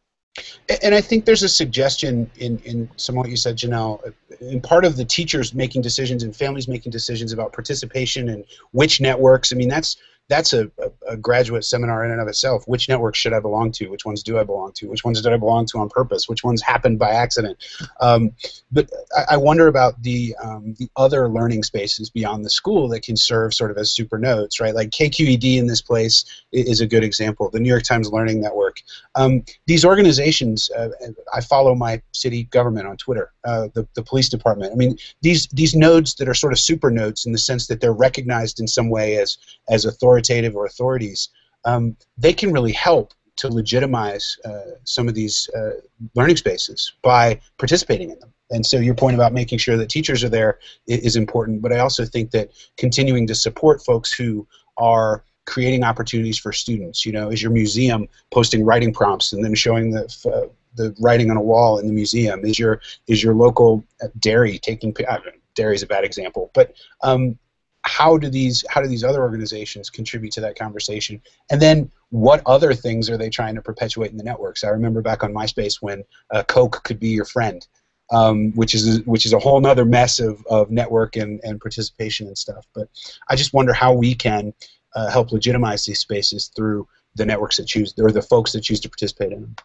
And 0.83 0.94
I 0.94 1.00
think 1.00 1.24
there's 1.24 1.44
a 1.44 1.48
suggestion 1.48 2.29
in, 2.37 2.59
in 2.64 2.90
some 2.96 3.14
of 3.14 3.18
what 3.18 3.31
you 3.31 3.37
said, 3.37 3.57
Janelle. 3.57 4.12
In 4.40 4.61
part 4.61 4.85
of 4.85 4.96
the 4.96 5.05
teachers 5.05 5.55
making 5.55 5.83
decisions 5.83 6.24
and 6.24 6.35
families 6.35 6.66
making 6.66 6.90
decisions 6.90 7.33
about 7.33 7.53
participation 7.53 8.29
and 8.29 8.44
which 8.72 9.00
networks. 9.00 9.53
I 9.53 9.57
mean, 9.57 9.68
that's 9.68 9.96
that's 10.28 10.54
a, 10.54 10.70
a, 11.06 11.16
graduate 11.18 11.64
seminar 11.64 12.04
in 12.04 12.10
and 12.10 12.20
of 12.20 12.28
itself. 12.28 12.64
Which 12.66 12.88
networks 12.88 13.18
should 13.18 13.34
I 13.34 13.40
belong 13.40 13.72
to? 13.72 13.88
Which 13.88 14.06
ones 14.06 14.22
do 14.22 14.38
I 14.38 14.44
belong 14.44 14.72
to? 14.76 14.88
Which 14.88 15.04
ones 15.04 15.20
did 15.20 15.32
I 15.32 15.37
belong 15.37 15.66
to 15.66 15.78
on 15.78 15.90
purpose? 15.90 16.28
Which 16.28 16.42
ones 16.42 16.62
happened 16.62 16.98
by 16.98 17.10
accident? 17.10 17.62
Um, 18.00 18.32
but 18.72 18.88
I, 19.16 19.34
I, 19.34 19.37
wonder 19.37 19.68
about 19.68 20.02
the 20.02 20.34
um, 20.42 20.74
the 20.78 20.88
other 20.96 21.28
learning 21.28 21.62
spaces 21.62 22.08
beyond 22.08 22.44
the 22.44 22.50
school 22.50 22.88
that 22.88 23.02
can 23.02 23.16
serve 23.16 23.52
sort 23.52 23.70
of 23.70 23.76
as 23.76 23.92
super 23.92 24.18
nodes, 24.18 24.60
right? 24.60 24.74
Like 24.74 24.90
KQED 24.90 25.58
in 25.58 25.66
this 25.66 25.82
place 25.82 26.24
is 26.52 26.80
a 26.80 26.87
good 26.87 27.04
example. 27.04 27.50
The 27.50 27.60
New 27.60 27.68
York 27.68 27.82
Times 27.82 28.10
Learning 28.10 28.40
Network. 28.40 28.80
Um, 29.16 29.44
these 29.66 29.84
organizations, 29.84 30.70
uh, 30.70 30.88
I 31.34 31.42
follow 31.42 31.74
my 31.74 32.00
city 32.12 32.44
government 32.44 32.87
on 32.87 32.96
Twitter, 32.96 33.32
uh, 33.44 33.68
the, 33.74 33.87
the 33.94 34.02
police 34.02 34.30
department. 34.30 34.72
I 34.72 34.76
mean, 34.76 34.96
these 35.20 35.48
these 35.48 35.74
nodes 35.74 36.14
that 36.14 36.28
are 36.28 36.34
sort 36.34 36.54
of 36.54 36.58
super 36.58 36.90
nodes 36.90 37.26
in 37.26 37.32
the 37.32 37.38
sense 37.38 37.66
that 37.66 37.82
they're 37.82 37.92
recognized 37.92 38.58
in 38.58 38.66
some 38.66 38.88
way 38.88 39.18
as 39.18 39.37
as 39.68 39.84
authority 39.84 40.13
authoritative 40.16 40.57
or 40.57 40.66
authorities, 40.66 41.29
um, 41.64 41.96
they 42.16 42.33
can 42.33 42.53
really 42.53 42.72
help 42.72 43.14
to 43.37 43.48
legitimize 43.48 44.37
uh, 44.44 44.77
some 44.85 45.09
of 45.09 45.14
these 45.14 45.48
uh, 45.57 45.81
learning 46.14 46.37
spaces 46.37 46.92
by 47.03 47.40
participating 47.59 48.11
in 48.11 48.18
them. 48.20 48.33
And 48.50 48.64
so 48.64 48.79
your 48.79 48.94
point 48.94 49.16
about 49.16 49.33
making 49.33 49.59
sure 49.59 49.77
that 49.77 49.88
teachers 49.88 50.22
are 50.22 50.29
there 50.29 50.59
is 50.87 51.16
important, 51.16 51.62
but 51.62 51.72
I 51.72 51.79
also 51.79 52.05
think 52.05 52.31
that 52.31 52.50
continuing 52.77 53.27
to 53.27 53.35
support 53.35 53.83
folks 53.83 54.12
who 54.12 54.46
are 54.77 55.24
creating 55.46 55.85
opportunities 55.85 56.38
for 56.38 56.53
students. 56.53 57.05
You 57.05 57.12
know, 57.12 57.31
is 57.31 57.42
your 57.42 57.50
museum 57.50 58.09
posting 58.33 58.64
writing 58.64 58.92
prompts 58.92 59.33
and 59.33 59.44
then 59.44 59.55
showing 59.55 59.90
the 59.90 60.05
uh, 60.33 60.48
the 60.77 60.94
writing 61.00 61.31
on 61.31 61.37
a 61.37 61.42
wall 61.42 61.79
in 61.79 61.87
the 61.87 61.92
museum? 61.92 62.44
Is 62.44 62.59
your 62.59 62.81
is 63.07 63.22
your 63.22 63.35
local 63.35 63.85
uh, 64.03 64.09
dairy 64.18 64.59
taking? 64.59 64.94
Uh, 65.09 65.18
dairy 65.55 65.74
is 65.74 65.83
a 65.83 65.87
bad 65.87 66.05
example, 66.05 66.50
but 66.55 66.74
um, 67.03 67.38
how 67.84 68.16
do 68.16 68.28
these 68.28 68.64
how 68.68 68.80
do 68.80 68.88
these 68.88 69.04
other 69.04 69.22
organizations 69.22 69.90
contribute 69.90 70.32
to 70.32 70.40
that 70.40 70.58
conversation? 70.58 71.20
And 71.50 71.60
then 71.60 71.90
what 72.10 72.42
other 72.46 72.74
things 72.74 73.10
are 73.10 73.16
they 73.16 73.30
trying 73.30 73.54
to 73.54 73.62
perpetuate 73.62 74.10
in 74.10 74.16
the 74.16 74.24
networks? 74.24 74.64
I 74.64 74.68
remember 74.68 75.02
back 75.02 75.22
on 75.22 75.32
myspace 75.32 75.80
when 75.80 76.04
uh, 76.30 76.42
coke 76.44 76.82
could 76.84 76.98
be 76.98 77.08
your 77.08 77.24
friend 77.24 77.66
um, 78.10 78.52
which 78.52 78.74
is 78.74 79.02
which 79.04 79.26
is 79.26 79.32
a 79.32 79.38
whole 79.38 79.64
other 79.66 79.84
mess 79.84 80.20
of, 80.20 80.44
of 80.46 80.70
network 80.70 81.16
and, 81.16 81.40
and 81.42 81.60
participation 81.60 82.26
and 82.26 82.36
stuff. 82.36 82.66
But 82.74 82.88
i 83.28 83.36
just 83.36 83.54
wonder 83.54 83.72
how 83.72 83.94
we 83.94 84.14
can 84.14 84.52
uh, 84.94 85.10
help 85.10 85.32
legitimize 85.32 85.84
these 85.84 86.00
spaces 86.00 86.50
through 86.54 86.86
the 87.16 87.26
networks 87.26 87.56
that 87.56 87.66
choose 87.66 87.94
or 87.98 88.12
the 88.12 88.22
folks 88.22 88.52
that 88.52 88.62
choose 88.62 88.80
to 88.80 88.88
participate 88.88 89.32
in 89.32 89.40
them. 89.40 89.56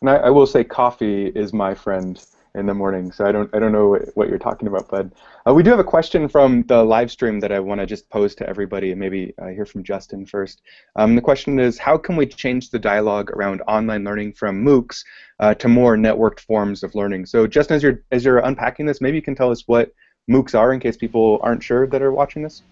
And 0.00 0.10
I, 0.10 0.16
I 0.16 0.30
will 0.30 0.46
say 0.46 0.62
coffee 0.64 1.26
is 1.26 1.52
my 1.52 1.74
friend 1.74 2.24
in 2.58 2.66
the 2.66 2.74
morning. 2.74 3.12
So 3.12 3.24
I 3.24 3.32
don't 3.32 3.54
I 3.54 3.58
don't 3.58 3.72
know 3.72 3.98
what, 4.14 4.28
you're 4.28 4.38
talking 4.38 4.68
about, 4.68 4.88
bud. 4.88 5.12
Uh, 5.46 5.54
we 5.54 5.62
do 5.62 5.70
have 5.70 5.78
a 5.78 5.84
question 5.84 6.28
from 6.28 6.62
the 6.64 6.82
live 6.82 7.10
stream 7.10 7.40
that 7.40 7.52
I 7.52 7.60
want 7.60 7.80
to 7.80 7.86
just 7.86 8.10
pose 8.10 8.34
to 8.36 8.48
everybody, 8.48 8.90
and 8.90 9.00
maybe 9.00 9.32
uh, 9.40 9.46
hear 9.46 9.64
from 9.64 9.82
Justin 9.82 10.26
first. 10.26 10.60
Um, 10.96 11.14
the 11.14 11.22
question 11.22 11.58
is, 11.58 11.78
how 11.78 11.96
can 11.96 12.16
we 12.16 12.26
change 12.26 12.70
the 12.70 12.78
dialogue 12.78 13.30
around 13.30 13.62
online 13.68 14.04
learning 14.04 14.32
from 14.34 14.64
MOOCs 14.64 15.04
uh, 15.40 15.54
to 15.54 15.68
more 15.68 15.96
networked 15.96 16.40
forms 16.40 16.82
of 16.82 16.94
learning? 16.94 17.26
So 17.26 17.46
Justin, 17.46 17.76
as 17.76 17.82
you're 17.82 18.02
as 18.10 18.24
you're 18.24 18.38
unpacking 18.38 18.86
this, 18.86 19.00
maybe 19.00 19.16
you 19.16 19.22
can 19.22 19.34
tell 19.34 19.50
us 19.50 19.64
what 19.66 19.92
MOOCs 20.28 20.58
are 20.58 20.72
in 20.72 20.80
case 20.80 20.96
people 20.96 21.38
aren't 21.42 21.62
sure 21.62 21.86
that 21.86 22.02
are 22.02 22.12
watching 22.12 22.42
this. 22.42 22.62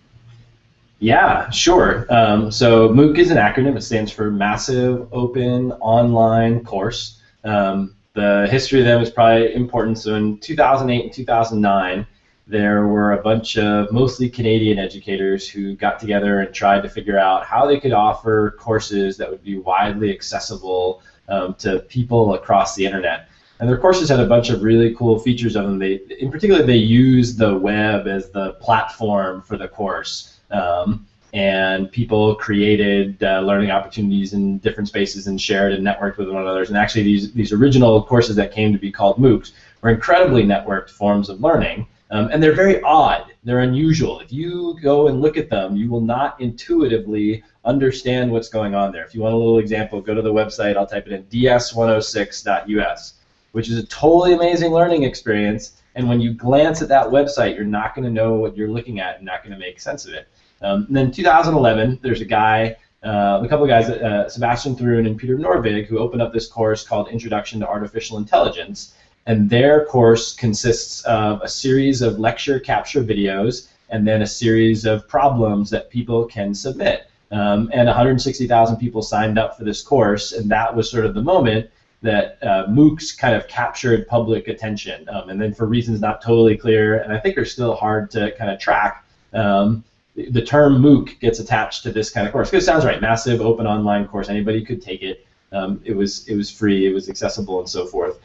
Yeah, 0.98 1.50
sure. 1.50 2.06
Um, 2.08 2.50
so 2.50 2.88
MOOC 2.88 3.18
is 3.18 3.30
an 3.30 3.36
acronym. 3.36 3.76
It 3.76 3.82
stands 3.82 4.10
for 4.10 4.30
Massive 4.30 5.08
Open 5.12 5.72
Online 5.72 6.64
Course. 6.64 7.20
Um, 7.44 7.95
the 8.16 8.48
history 8.50 8.80
of 8.80 8.86
them 8.86 9.02
is 9.02 9.10
probably 9.10 9.54
important. 9.54 9.98
So 9.98 10.14
in 10.14 10.38
2008 10.38 11.04
and 11.04 11.12
2009, 11.12 12.06
there 12.46 12.86
were 12.86 13.12
a 13.12 13.22
bunch 13.22 13.58
of 13.58 13.92
mostly 13.92 14.30
Canadian 14.30 14.78
educators 14.78 15.46
who 15.46 15.76
got 15.76 16.00
together 16.00 16.40
and 16.40 16.54
tried 16.54 16.82
to 16.82 16.88
figure 16.88 17.18
out 17.18 17.44
how 17.44 17.66
they 17.66 17.78
could 17.78 17.92
offer 17.92 18.56
courses 18.58 19.18
that 19.18 19.30
would 19.30 19.44
be 19.44 19.58
widely 19.58 20.10
accessible 20.10 21.02
um, 21.28 21.54
to 21.56 21.80
people 21.80 22.34
across 22.34 22.74
the 22.74 22.86
internet. 22.86 23.28
And 23.60 23.68
their 23.68 23.78
courses 23.78 24.08
had 24.08 24.20
a 24.20 24.26
bunch 24.26 24.48
of 24.48 24.62
really 24.62 24.94
cool 24.94 25.18
features 25.18 25.54
of 25.54 25.64
them. 25.64 25.78
They, 25.78 26.00
in 26.18 26.30
particular, 26.30 26.62
they 26.62 26.76
used 26.76 27.36
the 27.36 27.54
web 27.58 28.06
as 28.06 28.30
the 28.30 28.54
platform 28.54 29.42
for 29.42 29.58
the 29.58 29.68
course. 29.68 30.38
Um, 30.50 31.06
and 31.36 31.92
people 31.92 32.34
created 32.34 33.22
uh, 33.22 33.40
learning 33.40 33.70
opportunities 33.70 34.32
in 34.32 34.56
different 34.60 34.88
spaces 34.88 35.26
and 35.26 35.38
shared 35.38 35.74
and 35.74 35.86
networked 35.86 36.16
with 36.16 36.30
one 36.30 36.40
another. 36.40 36.62
And 36.62 36.78
actually, 36.78 37.02
these, 37.02 37.30
these 37.34 37.52
original 37.52 38.02
courses 38.02 38.36
that 38.36 38.52
came 38.52 38.72
to 38.72 38.78
be 38.78 38.90
called 38.90 39.18
MOOCs 39.18 39.52
were 39.82 39.90
incredibly 39.90 40.44
networked 40.44 40.88
forms 40.88 41.28
of 41.28 41.42
learning. 41.42 41.86
Um, 42.10 42.30
and 42.32 42.42
they're 42.42 42.54
very 42.54 42.80
odd. 42.80 43.34
They're 43.44 43.60
unusual. 43.60 44.20
If 44.20 44.32
you 44.32 44.78
go 44.80 45.08
and 45.08 45.20
look 45.20 45.36
at 45.36 45.50
them, 45.50 45.76
you 45.76 45.90
will 45.90 46.00
not 46.00 46.40
intuitively 46.40 47.44
understand 47.66 48.32
what's 48.32 48.48
going 48.48 48.74
on 48.74 48.90
there. 48.90 49.04
If 49.04 49.14
you 49.14 49.20
want 49.20 49.34
a 49.34 49.36
little 49.36 49.58
example, 49.58 50.00
go 50.00 50.14
to 50.14 50.22
the 50.22 50.32
website. 50.32 50.78
I'll 50.78 50.86
type 50.86 51.06
it 51.06 51.12
in 51.12 51.24
ds106.us, 51.24 53.14
which 53.52 53.68
is 53.68 53.76
a 53.76 53.86
totally 53.88 54.32
amazing 54.32 54.72
learning 54.72 55.02
experience. 55.02 55.82
And 55.96 56.08
when 56.08 56.18
you 56.18 56.32
glance 56.32 56.80
at 56.80 56.88
that 56.88 57.08
website, 57.08 57.56
you're 57.56 57.64
not 57.66 57.94
going 57.94 58.06
to 58.06 58.10
know 58.10 58.34
what 58.36 58.56
you're 58.56 58.70
looking 58.70 59.00
at 59.00 59.16
and 59.16 59.26
not 59.26 59.42
going 59.42 59.52
to 59.52 59.58
make 59.58 59.80
sense 59.80 60.06
of 60.06 60.14
it. 60.14 60.28
Um, 60.62 60.86
and 60.88 60.96
then 60.96 61.10
2011, 61.10 62.00
there's 62.02 62.20
a 62.20 62.24
guy, 62.24 62.76
uh, 63.02 63.40
a 63.42 63.48
couple 63.48 63.64
of 63.64 63.68
guys, 63.68 63.88
uh, 63.88 64.28
Sebastian 64.28 64.76
Thrun 64.76 65.06
and 65.06 65.18
Peter 65.18 65.36
Norvig, 65.36 65.86
who 65.86 65.98
opened 65.98 66.22
up 66.22 66.32
this 66.32 66.46
course 66.46 66.86
called 66.86 67.08
Introduction 67.08 67.60
to 67.60 67.68
Artificial 67.68 68.18
Intelligence. 68.18 68.94
And 69.26 69.50
their 69.50 69.84
course 69.86 70.34
consists 70.34 71.04
of 71.04 71.42
a 71.42 71.48
series 71.48 72.00
of 72.00 72.18
lecture 72.18 72.60
capture 72.60 73.02
videos 73.02 73.68
and 73.90 74.06
then 74.06 74.22
a 74.22 74.26
series 74.26 74.84
of 74.84 75.06
problems 75.08 75.70
that 75.70 75.90
people 75.90 76.24
can 76.26 76.54
submit. 76.54 77.08
Um, 77.32 77.70
and 77.72 77.86
160,000 77.86 78.76
people 78.76 79.02
signed 79.02 79.38
up 79.38 79.58
for 79.58 79.64
this 79.64 79.82
course, 79.82 80.32
and 80.32 80.48
that 80.50 80.74
was 80.74 80.90
sort 80.90 81.04
of 81.04 81.14
the 81.14 81.22
moment 81.22 81.70
that 82.02 82.38
uh, 82.42 82.66
MOOCs 82.68 83.18
kind 83.18 83.34
of 83.34 83.48
captured 83.48 84.06
public 84.06 84.48
attention. 84.48 85.08
Um, 85.08 85.30
and 85.30 85.40
then 85.40 85.52
for 85.52 85.66
reasons 85.66 86.00
not 86.00 86.22
totally 86.22 86.56
clear, 86.56 86.98
and 87.00 87.12
I 87.12 87.18
think 87.18 87.36
are 87.36 87.44
still 87.44 87.74
hard 87.74 88.10
to 88.12 88.32
kind 88.32 88.50
of 88.50 88.60
track, 88.60 89.04
um, 89.32 89.82
the 90.16 90.42
term 90.42 90.80
MOOC 90.80 91.20
gets 91.20 91.38
attached 91.38 91.82
to 91.82 91.92
this 91.92 92.10
kind 92.10 92.26
of 92.26 92.32
course. 92.32 92.50
Because 92.50 92.64
it 92.64 92.66
sounds 92.66 92.84
right, 92.84 93.00
massive 93.00 93.40
open 93.40 93.66
online 93.66 94.06
course, 94.06 94.28
anybody 94.28 94.64
could 94.64 94.82
take 94.82 95.02
it. 95.02 95.26
Um, 95.52 95.80
it 95.84 95.94
was 95.94 96.26
it 96.28 96.34
was 96.36 96.50
free, 96.50 96.86
it 96.86 96.92
was 96.92 97.08
accessible, 97.08 97.60
and 97.60 97.68
so 97.68 97.86
forth. 97.86 98.18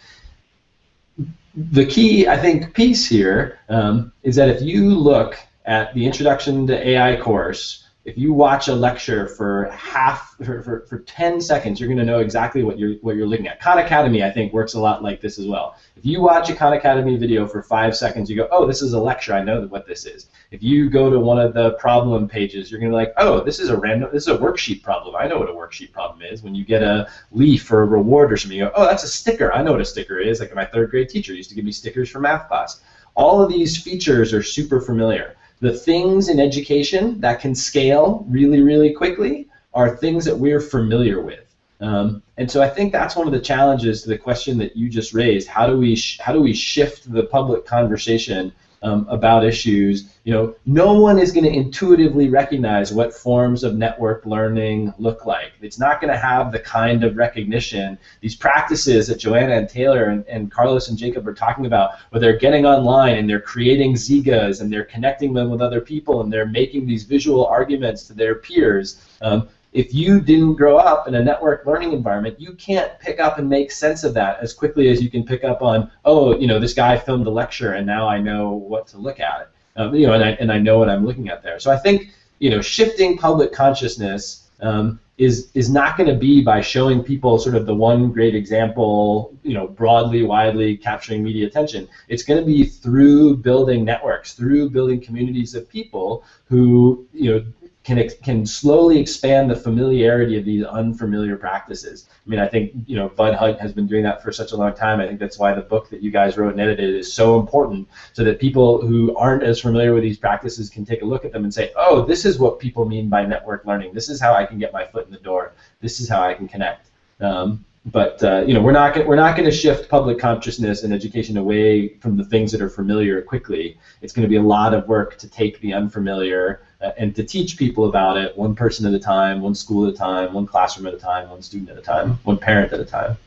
The 1.55 1.85
key, 1.85 2.27
I 2.27 2.37
think, 2.37 2.73
piece 2.73 3.07
here 3.07 3.59
um, 3.67 4.13
is 4.23 4.35
that 4.37 4.49
if 4.49 4.61
you 4.61 4.89
look 4.89 5.37
at 5.65 5.93
the 5.93 6.05
Introduction 6.05 6.65
to 6.67 6.87
AI 6.87 7.19
course, 7.19 7.80
if 8.03 8.17
you 8.17 8.33
watch 8.33 8.67
a 8.67 8.73
lecture 8.73 9.27
for 9.27 9.69
half 9.71 10.35
for, 10.43 10.63
for, 10.63 10.85
for 10.87 10.99
10 10.99 11.39
seconds 11.39 11.79
you're 11.79 11.87
going 11.87 11.99
to 11.99 12.05
know 12.05 12.19
exactly 12.19 12.63
what 12.63 12.79
you're 12.79 12.95
what 13.01 13.15
you're 13.15 13.27
looking 13.27 13.47
at. 13.47 13.59
Khan 13.59 13.77
academy 13.77 14.23
i 14.23 14.31
think 14.31 14.53
works 14.53 14.73
a 14.73 14.79
lot 14.79 15.03
like 15.03 15.21
this 15.21 15.37
as 15.37 15.45
well. 15.45 15.75
If 15.95 16.05
you 16.05 16.19
watch 16.21 16.49
a 16.49 16.55
khan 16.55 16.73
academy 16.73 17.15
video 17.17 17.47
for 17.47 17.61
five 17.61 17.95
seconds 17.95 18.29
you 18.29 18.35
go 18.35 18.47
oh 18.51 18.65
this 18.65 18.81
is 18.81 18.93
a 18.93 18.99
lecture. 18.99 19.33
I 19.33 19.43
know 19.43 19.67
what 19.67 19.85
this 19.85 20.05
is. 20.05 20.29
If 20.49 20.63
you 20.63 20.89
go 20.89 21.11
to 21.11 21.19
one 21.19 21.39
of 21.39 21.53
the 21.53 21.71
problem 21.73 22.27
pages 22.27 22.71
you're 22.71 22.79
going 22.79 22.91
to 22.91 22.97
be 22.97 23.03
like 23.03 23.13
oh 23.17 23.41
this 23.41 23.59
is 23.59 23.69
a 23.69 23.77
random 23.77 24.09
this 24.11 24.23
is 24.23 24.29
a 24.29 24.37
worksheet 24.37 24.81
problem. 24.81 25.15
I 25.15 25.27
know 25.27 25.37
what 25.37 25.49
a 25.49 25.53
worksheet 25.53 25.91
problem 25.91 26.23
is. 26.23 26.41
When 26.41 26.55
you 26.55 26.65
get 26.65 26.81
a 26.81 27.07
leaf 27.31 27.71
or 27.71 27.83
a 27.83 27.85
reward 27.85 28.33
or 28.33 28.37
something 28.37 28.57
you 28.57 28.65
go 28.65 28.71
oh 28.75 28.85
that's 28.85 29.03
a 29.03 29.07
sticker. 29.07 29.53
I 29.53 29.61
know 29.61 29.73
what 29.73 29.81
a 29.81 29.85
sticker 29.85 30.17
is. 30.17 30.39
Like 30.39 30.55
my 30.55 30.65
third 30.65 30.89
grade 30.89 31.09
teacher 31.09 31.33
used 31.33 31.49
to 31.49 31.55
give 31.55 31.65
me 31.65 31.71
stickers 31.71 32.09
for 32.09 32.19
math 32.19 32.47
class. 32.47 32.81
All 33.13 33.43
of 33.43 33.51
these 33.51 33.77
features 33.79 34.33
are 34.33 34.41
super 34.41 34.81
familiar 34.81 35.35
the 35.61 35.71
things 35.71 36.27
in 36.27 36.39
education 36.39 37.21
that 37.21 37.39
can 37.39 37.55
scale 37.55 38.25
really, 38.27 38.61
really 38.61 38.91
quickly 38.93 39.47
are 39.73 39.95
things 39.95 40.25
that 40.25 40.37
we're 40.37 40.59
familiar 40.59 41.21
with. 41.21 41.45
Um, 41.79 42.21
and 42.37 42.49
so 42.49 42.61
I 42.61 42.69
think 42.69 42.91
that's 42.91 43.15
one 43.15 43.27
of 43.27 43.33
the 43.33 43.39
challenges 43.39 44.03
to 44.03 44.09
the 44.09 44.17
question 44.17 44.57
that 44.57 44.75
you 44.75 44.89
just 44.89 45.13
raised. 45.13 45.47
How 45.47 45.65
do 45.65 45.77
we 45.77 45.99
how 46.19 46.33
do 46.33 46.41
we 46.41 46.53
shift 46.53 47.11
the 47.11 47.23
public 47.23 47.65
conversation 47.65 48.51
um, 48.81 49.05
about 49.09 49.45
issues. 49.45 50.13
You 50.23 50.33
know, 50.33 50.55
no 50.65 50.93
one 50.93 51.19
is 51.19 51.31
going 51.31 51.43
to 51.43 51.51
intuitively 51.51 52.29
recognize 52.29 52.91
what 52.91 53.13
forms 53.13 53.63
of 53.63 53.75
network 53.75 54.25
learning 54.25 54.93
look 54.97 55.25
like. 55.25 55.53
It's 55.61 55.79
not 55.79 56.01
going 56.01 56.11
to 56.11 56.19
have 56.19 56.51
the 56.51 56.59
kind 56.59 57.03
of 57.03 57.17
recognition. 57.17 57.97
These 58.21 58.35
practices 58.35 59.07
that 59.07 59.19
Joanna 59.19 59.55
and 59.55 59.69
Taylor 59.69 60.05
and, 60.05 60.25
and 60.27 60.51
Carlos 60.51 60.89
and 60.89 60.97
Jacob 60.97 61.27
are 61.27 61.33
talking 61.33 61.65
about, 61.65 61.91
where 62.09 62.19
they're 62.19 62.37
getting 62.37 62.65
online 62.65 63.17
and 63.17 63.29
they're 63.29 63.41
creating 63.41 63.93
Zeegas 63.93 64.61
and 64.61 64.71
they're 64.71 64.85
connecting 64.85 65.33
them 65.33 65.49
with 65.49 65.61
other 65.61 65.81
people 65.81 66.21
and 66.21 66.31
they're 66.31 66.47
making 66.47 66.85
these 66.85 67.03
visual 67.03 67.45
arguments 67.45 68.07
to 68.07 68.13
their 68.13 68.35
peers. 68.35 69.01
Um, 69.21 69.47
if 69.73 69.93
you 69.93 70.19
didn't 70.19 70.55
grow 70.55 70.77
up 70.77 71.07
in 71.07 71.15
a 71.15 71.23
network 71.23 71.65
learning 71.65 71.93
environment, 71.93 72.39
you 72.39 72.53
can't 72.53 72.99
pick 72.99 73.19
up 73.19 73.37
and 73.37 73.49
make 73.49 73.71
sense 73.71 74.03
of 74.03 74.13
that 74.13 74.39
as 74.41 74.53
quickly 74.53 74.89
as 74.89 75.01
you 75.01 75.09
can 75.09 75.23
pick 75.23 75.43
up 75.43 75.61
on, 75.61 75.89
oh, 76.03 76.37
you 76.37 76.47
know, 76.47 76.59
this 76.59 76.73
guy 76.73 76.97
filmed 76.97 77.25
a 77.27 77.29
lecture 77.29 77.73
and 77.73 77.85
now 77.85 78.07
I 78.07 78.19
know 78.19 78.51
what 78.51 78.87
to 78.87 78.97
look 78.97 79.19
at. 79.19 79.49
Um, 79.77 79.95
you 79.95 80.07
know, 80.07 80.13
and 80.13 80.23
I, 80.23 80.31
and 80.31 80.51
I 80.51 80.59
know 80.59 80.77
what 80.77 80.89
I'm 80.89 81.05
looking 81.05 81.29
at 81.29 81.41
there. 81.41 81.59
So 81.59 81.71
I 81.71 81.77
think, 81.77 82.09
you 82.39 82.49
know, 82.49 82.61
shifting 82.61 83.17
public 83.17 83.53
consciousness 83.53 84.49
um, 84.59 84.99
is 85.17 85.49
is 85.53 85.69
not 85.69 85.97
going 85.97 86.09
to 86.09 86.15
be 86.15 86.43
by 86.43 86.61
showing 86.61 87.03
people 87.03 87.37
sort 87.37 87.55
of 87.55 87.65
the 87.65 87.75
one 87.75 88.11
great 88.11 88.35
example, 88.35 89.33
you 89.43 89.53
know, 89.53 89.67
broadly, 89.67 90.23
widely 90.23 90.75
capturing 90.75 91.23
media 91.23 91.45
attention. 91.47 91.87
It's 92.07 92.23
going 92.23 92.39
to 92.39 92.45
be 92.45 92.65
through 92.65 93.37
building 93.37 93.85
networks, 93.85 94.33
through 94.33 94.71
building 94.71 94.99
communities 94.99 95.53
of 95.53 95.69
people 95.69 96.23
who, 96.45 97.07
you 97.13 97.31
know, 97.31 97.45
can 97.83 98.07
can 98.23 98.45
slowly 98.45 98.99
expand 98.99 99.49
the 99.49 99.55
familiarity 99.55 100.37
of 100.37 100.45
these 100.45 100.63
unfamiliar 100.63 101.35
practices. 101.35 102.07
I 102.25 102.29
mean, 102.29 102.39
I 102.39 102.47
think 102.47 102.71
you 102.85 102.95
know 102.95 103.09
Bud 103.09 103.33
Hunt 103.33 103.59
has 103.59 103.73
been 103.73 103.87
doing 103.87 104.03
that 104.03 104.21
for 104.21 104.31
such 104.31 104.51
a 104.51 104.57
long 104.57 104.73
time. 104.73 104.99
I 104.99 105.07
think 105.07 105.19
that's 105.19 105.39
why 105.39 105.53
the 105.53 105.61
book 105.61 105.89
that 105.89 106.01
you 106.01 106.11
guys 106.11 106.37
wrote 106.37 106.51
and 106.51 106.61
edited 106.61 106.95
is 106.95 107.11
so 107.11 107.39
important, 107.39 107.87
so 108.13 108.23
that 108.23 108.39
people 108.39 108.85
who 108.85 109.15
aren't 109.15 109.43
as 109.43 109.59
familiar 109.59 109.93
with 109.93 110.03
these 110.03 110.17
practices 110.17 110.69
can 110.69 110.85
take 110.85 111.01
a 111.01 111.05
look 111.05 111.25
at 111.25 111.31
them 111.31 111.43
and 111.43 111.53
say, 111.53 111.71
"Oh, 111.75 112.05
this 112.05 112.23
is 112.23 112.37
what 112.37 112.59
people 112.59 112.85
mean 112.85 113.09
by 113.09 113.25
network 113.25 113.65
learning. 113.65 113.93
This 113.93 114.09
is 114.09 114.21
how 114.21 114.33
I 114.33 114.45
can 114.45 114.59
get 114.59 114.73
my 114.73 114.85
foot 114.85 115.05
in 115.07 115.11
the 115.11 115.19
door. 115.19 115.53
This 115.79 115.99
is 115.99 116.07
how 116.07 116.21
I 116.21 116.35
can 116.35 116.47
connect." 116.47 116.89
Um, 117.19 117.65
but 117.85 118.23
uh, 118.23 118.43
you 118.45 118.53
know, 118.53 118.61
we're 118.61 118.71
not 118.71 119.07
we're 119.07 119.15
not 119.15 119.35
going 119.35 119.49
to 119.49 119.55
shift 119.55 119.89
public 119.89 120.19
consciousness 120.19 120.83
and 120.83 120.93
education 120.93 121.37
away 121.37 121.95
from 121.95 122.15
the 122.15 122.23
things 122.23 122.51
that 122.51 122.61
are 122.61 122.69
familiar 122.69 123.23
quickly. 123.23 123.75
It's 124.03 124.13
going 124.13 124.21
to 124.21 124.29
be 124.29 124.35
a 124.35 124.43
lot 124.43 124.75
of 124.75 124.87
work 124.87 125.17
to 125.17 125.27
take 125.27 125.59
the 125.61 125.73
unfamiliar 125.73 126.61
and 126.97 127.15
to 127.15 127.23
teach 127.23 127.57
people 127.57 127.85
about 127.85 128.17
it 128.17 128.37
one 128.37 128.55
person 128.55 128.85
at 128.85 128.93
a 128.93 128.99
time, 128.99 129.41
one 129.41 129.55
school 129.55 129.87
at 129.87 129.93
a 129.93 129.97
time, 129.97 130.33
one 130.33 130.47
classroom 130.47 130.87
at 130.87 130.93
a 130.93 130.97
time, 130.97 131.29
one 131.29 131.41
student 131.41 131.69
at 131.69 131.77
a 131.77 131.81
time, 131.81 132.19
one 132.23 132.37
parent 132.37 132.73
at 132.73 132.79
a 132.79 132.85
time. 132.85 133.17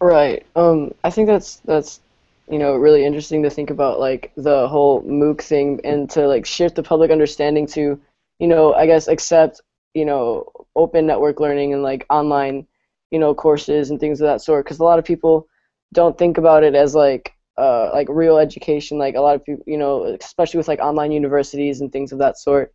Right. 0.00 0.46
Um, 0.56 0.92
I 1.04 1.10
think 1.10 1.28
that's 1.28 1.56
that's 1.64 2.00
you 2.48 2.58
know 2.58 2.74
really 2.74 3.04
interesting 3.04 3.42
to 3.42 3.50
think 3.50 3.70
about 3.70 4.00
like 4.00 4.32
the 4.36 4.66
whole 4.66 5.02
MOOC 5.02 5.42
thing 5.42 5.80
and 5.84 6.08
to 6.10 6.26
like 6.26 6.46
shift 6.46 6.74
the 6.76 6.82
public 6.82 7.10
understanding 7.10 7.66
to 7.68 8.00
you 8.38 8.48
know 8.48 8.72
I 8.72 8.86
guess 8.86 9.08
accept 9.08 9.60
you 9.94 10.06
know 10.06 10.50
open 10.74 11.06
network 11.06 11.38
learning 11.38 11.74
and 11.74 11.82
like 11.82 12.06
online 12.08 12.66
you 13.10 13.18
know 13.18 13.34
courses 13.34 13.90
and 13.90 14.00
things 14.00 14.20
of 14.20 14.26
that 14.26 14.40
sort 14.40 14.64
because 14.64 14.78
a 14.78 14.84
lot 14.84 14.98
of 14.98 15.04
people 15.04 15.46
don't 15.92 16.16
think 16.16 16.38
about 16.38 16.64
it 16.64 16.74
as 16.74 16.94
like 16.94 17.34
uh, 17.60 17.90
like 17.92 18.08
real 18.10 18.38
education. 18.38 18.98
Like 18.98 19.14
a 19.16 19.20
lot 19.20 19.36
of 19.36 19.44
people, 19.44 19.64
you 19.66 19.78
know, 19.78 20.04
especially 20.20 20.58
with 20.58 20.68
like 20.68 20.80
online 20.80 21.12
universities 21.12 21.80
and 21.80 21.92
things 21.92 22.12
of 22.12 22.18
that 22.20 22.38
sort. 22.38 22.74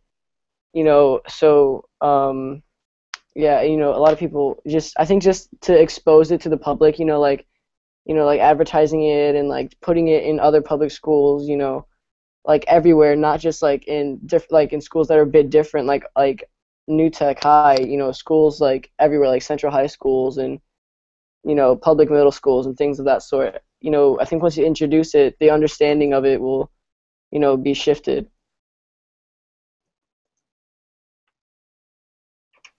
You 0.74 0.84
know, 0.84 1.22
so 1.28 1.84
um, 2.00 2.62
yeah, 3.34 3.62
you 3.62 3.76
know, 3.76 3.94
a 3.94 3.98
lot 3.98 4.12
of 4.12 4.18
people 4.18 4.62
just 4.66 4.94
I 4.98 5.04
think 5.06 5.22
just 5.22 5.48
to 5.62 5.78
expose 5.78 6.30
it 6.32 6.42
to 6.42 6.48
the 6.50 6.56
public, 6.56 6.98
you 6.98 7.04
know, 7.06 7.20
like 7.20 7.46
you 8.06 8.14
know, 8.14 8.24
like 8.26 8.40
advertising 8.40 9.02
it 9.04 9.34
and 9.36 9.48
like 9.48 9.76
putting 9.82 10.08
it 10.08 10.24
in 10.24 10.40
other 10.40 10.62
public 10.62 10.90
schools, 10.92 11.48
you 11.48 11.56
know, 11.56 11.86
like 12.44 12.64
everywhere, 12.68 13.16
not 13.16 13.40
just 13.40 13.62
like 13.62 13.86
in 13.88 14.20
diff- 14.26 14.52
like 14.52 14.72
in 14.72 14.80
schools 14.80 15.08
that 15.08 15.18
are 15.18 15.22
a 15.22 15.26
bit 15.38 15.50
different, 15.50 15.86
like 15.86 16.04
like 16.16 16.48
New 16.88 17.10
Tech 17.10 17.42
High, 17.42 17.78
you 17.80 17.98
know, 17.98 18.12
schools 18.12 18.60
like 18.60 18.90
everywhere, 18.98 19.28
like 19.28 19.42
Central 19.42 19.72
High 19.72 19.88
schools 19.88 20.38
and 20.38 20.60
you 21.44 21.54
know 21.54 21.76
public 21.76 22.10
middle 22.10 22.32
schools 22.32 22.66
and 22.66 22.76
things 22.76 22.98
of 22.98 23.06
that 23.06 23.22
sort 23.22 23.62
you 23.80 23.90
know, 23.90 24.18
I 24.20 24.24
think 24.24 24.42
once 24.42 24.56
you 24.56 24.64
introduce 24.64 25.14
it, 25.14 25.36
the 25.38 25.50
understanding 25.50 26.12
of 26.12 26.24
it 26.24 26.40
will, 26.40 26.70
you 27.30 27.38
know, 27.38 27.56
be 27.56 27.74
shifted. 27.74 28.28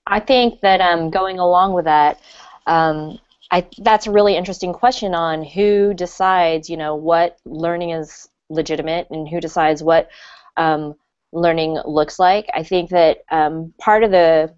I 0.05 0.19
think 0.19 0.61
that 0.61 0.79
um, 0.81 1.09
going 1.09 1.39
along 1.39 1.73
with 1.73 1.85
that, 1.85 2.19
um, 2.65 3.19
I, 3.51 3.65
that's 3.79 4.07
a 4.07 4.11
really 4.11 4.35
interesting 4.35 4.73
question 4.73 5.13
on 5.13 5.43
who 5.43 5.93
decides, 5.93 6.69
you 6.69 6.77
know, 6.77 6.95
what 6.95 7.37
learning 7.45 7.91
is 7.91 8.29
legitimate 8.49 9.07
and 9.09 9.27
who 9.27 9.39
decides 9.39 9.83
what 9.83 10.09
um, 10.55 10.95
learning 11.31 11.79
looks 11.85 12.19
like. 12.19 12.49
I 12.53 12.63
think 12.63 12.89
that 12.89 13.19
um, 13.31 13.73
part 13.77 14.03
of 14.03 14.11
the 14.11 14.53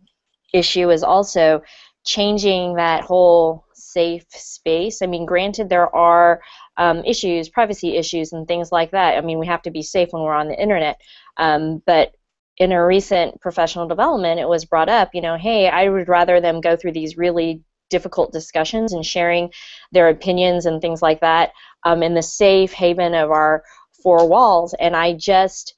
issue 0.54 0.90
is 0.90 1.04
also 1.04 1.62
changing 2.06 2.76
that 2.76 3.04
whole 3.04 3.66
safe 3.74 4.26
space. 4.30 5.02
I 5.02 5.06
mean, 5.06 5.26
granted, 5.26 5.70
there 5.70 5.94
are 5.96 6.42
um, 6.78 7.04
issues, 7.06 7.50
privacy 7.50 7.98
issues, 7.98 8.34
and 8.34 8.48
things 8.48 8.72
like 8.72 8.92
that. 8.92 9.18
I 9.18 9.22
mean, 9.22 9.40
we 9.40 9.48
have 9.48 9.62
to 9.64 9.72
be 9.72 9.82
safe 9.82 10.10
when 10.12 10.24
we're 10.24 10.34
on 10.34 10.48
the 10.48 10.62
internet. 10.62 11.00
Um, 11.38 11.82
but 11.86 12.16
in 12.58 12.72
a 12.72 12.86
recent 12.86 13.40
professional 13.42 13.88
development, 13.88 14.40
it 14.40 14.48
was 14.48 14.66
brought 14.66 14.90
up, 14.90 15.12
you 15.14 15.22
know, 15.22 15.38
hey, 15.38 15.70
I 15.70 15.90
would 15.90 16.10
rather 16.10 16.42
them 16.42 16.62
go 16.62 16.76
through 16.76 16.92
these 16.92 17.18
really 17.18 17.64
difficult 17.90 18.32
discussions 18.32 18.94
and 18.94 19.06
sharing 19.06 19.52
their 19.92 20.10
opinions 20.10 20.66
and 20.66 20.82
things 20.82 21.02
like 21.02 21.22
that 21.22 21.52
um, 21.86 22.04
in 22.04 22.14
the 22.14 22.22
safe 22.22 22.72
haven 22.74 23.14
of 23.14 23.32
our 23.32 23.64
four 24.04 24.28
walls. 24.28 24.76
And 24.80 24.96
I 24.96 25.14
just 25.14 25.76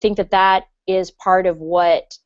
think 0.00 0.16
that 0.16 0.30
that 0.30 0.64
is 0.86 1.10
part 1.10 1.46
of 1.46 1.58
what 1.58 2.16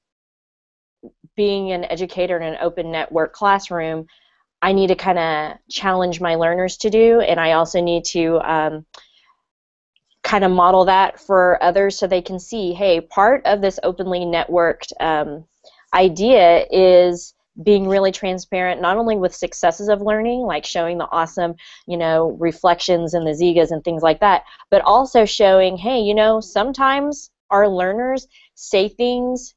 being 1.37 1.73
an 1.73 1.85
educator 1.85 2.37
in 2.37 2.43
an 2.55 2.59
open 2.61 2.91
network 2.91 3.33
classroom 3.33 4.07
I 4.65 4.73
need 4.73 4.87
to 4.87 4.95
kind 4.95 5.19
of 5.19 5.59
challenge 5.69 6.23
my 6.23 6.37
learners 6.37 6.79
to 6.79 6.89
do, 6.89 7.21
and 7.21 7.39
I 7.39 7.53
also 7.53 7.83
need 7.83 8.07
to 8.07 8.41
um, 8.51 8.87
kind 10.23 10.43
of 10.43 10.51
model 10.51 10.87
that 10.87 11.21
for 11.21 11.63
others 11.63 11.99
so 11.99 12.07
they 12.07 12.23
can 12.23 12.41
see, 12.41 12.73
hey, 12.73 13.03
part 13.03 13.45
of 13.45 13.61
this 13.61 13.79
openly 13.83 14.21
networked 14.21 14.91
um, 15.01 15.45
idea 15.93 16.65
is 16.71 17.35
being 17.63 17.87
really 17.87 18.11
transparent 18.11 18.81
not 18.81 18.97
only 18.97 19.17
with 19.17 19.33
successes 19.33 19.89
of 19.89 20.01
learning 20.01 20.41
like 20.41 20.65
showing 20.65 20.99
the 20.99 21.09
awesome 21.13 21.55
you 21.87 21.97
know 21.97 22.37
reflections 22.41 23.15
and 23.15 23.25
the 23.25 23.31
Zeegas 23.31 23.71
and 23.71 23.85
things 23.85 24.03
like 24.03 24.19
that 24.19 24.43
but 24.73 24.83
also 24.83 25.25
showing 25.25 25.77
hey 25.77 26.01
you 26.01 26.17
know 26.17 26.41
sometimes 26.41 27.31
our 27.51 27.69
learners 27.69 28.27
say 28.57 28.89
things 28.89 29.55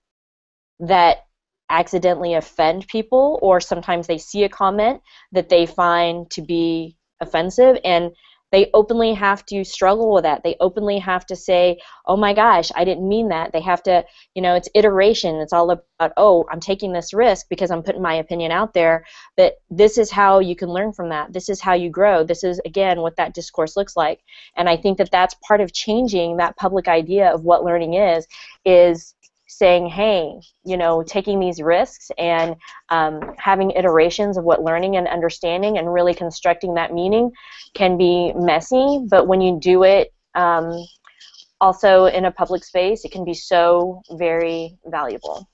that 0.79 1.26
accidentally 1.69 2.33
offend 2.33 2.87
people 2.87 3.39
or 3.41 3.59
sometimes 3.59 4.07
they 4.07 4.17
see 4.17 4.43
a 4.43 4.49
comment 4.49 5.01
that 5.31 5.49
they 5.49 5.65
find 5.65 6.29
to 6.31 6.41
be 6.41 6.95
offensive 7.21 7.77
and 7.83 8.11
they 8.51 8.69
openly 8.73 9.13
have 9.13 9.45
to 9.47 9.63
struggle 9.65 10.13
with 10.13 10.23
that. 10.23 10.43
They 10.43 10.55
openly 10.61 10.99
have 10.99 11.25
to 11.25 11.35
say, 11.35 11.79
"Oh 12.05 12.15
my 12.15 12.33
gosh, 12.33 12.71
I 12.75 12.85
didn't 12.85 13.07
mean 13.07 13.27
that." 13.29 13.51
They 13.51 13.59
have 13.61 13.83
to, 13.83 14.05
you 14.35 14.41
know, 14.41 14.55
it's 14.55 14.69
iteration. 14.73 15.35
It's 15.35 15.51
all 15.51 15.69
about, 15.71 16.13
"Oh, 16.15 16.45
I'm 16.49 16.61
taking 16.61 16.93
this 16.93 17.13
risk 17.13 17.47
because 17.49 17.71
I'm 17.71 17.83
putting 17.83 18.01
my 18.01 18.13
opinion 18.15 18.51
out 18.51 18.73
there." 18.73 19.03
But 19.35 19.55
this 19.69 19.97
is 19.97 20.11
how 20.11 20.39
you 20.39 20.55
can 20.55 20.69
learn 20.69 20.93
from 20.93 21.09
that. 21.09 21.33
This 21.33 21.49
is 21.49 21.59
how 21.59 21.73
you 21.73 21.89
grow. 21.89 22.23
This 22.23 22.43
is 22.43 22.61
again 22.65 23.01
what 23.01 23.17
that 23.17 23.33
discourse 23.33 23.75
looks 23.75 23.97
like. 23.97 24.21
And 24.55 24.69
I 24.69 24.77
think 24.77 24.97
that 24.99 25.11
that's 25.11 25.35
part 25.45 25.59
of 25.59 25.73
changing 25.73 26.37
that 26.37 26.55
public 26.55 26.87
idea 26.87 27.29
of 27.33 27.43
what 27.43 27.65
learning 27.65 27.95
is 27.95 28.27
is 28.63 29.13
saying, 29.47 29.87
hey, 29.87 30.39
you 30.65 30.77
know, 30.77 31.03
taking 31.03 31.39
these 31.39 31.61
risks 31.61 32.11
and 32.17 32.55
um, 32.89 33.21
having 33.37 33.71
iterations 33.71 34.37
of 34.37 34.43
what 34.43 34.61
learning 34.63 34.97
and 34.97 35.07
understanding 35.07 35.77
and 35.77 35.91
really 35.91 36.13
constructing 36.13 36.73
that 36.75 36.93
meaning 36.93 37.31
can 37.73 37.97
be 37.97 38.33
messy, 38.35 39.05
but 39.09 39.27
when 39.27 39.41
you 39.41 39.59
do 39.59 39.83
it 39.83 40.13
um, 40.35 40.85
also 41.59 42.05
in 42.05 42.25
a 42.25 42.31
public 42.31 42.63
space, 42.63 43.05
it 43.05 43.11
can 43.11 43.25
be 43.25 43.33
so 43.33 44.01
very 44.11 44.77
valuable. 44.85 45.47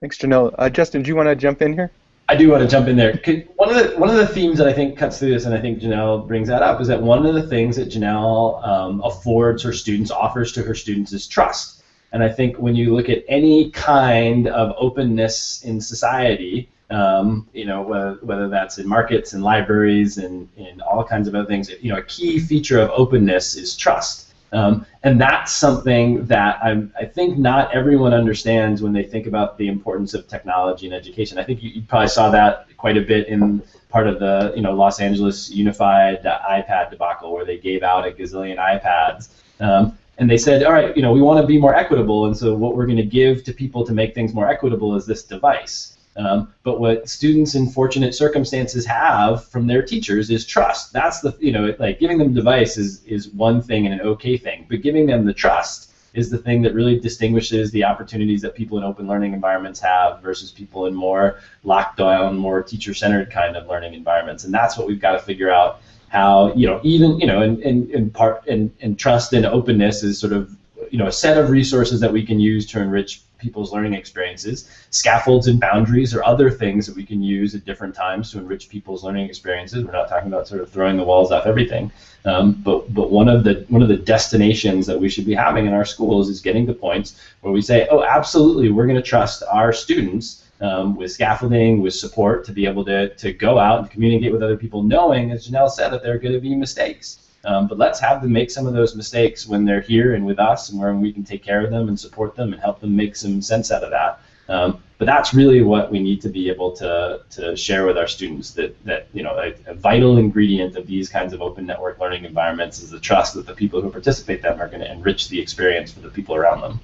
Thanks, 0.00 0.18
Janelle. 0.18 0.54
Uh, 0.58 0.68
Justin, 0.68 1.02
do 1.02 1.08
you 1.08 1.16
want 1.16 1.28
to 1.28 1.36
jump 1.36 1.62
in 1.62 1.72
here? 1.72 1.90
I 2.28 2.34
do 2.34 2.50
want 2.50 2.62
to 2.62 2.68
jump 2.68 2.88
in 2.88 2.96
there. 2.96 3.20
One 3.54 3.70
of 3.70 3.76
the 3.76 3.98
one 3.98 4.10
of 4.10 4.16
the 4.16 4.26
themes 4.26 4.58
that 4.58 4.66
I 4.66 4.72
think 4.72 4.98
cuts 4.98 5.18
through 5.18 5.30
this, 5.30 5.44
and 5.44 5.54
I 5.54 5.60
think 5.60 5.78
Janelle 5.78 6.26
brings 6.26 6.48
that 6.48 6.62
up, 6.62 6.80
is 6.80 6.88
that 6.88 7.00
one 7.00 7.24
of 7.24 7.34
the 7.34 7.46
things 7.46 7.76
that 7.76 7.88
Janelle 7.88 8.66
um, 8.66 9.00
affords 9.04 9.62
her 9.62 9.72
students, 9.72 10.10
offers 10.10 10.50
to 10.52 10.62
her 10.62 10.74
students, 10.74 11.12
is 11.12 11.26
trust. 11.28 11.84
And 12.12 12.24
I 12.24 12.28
think 12.28 12.56
when 12.56 12.74
you 12.74 12.94
look 12.94 13.08
at 13.08 13.24
any 13.28 13.70
kind 13.70 14.48
of 14.48 14.74
openness 14.76 15.62
in 15.64 15.80
society, 15.80 16.68
um, 16.90 17.48
you 17.52 17.64
know, 17.64 17.82
whether, 17.82 18.14
whether 18.22 18.48
that's 18.48 18.78
in 18.78 18.88
markets 18.88 19.32
and 19.32 19.42
libraries 19.42 20.18
and 20.18 20.48
in 20.56 20.80
all 20.80 21.04
kinds 21.04 21.28
of 21.28 21.34
other 21.34 21.46
things, 21.46 21.70
you 21.80 21.92
know, 21.92 21.98
a 21.98 22.02
key 22.02 22.38
feature 22.38 22.80
of 22.80 22.90
openness 22.90 23.56
is 23.56 23.76
trust. 23.76 24.32
Um, 24.52 24.86
and 25.02 25.20
that's 25.20 25.52
something 25.52 26.24
that 26.26 26.60
I'm, 26.62 26.92
i 27.00 27.04
think 27.04 27.36
not 27.36 27.74
everyone 27.74 28.14
understands 28.14 28.80
when 28.80 28.92
they 28.92 29.02
think 29.02 29.26
about 29.26 29.58
the 29.58 29.66
importance 29.66 30.14
of 30.14 30.28
technology 30.28 30.86
and 30.86 30.94
education. 30.94 31.36
I 31.38 31.44
think 31.44 31.62
you, 31.62 31.70
you, 31.70 31.82
probably 31.82 32.08
saw 32.08 32.30
that 32.30 32.68
quite 32.76 32.96
a 32.96 33.00
bit 33.00 33.26
in 33.26 33.60
part 33.88 34.06
of 34.06 34.20
the 34.20 34.52
you 34.54 34.62
know 34.62 34.72
Los 34.74 35.00
Angeles 35.00 35.50
Unified 35.50 36.22
iPad 36.22 36.90
debacle, 36.90 37.32
where 37.32 37.44
they 37.44 37.58
gave 37.58 37.82
out 37.82 38.06
a 38.06 38.10
gazillion 38.12 38.56
iPads. 38.58 39.28
Um, 39.60 39.98
and 40.18 40.30
they 40.30 40.38
said, 40.38 40.62
all 40.62 40.72
right, 40.72 40.96
you 40.96 41.02
know, 41.02 41.12
we 41.12 41.20
want 41.20 41.40
to 41.40 41.46
be 41.46 41.58
more 41.58 41.74
equitable, 41.74 42.26
and 42.26 42.36
so 42.36 42.54
what 42.54 42.74
we're 42.76 42.86
going 42.86 42.96
to 42.96 43.04
give 43.04 43.44
to 43.44 43.52
people 43.52 43.84
to 43.84 43.92
make 43.92 44.14
things 44.14 44.32
more 44.32 44.48
equitable 44.48 44.96
is 44.96 45.04
this 45.04 45.22
device. 45.24 45.95
Um, 46.16 46.52
but 46.62 46.80
what 46.80 47.08
students 47.08 47.54
in 47.54 47.68
fortunate 47.68 48.14
circumstances 48.14 48.86
have 48.86 49.44
from 49.46 49.66
their 49.66 49.82
teachers 49.82 50.30
is 50.30 50.46
trust. 50.46 50.92
That's 50.92 51.20
the 51.20 51.36
you 51.40 51.52
know 51.52 51.74
like 51.78 52.00
giving 52.00 52.18
them 52.18 52.32
device 52.32 52.76
is 52.78 53.04
is 53.04 53.28
one 53.28 53.60
thing 53.60 53.86
and 53.86 54.00
an 54.00 54.06
okay 54.06 54.36
thing, 54.36 54.66
but 54.68 54.82
giving 54.82 55.06
them 55.06 55.24
the 55.24 55.34
trust 55.34 55.92
is 56.14 56.30
the 56.30 56.38
thing 56.38 56.62
that 56.62 56.72
really 56.72 56.98
distinguishes 56.98 57.70
the 57.70 57.84
opportunities 57.84 58.40
that 58.40 58.54
people 58.54 58.78
in 58.78 58.84
open 58.84 59.06
learning 59.06 59.34
environments 59.34 59.78
have 59.78 60.22
versus 60.22 60.50
people 60.50 60.86
in 60.86 60.94
more 60.94 61.38
locked 61.62 61.98
down, 61.98 62.38
more 62.38 62.62
teacher-centered 62.62 63.30
kind 63.30 63.54
of 63.54 63.66
learning 63.66 63.92
environments. 63.92 64.44
And 64.44 64.54
that's 64.54 64.78
what 64.78 64.86
we've 64.86 65.00
got 65.00 65.12
to 65.12 65.18
figure 65.18 65.50
out 65.50 65.80
how 66.08 66.54
you 66.54 66.66
know 66.66 66.80
even 66.82 67.18
you 67.20 67.26
know 67.26 67.42
in, 67.42 67.60
in, 67.62 67.90
in 67.90 68.10
part 68.10 68.46
and, 68.46 68.70
and 68.80 68.98
trust 68.98 69.32
and 69.32 69.44
openness 69.44 70.02
is 70.02 70.18
sort 70.18 70.32
of 70.32 70.56
you 70.90 70.98
know 70.98 71.08
a 71.08 71.12
set 71.12 71.36
of 71.36 71.50
resources 71.50 72.00
that 72.00 72.12
we 72.12 72.24
can 72.24 72.40
use 72.40 72.64
to 72.64 72.80
enrich 72.80 73.20
people's 73.38 73.72
learning 73.72 73.94
experiences. 73.94 74.70
Scaffolds 74.90 75.46
and 75.46 75.60
boundaries 75.60 76.14
are 76.14 76.24
other 76.24 76.50
things 76.50 76.86
that 76.86 76.96
we 76.96 77.04
can 77.04 77.22
use 77.22 77.54
at 77.54 77.64
different 77.64 77.94
times 77.94 78.30
to 78.30 78.38
enrich 78.38 78.68
people's 78.68 79.04
learning 79.04 79.28
experiences. 79.28 79.84
We're 79.84 79.92
not 79.92 80.08
talking 80.08 80.28
about 80.28 80.48
sort 80.48 80.60
of 80.60 80.70
throwing 80.70 80.96
the 80.96 81.04
walls 81.04 81.32
off 81.32 81.46
everything, 81.46 81.90
um, 82.24 82.52
but 82.52 82.92
but 82.94 83.10
one 83.10 83.28
of 83.28 83.44
the 83.44 83.64
one 83.68 83.82
of 83.82 83.88
the 83.88 83.96
destinations 83.96 84.86
that 84.86 84.98
we 84.98 85.08
should 85.08 85.26
be 85.26 85.34
having 85.34 85.66
in 85.66 85.72
our 85.72 85.84
schools 85.84 86.28
is 86.28 86.40
getting 86.40 86.66
to 86.66 86.72
points 86.72 87.20
where 87.40 87.52
we 87.52 87.62
say, 87.62 87.86
oh, 87.90 88.02
absolutely, 88.02 88.70
we're 88.70 88.86
going 88.86 89.02
to 89.02 89.02
trust 89.02 89.42
our 89.50 89.72
students. 89.72 90.42
Um, 90.58 90.96
with 90.96 91.12
scaffolding, 91.12 91.82
with 91.82 91.92
support, 91.92 92.46
to 92.46 92.50
be 92.50 92.64
able 92.64 92.82
to, 92.86 93.14
to 93.16 93.30
go 93.30 93.58
out 93.58 93.80
and 93.80 93.90
communicate 93.90 94.32
with 94.32 94.42
other 94.42 94.56
people, 94.56 94.82
knowing, 94.82 95.30
as 95.30 95.46
Janelle 95.46 95.68
said, 95.68 95.90
that 95.90 96.02
there 96.02 96.14
are 96.14 96.18
going 96.18 96.32
to 96.32 96.40
be 96.40 96.54
mistakes. 96.54 97.25
Um, 97.46 97.68
but 97.68 97.78
let's 97.78 98.00
have 98.00 98.22
them 98.22 98.32
make 98.32 98.50
some 98.50 98.66
of 98.66 98.74
those 98.74 98.96
mistakes 98.96 99.46
when 99.46 99.64
they're 99.64 99.80
here 99.80 100.14
and 100.14 100.26
with 100.26 100.40
us, 100.40 100.70
and 100.70 100.80
where 100.80 100.92
we 100.94 101.12
can 101.12 101.22
take 101.22 101.44
care 101.44 101.64
of 101.64 101.70
them 101.70 101.88
and 101.88 101.98
support 101.98 102.34
them 102.34 102.52
and 102.52 102.60
help 102.60 102.80
them 102.80 102.94
make 102.94 103.14
some 103.14 103.40
sense 103.40 103.70
out 103.70 103.84
of 103.84 103.90
that. 103.90 104.20
Um, 104.48 104.82
but 104.98 105.04
that's 105.06 105.34
really 105.34 105.62
what 105.62 105.90
we 105.90 105.98
need 105.98 106.20
to 106.22 106.28
be 106.28 106.48
able 106.48 106.72
to, 106.76 107.20
to 107.30 107.56
share 107.56 107.86
with 107.86 107.98
our 107.98 108.06
students 108.06 108.52
that, 108.52 108.84
that 108.84 109.08
you 109.12 109.22
know 109.22 109.32
a, 109.38 109.54
a, 109.70 109.74
vital 109.74 110.18
ingredient 110.18 110.76
of 110.76 110.86
these 110.86 111.08
kinds 111.08 111.32
of 111.32 111.42
open 111.42 111.66
network 111.66 111.98
learning 111.98 112.24
environments 112.24 112.80
is 112.80 112.90
the 112.90 113.00
trust 113.00 113.34
that 113.34 113.46
the 113.46 113.54
people 113.54 113.80
who 113.80 113.90
participate 113.90 114.38
in 114.38 114.42
them 114.42 114.60
are 114.60 114.68
going 114.68 114.80
to 114.80 114.90
enrich 114.90 115.28
the 115.28 115.40
experience 115.40 115.92
for 115.92 116.00
the 116.00 116.10
people 116.10 116.34
around 116.34 116.60
them. 116.60 116.80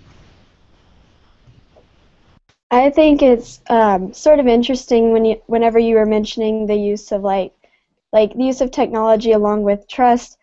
I 2.71 2.91
think 2.91 3.23
it's 3.23 3.61
um, 3.69 4.13
sort 4.13 4.41
of 4.41 4.47
interesting 4.47 5.13
when 5.13 5.25
you 5.25 5.41
whenever 5.47 5.79
you 5.79 5.95
were 5.97 6.07
mentioning 6.07 6.67
the 6.67 6.77
use 6.77 7.13
of 7.13 7.23
like 7.23 7.53
like 8.13 8.35
the 8.35 8.45
use 8.45 8.61
of 8.61 8.71
technology 8.71 9.33
along 9.33 9.63
with 9.63 9.89
trust 9.89 10.39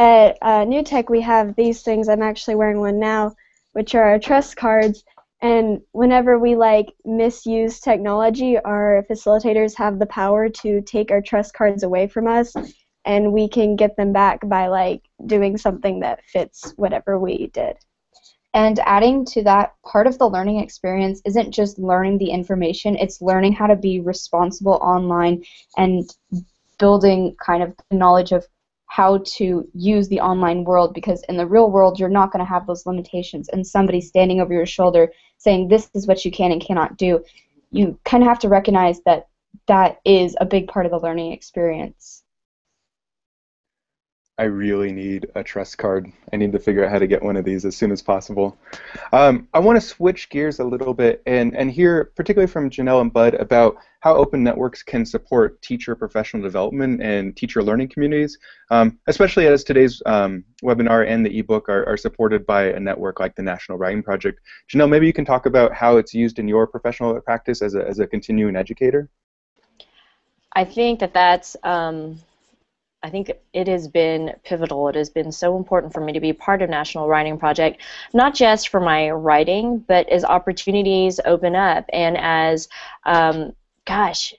at 0.00 0.38
uh, 0.40 0.64
New 0.64 0.82
Tech, 0.82 1.10
we 1.10 1.20
have 1.20 1.54
these 1.56 1.82
things. 1.82 2.08
I'm 2.08 2.22
actually 2.22 2.54
wearing 2.54 2.80
one 2.80 2.98
now, 2.98 3.34
which 3.72 3.94
are 3.94 4.02
our 4.02 4.18
trust 4.18 4.56
cards. 4.56 5.04
And 5.42 5.82
whenever 5.92 6.38
we 6.38 6.56
like 6.56 6.94
misuse 7.04 7.80
technology, 7.80 8.58
our 8.58 9.04
facilitators 9.10 9.76
have 9.76 9.98
the 9.98 10.06
power 10.06 10.48
to 10.48 10.80
take 10.80 11.10
our 11.10 11.20
trust 11.20 11.52
cards 11.52 11.82
away 11.82 12.06
from 12.08 12.26
us, 12.26 12.54
and 13.04 13.34
we 13.34 13.46
can 13.46 13.76
get 13.76 13.94
them 13.96 14.10
back 14.10 14.40
by 14.48 14.68
like 14.68 15.02
doing 15.26 15.58
something 15.58 16.00
that 16.00 16.24
fits 16.24 16.72
whatever 16.76 17.18
we 17.18 17.48
did. 17.48 17.76
And 18.54 18.78
adding 18.80 19.26
to 19.26 19.42
that, 19.42 19.74
part 19.84 20.06
of 20.06 20.18
the 20.18 20.28
learning 20.28 20.60
experience 20.60 21.20
isn't 21.26 21.52
just 21.52 21.78
learning 21.78 22.16
the 22.16 22.30
information, 22.30 22.96
it's 22.96 23.20
learning 23.20 23.52
how 23.52 23.66
to 23.66 23.76
be 23.76 24.00
responsible 24.00 24.78
online 24.82 25.44
and 25.76 26.08
building 26.78 27.36
kind 27.38 27.62
of 27.62 27.74
knowledge 27.90 28.32
of 28.32 28.46
how 28.90 29.18
to 29.24 29.68
use 29.72 30.08
the 30.08 30.18
online 30.18 30.64
world 30.64 30.92
because 30.92 31.22
in 31.28 31.36
the 31.36 31.46
real 31.46 31.70
world 31.70 32.00
you're 32.00 32.08
not 32.08 32.32
going 32.32 32.44
to 32.44 32.48
have 32.48 32.66
those 32.66 32.86
limitations. 32.86 33.48
And 33.48 33.64
somebody 33.64 34.00
standing 34.00 34.40
over 34.40 34.52
your 34.52 34.66
shoulder 34.66 35.12
saying 35.38 35.68
this 35.68 35.88
is 35.94 36.08
what 36.08 36.24
you 36.24 36.32
can 36.32 36.50
and 36.50 36.60
cannot 36.60 36.96
do 36.96 37.24
you 37.70 37.96
kind 38.04 38.24
of 38.24 38.28
have 38.28 38.40
to 38.40 38.48
recognize 38.48 39.00
that 39.06 39.28
that 39.68 40.00
is 40.04 40.34
a 40.40 40.44
big 40.44 40.66
part 40.66 40.86
of 40.86 40.90
the 40.90 40.98
learning 40.98 41.30
experience 41.30 42.19
I 44.40 44.44
really 44.44 44.90
need 44.90 45.26
a 45.34 45.44
trust 45.44 45.76
card. 45.76 46.10
I 46.32 46.36
need 46.36 46.52
to 46.52 46.58
figure 46.58 46.82
out 46.82 46.90
how 46.90 46.98
to 46.98 47.06
get 47.06 47.22
one 47.22 47.36
of 47.36 47.44
these 47.44 47.66
as 47.66 47.76
soon 47.76 47.92
as 47.92 48.00
possible. 48.00 48.56
Um, 49.12 49.46
I 49.52 49.58
want 49.58 49.76
to 49.76 49.86
switch 49.86 50.30
gears 50.30 50.60
a 50.60 50.64
little 50.64 50.94
bit 50.94 51.22
and, 51.26 51.54
and 51.54 51.70
hear, 51.70 52.06
particularly 52.16 52.50
from 52.50 52.70
Janelle 52.70 53.02
and 53.02 53.12
Bud, 53.12 53.34
about 53.34 53.76
how 54.00 54.16
open 54.16 54.42
networks 54.42 54.82
can 54.82 55.04
support 55.04 55.60
teacher 55.60 55.94
professional 55.94 56.42
development 56.42 57.02
and 57.02 57.36
teacher 57.36 57.62
learning 57.62 57.88
communities, 57.90 58.38
um, 58.70 58.98
especially 59.08 59.46
as 59.46 59.62
today's 59.62 60.02
um, 60.06 60.42
webinar 60.64 61.06
and 61.06 61.26
the 61.26 61.38
ebook 61.38 61.68
are, 61.68 61.86
are 61.86 61.98
supported 61.98 62.46
by 62.46 62.68
a 62.68 62.80
network 62.80 63.20
like 63.20 63.36
the 63.36 63.42
National 63.42 63.76
Writing 63.76 64.02
Project. 64.02 64.40
Janelle, 64.72 64.88
maybe 64.88 65.06
you 65.06 65.12
can 65.12 65.26
talk 65.26 65.44
about 65.44 65.74
how 65.74 65.98
it's 65.98 66.14
used 66.14 66.38
in 66.38 66.48
your 66.48 66.66
professional 66.66 67.20
practice 67.20 67.60
as 67.60 67.74
a, 67.74 67.86
as 67.86 67.98
a 67.98 68.06
continuing 68.06 68.56
educator. 68.56 69.10
I 70.54 70.64
think 70.64 71.00
that 71.00 71.12
that's 71.12 71.58
um, 71.62 72.18
I 73.02 73.08
think 73.08 73.30
it 73.52 73.66
has 73.66 73.88
been 73.88 74.34
pivotal. 74.44 74.88
It 74.88 74.94
has 74.94 75.08
been 75.08 75.32
so 75.32 75.56
important 75.56 75.92
for 75.92 76.00
me 76.00 76.12
to 76.12 76.20
be 76.20 76.32
part 76.32 76.60
of 76.60 76.68
National 76.68 77.08
Writing 77.08 77.38
Project, 77.38 77.82
not 78.12 78.34
just 78.34 78.68
for 78.68 78.80
my 78.80 79.10
writing, 79.10 79.78
but 79.88 80.08
as 80.10 80.24
opportunities 80.24 81.18
open 81.24 81.56
up 81.56 81.86
and 81.92 82.16
as, 82.18 82.68
um, 83.06 83.52
gosh, 83.86 84.34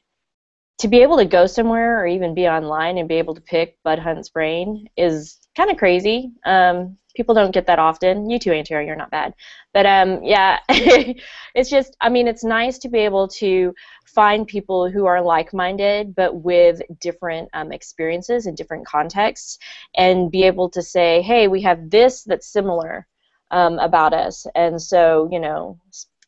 to 0.78 0.88
be 0.88 1.02
able 1.02 1.18
to 1.18 1.26
go 1.26 1.46
somewhere 1.48 2.02
or 2.02 2.08
even 2.08 2.36
be 2.36 2.48
online 2.48 2.98
and 2.98 3.10
be 3.10 3.16
able 3.16 3.36
to 3.36 3.42
pick 3.42 3.78
Bud 3.84 4.00
Hunt's 4.00 4.30
brain 4.30 4.88
is 4.96 5.40
kind 5.56 5.72
of 5.72 5.78
crazy. 5.78 6.32
Um, 6.46 6.98
people 7.16 7.36
don't 7.36 7.54
get 7.54 7.68
that 7.68 7.80
often. 7.80 8.30
You 8.30 8.40
too, 8.40 8.52
Antero, 8.52 8.84
you're 8.84 8.96
not 8.96 9.12
bad. 9.12 9.34
But 9.74 9.86
um, 9.86 10.24
yeah, 10.24 10.60
it's 10.70 11.70
just, 11.70 11.96
I 12.02 12.10
mean, 12.10 12.28
it's 12.28 12.44
nice 12.44 12.78
to 12.80 12.90
be 12.90 13.00
able 13.00 13.28
to 13.30 13.74
find 14.06 14.48
people 14.48 14.90
who 14.90 15.06
are 15.06 15.22
like-minded 15.22 16.16
but 16.16 16.36
with 16.36 16.82
different 17.00 17.50
um, 17.54 17.72
experiences 17.72 18.46
and 18.46 18.58
different 18.58 18.86
contexts 18.86 19.58
and 19.96 20.32
be 20.32 20.44
able 20.44 20.70
to 20.70 20.82
say, 20.82 21.22
hey, 21.22 21.48
we 21.48 21.62
have 21.62 21.90
this 21.90 22.24
that's 22.24 22.48
similar 22.48 23.08
um, 23.52 23.80
about 23.80 24.14
us. 24.14 24.46
And 24.56 24.82
so, 24.82 25.30
you 25.32 25.40
know, 25.40 25.78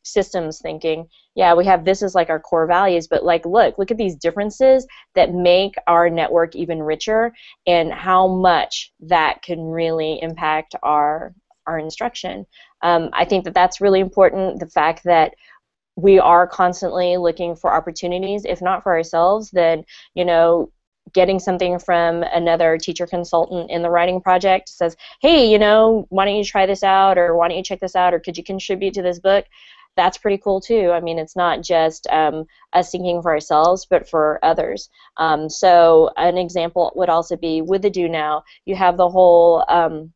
systems 0.03 0.59
thinking 0.61 1.07
yeah 1.35 1.53
we 1.53 1.65
have 1.65 1.85
this 1.85 2.03
as 2.03 2.13
like 2.13 2.29
our 2.29 2.39
core 2.39 2.67
values 2.67 3.07
but 3.07 3.23
like 3.23 3.45
look 3.45 3.77
look 3.77 3.91
at 3.91 3.97
these 3.97 4.15
differences 4.15 4.85
that 5.15 5.33
make 5.33 5.75
our 5.87 6.09
network 6.09 6.55
even 6.55 6.83
richer 6.83 7.33
and 7.65 7.91
how 7.91 8.27
much 8.27 8.91
that 8.99 9.41
can 9.41 9.61
really 9.61 10.19
impact 10.21 10.75
our 10.83 11.33
our 11.65 11.79
instruction. 11.79 12.45
Um, 12.81 13.09
i 13.13 13.23
think 13.25 13.45
that 13.45 13.53
that's 13.53 13.81
really 13.81 14.01
important 14.01 14.59
the 14.59 14.67
fact 14.67 15.03
that 15.05 15.33
we 15.95 16.19
are 16.19 16.47
constantly 16.47 17.17
looking 17.17 17.55
for 17.55 17.73
opportunities 17.73 18.45
if 18.45 18.61
not 18.61 18.83
for 18.83 18.93
ourselves 18.93 19.51
then 19.51 19.83
you 20.15 20.25
know 20.25 20.71
getting 21.13 21.37
something 21.37 21.77
from 21.79 22.23
another 22.23 22.77
teacher 22.77 23.05
consultant 23.05 23.69
in 23.69 23.81
the 23.81 23.89
writing 23.89 24.21
project 24.21 24.69
says 24.69 24.95
hey 25.21 25.49
you 25.49 25.59
know 25.59 26.05
why 26.09 26.25
don't 26.25 26.35
you 26.35 26.43
try 26.43 26.65
this 26.65 26.83
out 26.83 27.17
or 27.17 27.35
why 27.35 27.47
don't 27.47 27.57
you 27.57 27.63
check 27.63 27.79
this 27.79 27.95
out 27.95 28.13
or 28.13 28.19
could 28.19 28.37
you 28.37 28.43
contribute 28.43 28.93
to 28.93 29.01
this 29.01 29.19
book 29.19 29.45
that's 29.95 30.17
pretty 30.17 30.37
cool 30.37 30.59
too. 30.59 30.91
I 30.91 30.99
mean, 30.99 31.19
it's 31.19 31.35
not 31.35 31.61
just 31.61 32.07
um, 32.07 32.45
us 32.73 32.91
thinking 32.91 33.21
for 33.21 33.31
ourselves, 33.31 33.85
but 33.89 34.09
for 34.09 34.39
others. 34.43 34.89
Um, 35.17 35.49
so 35.49 36.09
an 36.17 36.37
example 36.37 36.91
would 36.95 37.09
also 37.09 37.35
be 37.37 37.61
with 37.61 37.81
the 37.81 37.89
Do 37.89 38.07
Now, 38.09 38.43
you 38.65 38.75
have 38.75 38.97
the 38.97 39.09
whole 39.09 39.65
um, 39.69 40.13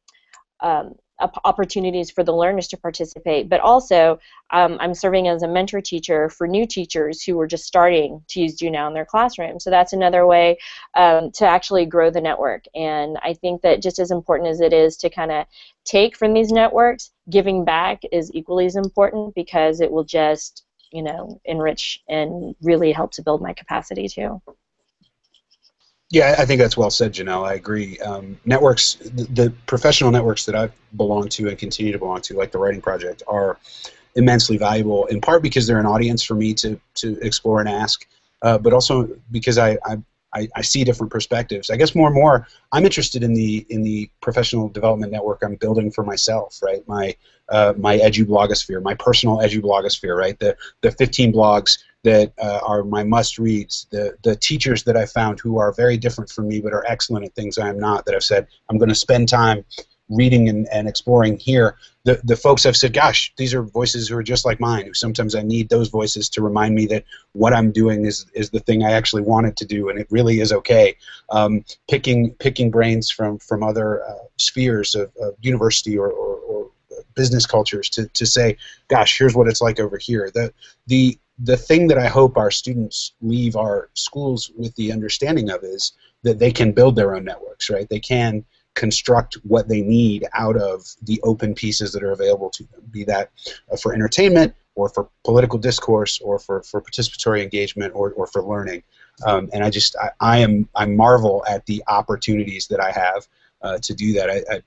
um 0.61 0.95
opportunities 1.19 2.11
for 2.11 2.23
the 2.23 2.33
learners 2.33 2.67
to 2.69 2.77
participate, 2.77 3.49
but 3.49 3.59
also 3.59 4.19
um, 4.51 4.77
I'm 4.79 4.93
serving 4.93 5.27
as 5.27 5.43
a 5.43 5.47
mentor 5.47 5.81
teacher 5.81 6.29
for 6.29 6.47
new 6.47 6.67
teachers 6.67 7.23
who 7.23 7.39
are 7.39 7.47
just 7.47 7.65
starting 7.65 8.23
to 8.29 8.41
use 8.41 8.55
Do 8.55 8.67
in 8.67 8.93
their 8.93 9.05
classroom. 9.05 9.59
So 9.59 9.69
that's 9.69 9.93
another 9.93 10.27
way 10.27 10.57
um, 10.95 11.31
to 11.31 11.45
actually 11.45 11.85
grow 11.85 12.09
the 12.09 12.21
network. 12.21 12.65
And 12.75 13.17
I 13.23 13.33
think 13.33 13.61
that 13.61 13.81
just 13.81 13.99
as 13.99 14.11
important 14.11 14.49
as 14.49 14.61
it 14.61 14.73
is 14.73 14.97
to 14.97 15.09
kind 15.09 15.31
of 15.31 15.45
take 15.85 16.15
from 16.17 16.33
these 16.33 16.51
networks, 16.51 17.11
giving 17.29 17.65
back 17.65 18.01
is 18.11 18.31
equally 18.33 18.65
as 18.65 18.75
important 18.75 19.33
because 19.35 19.81
it 19.81 19.91
will 19.91 20.03
just 20.03 20.63
you 20.91 21.03
know 21.03 21.39
enrich 21.45 22.01
and 22.07 22.55
really 22.61 22.91
help 22.91 23.11
to 23.11 23.21
build 23.21 23.41
my 23.41 23.53
capacity 23.53 24.07
too. 24.07 24.41
Yeah, 26.09 26.35
I 26.39 26.45
think 26.45 26.61
that's 26.61 26.77
well 26.77 26.89
said, 26.89 27.13
Janelle. 27.13 27.45
I 27.45 27.55
agree. 27.55 27.99
Um, 27.99 28.39
networks, 28.45 28.93
the, 28.95 29.23
the, 29.25 29.53
professional 29.65 30.09
networks 30.09 30.45
that 30.45 30.55
I've 30.55 30.71
belonged 30.95 31.31
to 31.31 31.49
and 31.49 31.57
continue 31.57 31.91
to 31.91 31.99
belong 31.99 32.21
to, 32.21 32.37
like 32.37 32.51
the 32.51 32.59
Writing 32.59 32.81
Project, 32.81 33.23
are 33.27 33.57
immensely 34.15 34.57
valuable. 34.57 35.05
In 35.07 35.19
part 35.19 35.43
because 35.43 35.67
they're 35.67 35.79
an 35.79 35.85
audience 35.85 36.23
for 36.23 36.35
me 36.35 36.53
to 36.55 36.79
to 36.95 37.19
explore 37.21 37.59
and 37.59 37.67
ask, 37.67 38.07
uh, 38.41 38.57
but 38.57 38.71
also 38.71 39.09
because 39.31 39.57
I, 39.57 39.77
I 39.85 39.97
I, 40.33 40.47
I, 40.55 40.61
see 40.61 40.83
different 40.83 41.11
perspectives. 41.11 41.69
I 41.69 41.77
guess 41.77 41.95
more 41.95 42.07
and 42.07 42.15
more, 42.15 42.47
I'm 42.71 42.85
interested 42.85 43.23
in 43.23 43.33
the 43.33 43.65
in 43.69 43.81
the 43.81 44.09
professional 44.21 44.67
development 44.69 45.11
network 45.11 45.41
I'm 45.41 45.55
building 45.55 45.89
for 45.89 46.03
myself. 46.03 46.59
Right, 46.61 46.87
my 46.87 47.15
uh, 47.49 47.73
my 47.77 47.97
edu 47.97 48.25
blogosphere, 48.25 48.81
my 48.81 48.93
personal 48.95 49.37
edu 49.37 49.61
blogosphere. 49.61 50.15
Right, 50.15 50.37
the 50.39 50.55
the 50.81 50.91
15 50.91 51.33
blogs 51.33 51.79
that 52.07 52.33
uh, 52.37 52.59
are 52.65 52.83
my 52.83 53.03
must 53.03 53.37
reads. 53.37 53.87
The 53.91 54.17
the 54.23 54.35
teachers 54.35 54.83
that 54.83 54.97
I 54.97 55.05
found 55.05 55.39
who 55.39 55.59
are 55.59 55.71
very 55.71 55.97
different 55.97 56.29
from 56.29 56.47
me 56.47 56.61
but 56.61 56.73
are 56.73 56.85
excellent 56.87 57.25
at 57.25 57.35
things 57.35 57.57
I 57.57 57.69
am 57.69 57.79
not. 57.79 58.05
That 58.05 58.15
I've 58.15 58.23
said 58.23 58.47
I'm 58.69 58.77
going 58.77 58.89
to 58.89 58.95
spend 58.95 59.29
time 59.29 59.65
reading 60.09 60.47
and, 60.49 60.67
and 60.71 60.87
exploring 60.87 61.37
here, 61.37 61.75
the, 62.05 62.19
the 62.23 62.35
folks 62.35 62.63
have 62.63 62.77
said, 62.77 62.93
gosh, 62.93 63.33
these 63.37 63.53
are 63.53 63.61
voices 63.61 64.07
who 64.07 64.17
are 64.17 64.23
just 64.23 64.45
like 64.45 64.59
mine, 64.59 64.85
who 64.85 64.93
sometimes 64.93 65.35
I 65.35 65.41
need 65.41 65.69
those 65.69 65.89
voices 65.89 66.29
to 66.29 66.41
remind 66.41 66.75
me 66.75 66.85
that 66.87 67.03
what 67.33 67.53
I'm 67.53 67.71
doing 67.71 68.05
is, 68.05 68.25
is 68.33 68.49
the 68.49 68.59
thing 68.59 68.83
I 68.83 68.91
actually 68.91 69.23
wanted 69.23 69.57
to 69.57 69.65
do, 69.65 69.89
and 69.89 69.99
it 69.99 70.07
really 70.09 70.39
is 70.39 70.53
okay. 70.53 70.95
Um, 71.29 71.65
picking, 71.89 72.33
picking 72.35 72.71
brains 72.71 73.11
from, 73.11 73.37
from 73.39 73.63
other 73.63 74.03
uh, 74.03 74.13
spheres 74.37 74.95
of, 74.95 75.11
of 75.21 75.35
university 75.41 75.97
or, 75.97 76.09
or, 76.09 76.35
or, 76.35 76.71
business 77.13 77.47
cultures 77.47 77.89
to, 77.89 78.07
to 78.09 78.27
say, 78.27 78.55
gosh, 78.89 79.17
here's 79.17 79.33
what 79.33 79.47
it's 79.47 79.61
like 79.61 79.79
over 79.79 79.97
here. 79.97 80.29
The, 80.33 80.53
the, 80.85 81.17
the 81.39 81.57
thing 81.57 81.87
that 81.87 81.97
I 81.97 82.07
hope 82.07 82.37
our 82.37 82.51
students 82.51 83.13
leave 83.21 83.55
our 83.55 83.89
schools 83.93 84.51
with 84.55 84.75
the 84.75 84.91
understanding 84.91 85.49
of 85.49 85.63
is 85.63 85.93
that 86.23 86.39
they 86.39 86.51
can 86.51 86.71
build 86.71 86.95
their 86.95 87.15
own 87.15 87.25
networks, 87.25 87.69
right? 87.69 87.87
They 87.87 87.99
can 87.99 88.43
construct 88.73 89.35
what 89.43 89.67
they 89.67 89.81
need 89.81 90.25
out 90.33 90.55
of 90.55 90.85
the 91.03 91.19
open 91.23 91.53
pieces 91.53 91.91
that 91.91 92.03
are 92.03 92.11
available 92.11 92.49
to 92.51 92.63
them, 92.65 92.81
be 92.91 93.03
that 93.03 93.31
uh, 93.71 93.77
for 93.77 93.93
entertainment 93.93 94.53
or 94.75 94.89
for 94.89 95.09
political 95.23 95.57
discourse 95.57 96.19
or 96.21 96.37
for, 96.37 96.61
for 96.63 96.81
participatory 96.81 97.41
engagement 97.41 97.93
or, 97.95 98.11
or 98.11 98.27
for 98.27 98.43
learning. 98.43 98.83
Um, 99.25 99.49
and 99.51 99.63
I 99.63 99.71
just, 99.71 99.95
I, 99.97 100.09
I, 100.19 100.37
am, 100.39 100.69
I 100.75 100.85
marvel 100.85 101.43
at 101.49 101.65
the 101.65 101.83
opportunities 101.87 102.67
that 102.67 102.79
I 102.79 102.91
have 102.91 103.27
uh, 103.63 103.77
to 103.79 103.93
do 103.95 104.13
that. 104.13 104.29
I, 104.29 104.61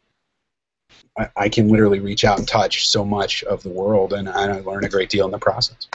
I, 1.16 1.28
I, 1.36 1.48
can 1.48 1.68
literally 1.68 2.00
reach 2.00 2.24
out 2.24 2.38
and 2.38 2.48
touch 2.48 2.88
so 2.88 3.04
much 3.04 3.44
of 3.44 3.62
the 3.62 3.68
world, 3.68 4.12
and, 4.12 4.28
and 4.28 4.52
I 4.52 4.58
learn 4.60 4.84
a 4.84 4.88
great 4.88 5.08
deal 5.08 5.24
in 5.26 5.30
the 5.30 5.38
process. 5.38 5.88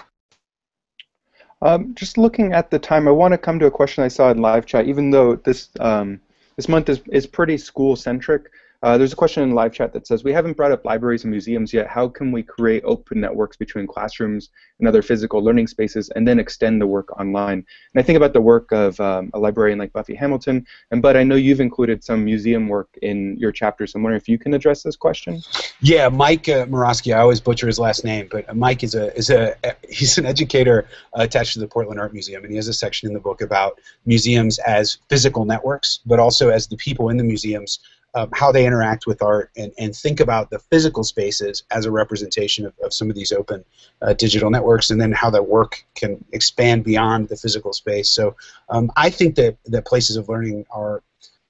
Um, 1.66 1.96
just 1.96 2.20
looking 2.20 2.54
at 2.54 2.70
the 2.70 2.78
time, 2.78 3.08
I 3.08 3.12
want 3.12 3.32
to 3.32 3.40
come 3.40 3.58
to 3.58 3.66
a 3.66 3.72
question 3.72 4.04
I 4.04 4.08
saw 4.08 4.30
in 4.30 4.38
live 4.38 4.68
chat. 4.68 4.86
Even 4.86 5.10
though 5.10 5.36
this 5.36 5.70
um, 5.80 6.22
this 6.58 6.70
month 6.70 6.90
is, 6.90 7.02
is 7.12 7.26
pretty 7.26 7.58
school 7.58 7.96
centric. 7.96 8.52
Uh, 8.86 9.00
there's 9.00 9.14
a 9.14 9.16
question 9.16 9.42
in 9.42 9.56
live 9.56 9.74
chat 9.74 9.92
that 9.92 10.06
says, 10.06 10.24
we 10.24 10.32
haven't 10.32 10.56
brought 10.56 10.72
up 10.72 10.86
libraries 10.86 11.24
and 11.24 11.32
museums 11.32 11.74
yet. 11.74 11.88
How 11.88 12.08
can 12.08 12.32
we 12.32 12.44
create 12.44 12.84
open 12.86 13.20
networks 13.20 13.58
between 13.58 13.88
classrooms 13.88 14.52
and 14.78 14.88
other 14.88 15.02
physical 15.02 15.44
learning 15.44 15.66
spaces 15.66 16.12
and 16.12 16.28
then 16.28 16.38
extend 16.38 16.80
the 16.80 16.86
work 16.86 17.20
online? 17.20 17.66
And 17.94 18.00
I 18.00 18.04
think 18.04 18.16
about 18.16 18.34
the 18.34 18.42
work 18.42 18.72
of 18.72 19.00
um, 19.00 19.32
a 19.34 19.40
librarian 19.40 19.80
like 19.80 19.92
Buffy 19.92 20.14
Hamilton, 20.14 20.68
and 20.92 21.02
but 21.02 21.18
I 21.18 21.24
know 21.24 21.34
you've 21.34 21.62
included 21.62 22.04
some 22.04 22.24
museum 22.24 22.68
work 22.68 22.90
in 23.02 23.36
your 23.40 23.52
chapter, 23.52 23.88
so 23.88 23.98
I'm 23.98 24.04
wondering 24.04 24.22
if 24.22 24.30
you 24.30 24.38
can 24.38 24.54
address 24.54 24.84
this 24.84 24.96
question. 24.96 25.42
Yeah, 25.82 26.08
Mike 26.10 26.48
uh, 26.48 26.68
Morosky, 26.68 27.16
I 27.16 27.22
always 27.22 27.42
butcher 27.42 27.66
his 27.66 27.80
last 27.80 28.04
name, 28.06 28.28
but 28.30 28.56
Mike 28.56 28.84
is 28.84 28.94
a, 28.94 29.12
is 29.18 29.32
a 29.32 29.56
he's 29.90 30.20
an 30.20 30.28
educator 30.28 30.88
attached 31.14 31.54
to 31.54 31.60
the 31.60 31.68
Portland 31.68 32.00
Art 32.00 32.14
Museum, 32.14 32.44
and 32.44 32.52
he 32.52 32.58
has 32.58 32.68
a 32.68 32.74
section 32.74 33.08
in 33.08 33.16
the 33.16 33.20
book 33.20 33.42
about 33.42 33.82
museums 34.06 34.60
as 34.60 35.00
physical 35.10 35.44
networks, 35.44 36.02
but 36.06 36.20
also 36.20 36.50
as 36.50 36.68
the 36.68 36.78
people 36.78 37.10
in 37.10 37.18
the 37.18 37.24
museums 37.24 37.80
um, 38.16 38.30
how 38.34 38.52
they 38.52 38.66
interact 38.66 39.06
with 39.06 39.22
art 39.22 39.52
and, 39.58 39.72
and 39.78 39.96
think 39.96 40.20
about 40.20 40.50
the 40.50 40.58
physical 40.58 41.04
spaces 41.04 41.64
as 41.72 41.86
a 41.86 41.92
representation 41.92 42.66
of, 42.66 42.74
of 42.84 42.94
some 42.94 43.10
of 43.10 43.16
these 43.16 43.32
open 43.32 43.64
uh, 44.02 44.14
digital 44.14 44.50
networks 44.50 44.90
and 44.90 45.00
then 45.00 45.12
how 45.12 45.30
that 45.30 45.48
work 45.48 45.86
can 45.96 46.24
expand 46.32 46.84
beyond 46.84 47.28
the 47.28 47.36
physical 47.36 47.74
space. 47.74 48.10
So 48.10 48.36
um, 48.70 48.92
I 48.96 49.10
think 49.10 49.36
that, 49.36 49.58
that 49.66 49.86
places 49.86 50.16
of 50.16 50.30
learning 50.30 50.66
are, 50.72 51.04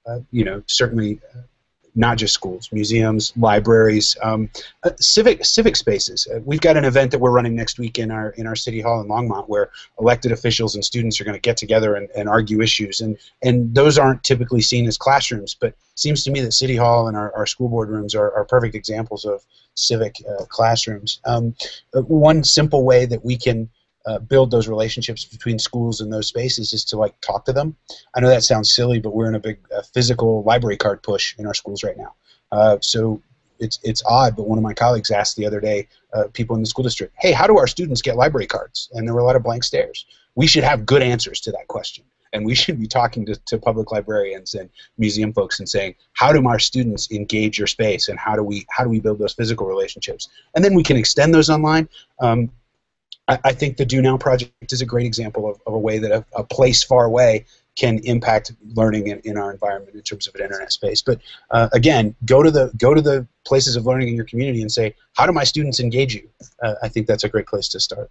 uh, 0.06 0.20
you 0.32 0.44
know, 0.44 0.62
certainly 0.66 1.20
uh, 1.34 1.42
not 1.96 2.18
just 2.18 2.34
schools, 2.34 2.68
museums, 2.72 3.32
libraries, 3.36 4.16
um, 4.22 4.50
uh, 4.84 4.90
civic 5.00 5.44
civic 5.44 5.74
spaces. 5.74 6.28
Uh, 6.32 6.40
we've 6.44 6.60
got 6.60 6.76
an 6.76 6.84
event 6.84 7.10
that 7.10 7.18
we're 7.18 7.30
running 7.30 7.56
next 7.56 7.78
week 7.78 7.98
in 7.98 8.10
our 8.10 8.30
in 8.30 8.46
our 8.46 8.54
city 8.54 8.80
hall 8.80 9.00
in 9.00 9.08
Longmont, 9.08 9.48
where 9.48 9.70
elected 9.98 10.30
officials 10.30 10.74
and 10.74 10.84
students 10.84 11.20
are 11.20 11.24
going 11.24 11.34
to 11.34 11.40
get 11.40 11.56
together 11.56 11.96
and, 11.96 12.08
and 12.16 12.28
argue 12.28 12.60
issues, 12.60 13.00
and 13.00 13.18
and 13.42 13.74
those 13.74 13.98
aren't 13.98 14.22
typically 14.22 14.60
seen 14.60 14.86
as 14.86 14.98
classrooms, 14.98 15.56
but 15.58 15.74
seems 15.96 16.22
to 16.24 16.30
me 16.30 16.40
that 16.40 16.52
city 16.52 16.76
hall 16.76 17.08
and 17.08 17.16
our, 17.16 17.34
our 17.34 17.46
school 17.46 17.68
board 17.68 17.88
rooms 17.88 18.14
are, 18.14 18.30
are 18.34 18.44
perfect 18.44 18.74
examples 18.74 19.24
of 19.24 19.42
civic 19.74 20.16
uh, 20.28 20.44
classrooms. 20.44 21.20
Um, 21.24 21.54
uh, 21.94 22.02
one 22.02 22.44
simple 22.44 22.84
way 22.84 23.06
that 23.06 23.24
we 23.24 23.36
can 23.36 23.68
uh, 24.06 24.18
build 24.18 24.50
those 24.50 24.68
relationships 24.68 25.24
between 25.24 25.58
schools 25.58 26.00
and 26.00 26.12
those 26.12 26.28
spaces 26.28 26.72
is 26.72 26.84
to 26.84 26.96
like 26.96 27.20
talk 27.20 27.44
to 27.44 27.52
them. 27.52 27.76
I 28.14 28.20
know 28.20 28.28
that 28.28 28.44
sounds 28.44 28.74
silly, 28.74 29.00
but 29.00 29.14
we're 29.14 29.28
in 29.28 29.34
a 29.34 29.40
big 29.40 29.58
uh, 29.76 29.82
physical 29.82 30.42
library 30.44 30.76
card 30.76 31.02
push 31.02 31.34
in 31.38 31.46
our 31.46 31.54
schools 31.54 31.82
right 31.82 31.96
now. 31.96 32.14
Uh, 32.52 32.78
so 32.80 33.20
it's 33.58 33.78
it's 33.82 34.02
odd, 34.06 34.36
but 34.36 34.46
one 34.46 34.58
of 34.58 34.64
my 34.64 34.74
colleagues 34.74 35.10
asked 35.10 35.36
the 35.36 35.46
other 35.46 35.60
day, 35.60 35.88
uh, 36.12 36.24
people 36.32 36.54
in 36.56 36.62
the 36.62 36.68
school 36.68 36.82
district, 36.82 37.14
"Hey, 37.18 37.32
how 37.32 37.46
do 37.46 37.58
our 37.58 37.66
students 37.66 38.02
get 38.02 38.16
library 38.16 38.46
cards?" 38.46 38.88
And 38.92 39.06
there 39.06 39.14
were 39.14 39.20
a 39.20 39.24
lot 39.24 39.36
of 39.36 39.42
blank 39.42 39.64
stares. 39.64 40.06
We 40.34 40.46
should 40.46 40.64
have 40.64 40.86
good 40.86 41.02
answers 41.02 41.40
to 41.40 41.52
that 41.52 41.66
question, 41.68 42.04
and 42.32 42.44
we 42.44 42.54
should 42.62 42.78
be 42.78 42.86
talking 42.86 43.26
to, 43.26 43.34
to 43.34 43.58
public 43.58 43.90
librarians 43.90 44.54
and 44.54 44.68
museum 44.98 45.32
folks 45.32 45.58
and 45.58 45.68
saying, 45.68 45.94
"How 46.12 46.32
do 46.32 46.46
our 46.46 46.58
students 46.58 47.10
engage 47.10 47.58
your 47.58 47.66
space, 47.66 48.08
and 48.08 48.18
how 48.18 48.36
do 48.36 48.42
we 48.42 48.66
how 48.70 48.84
do 48.84 48.90
we 48.90 49.00
build 49.00 49.18
those 49.18 49.34
physical 49.34 49.66
relationships?" 49.66 50.28
And 50.54 50.64
then 50.64 50.74
we 50.74 50.82
can 50.82 50.96
extend 50.96 51.34
those 51.34 51.50
online. 51.50 51.88
Um, 52.20 52.50
I, 53.28 53.38
I, 53.44 53.52
think 53.52 53.76
the 53.76 53.84
Do 53.84 54.00
Now 54.00 54.16
project 54.16 54.72
is 54.72 54.80
a 54.80 54.86
great 54.86 55.06
example 55.06 55.48
of, 55.48 55.60
of 55.66 55.74
a 55.74 55.78
way 55.78 55.98
that 55.98 56.12
a, 56.12 56.24
a, 56.34 56.44
place 56.44 56.82
far 56.82 57.04
away 57.04 57.44
can 57.76 57.98
impact 58.04 58.52
learning 58.74 59.08
in, 59.08 59.20
in 59.24 59.36
our 59.36 59.50
environment 59.50 59.94
in 59.94 60.02
terms 60.02 60.26
of 60.26 60.34
an 60.34 60.42
internet 60.42 60.72
space. 60.72 61.02
But 61.02 61.20
uh, 61.50 61.68
again, 61.72 62.14
go 62.24 62.42
to 62.42 62.50
the 62.50 62.72
go 62.78 62.94
to 62.94 63.02
the 63.02 63.26
places 63.46 63.76
of 63.76 63.84
learning 63.86 64.08
in 64.08 64.14
your 64.14 64.24
community 64.24 64.62
and 64.62 64.70
say, 64.70 64.94
how 65.14 65.26
do 65.26 65.32
my 65.32 65.44
students 65.44 65.80
engage 65.80 66.14
you? 66.14 66.28
Uh, 66.62 66.74
I 66.82 66.88
think 66.88 67.06
that's 67.06 67.24
a 67.24 67.28
great 67.28 67.46
place 67.46 67.68
to 67.68 67.80
start. 67.80 68.10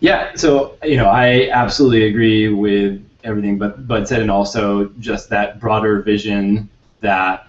Yeah, 0.00 0.32
so 0.36 0.76
you 0.84 0.96
know, 0.96 1.08
I 1.08 1.50
absolutely 1.50 2.04
agree 2.04 2.48
with 2.48 3.07
everything, 3.24 3.58
but 3.58 3.86
Bud 3.86 4.06
said 4.06 4.20
and 4.20 4.30
also 4.30 4.86
just 5.00 5.28
that 5.30 5.60
broader 5.60 6.00
vision 6.02 6.68
that 7.00 7.48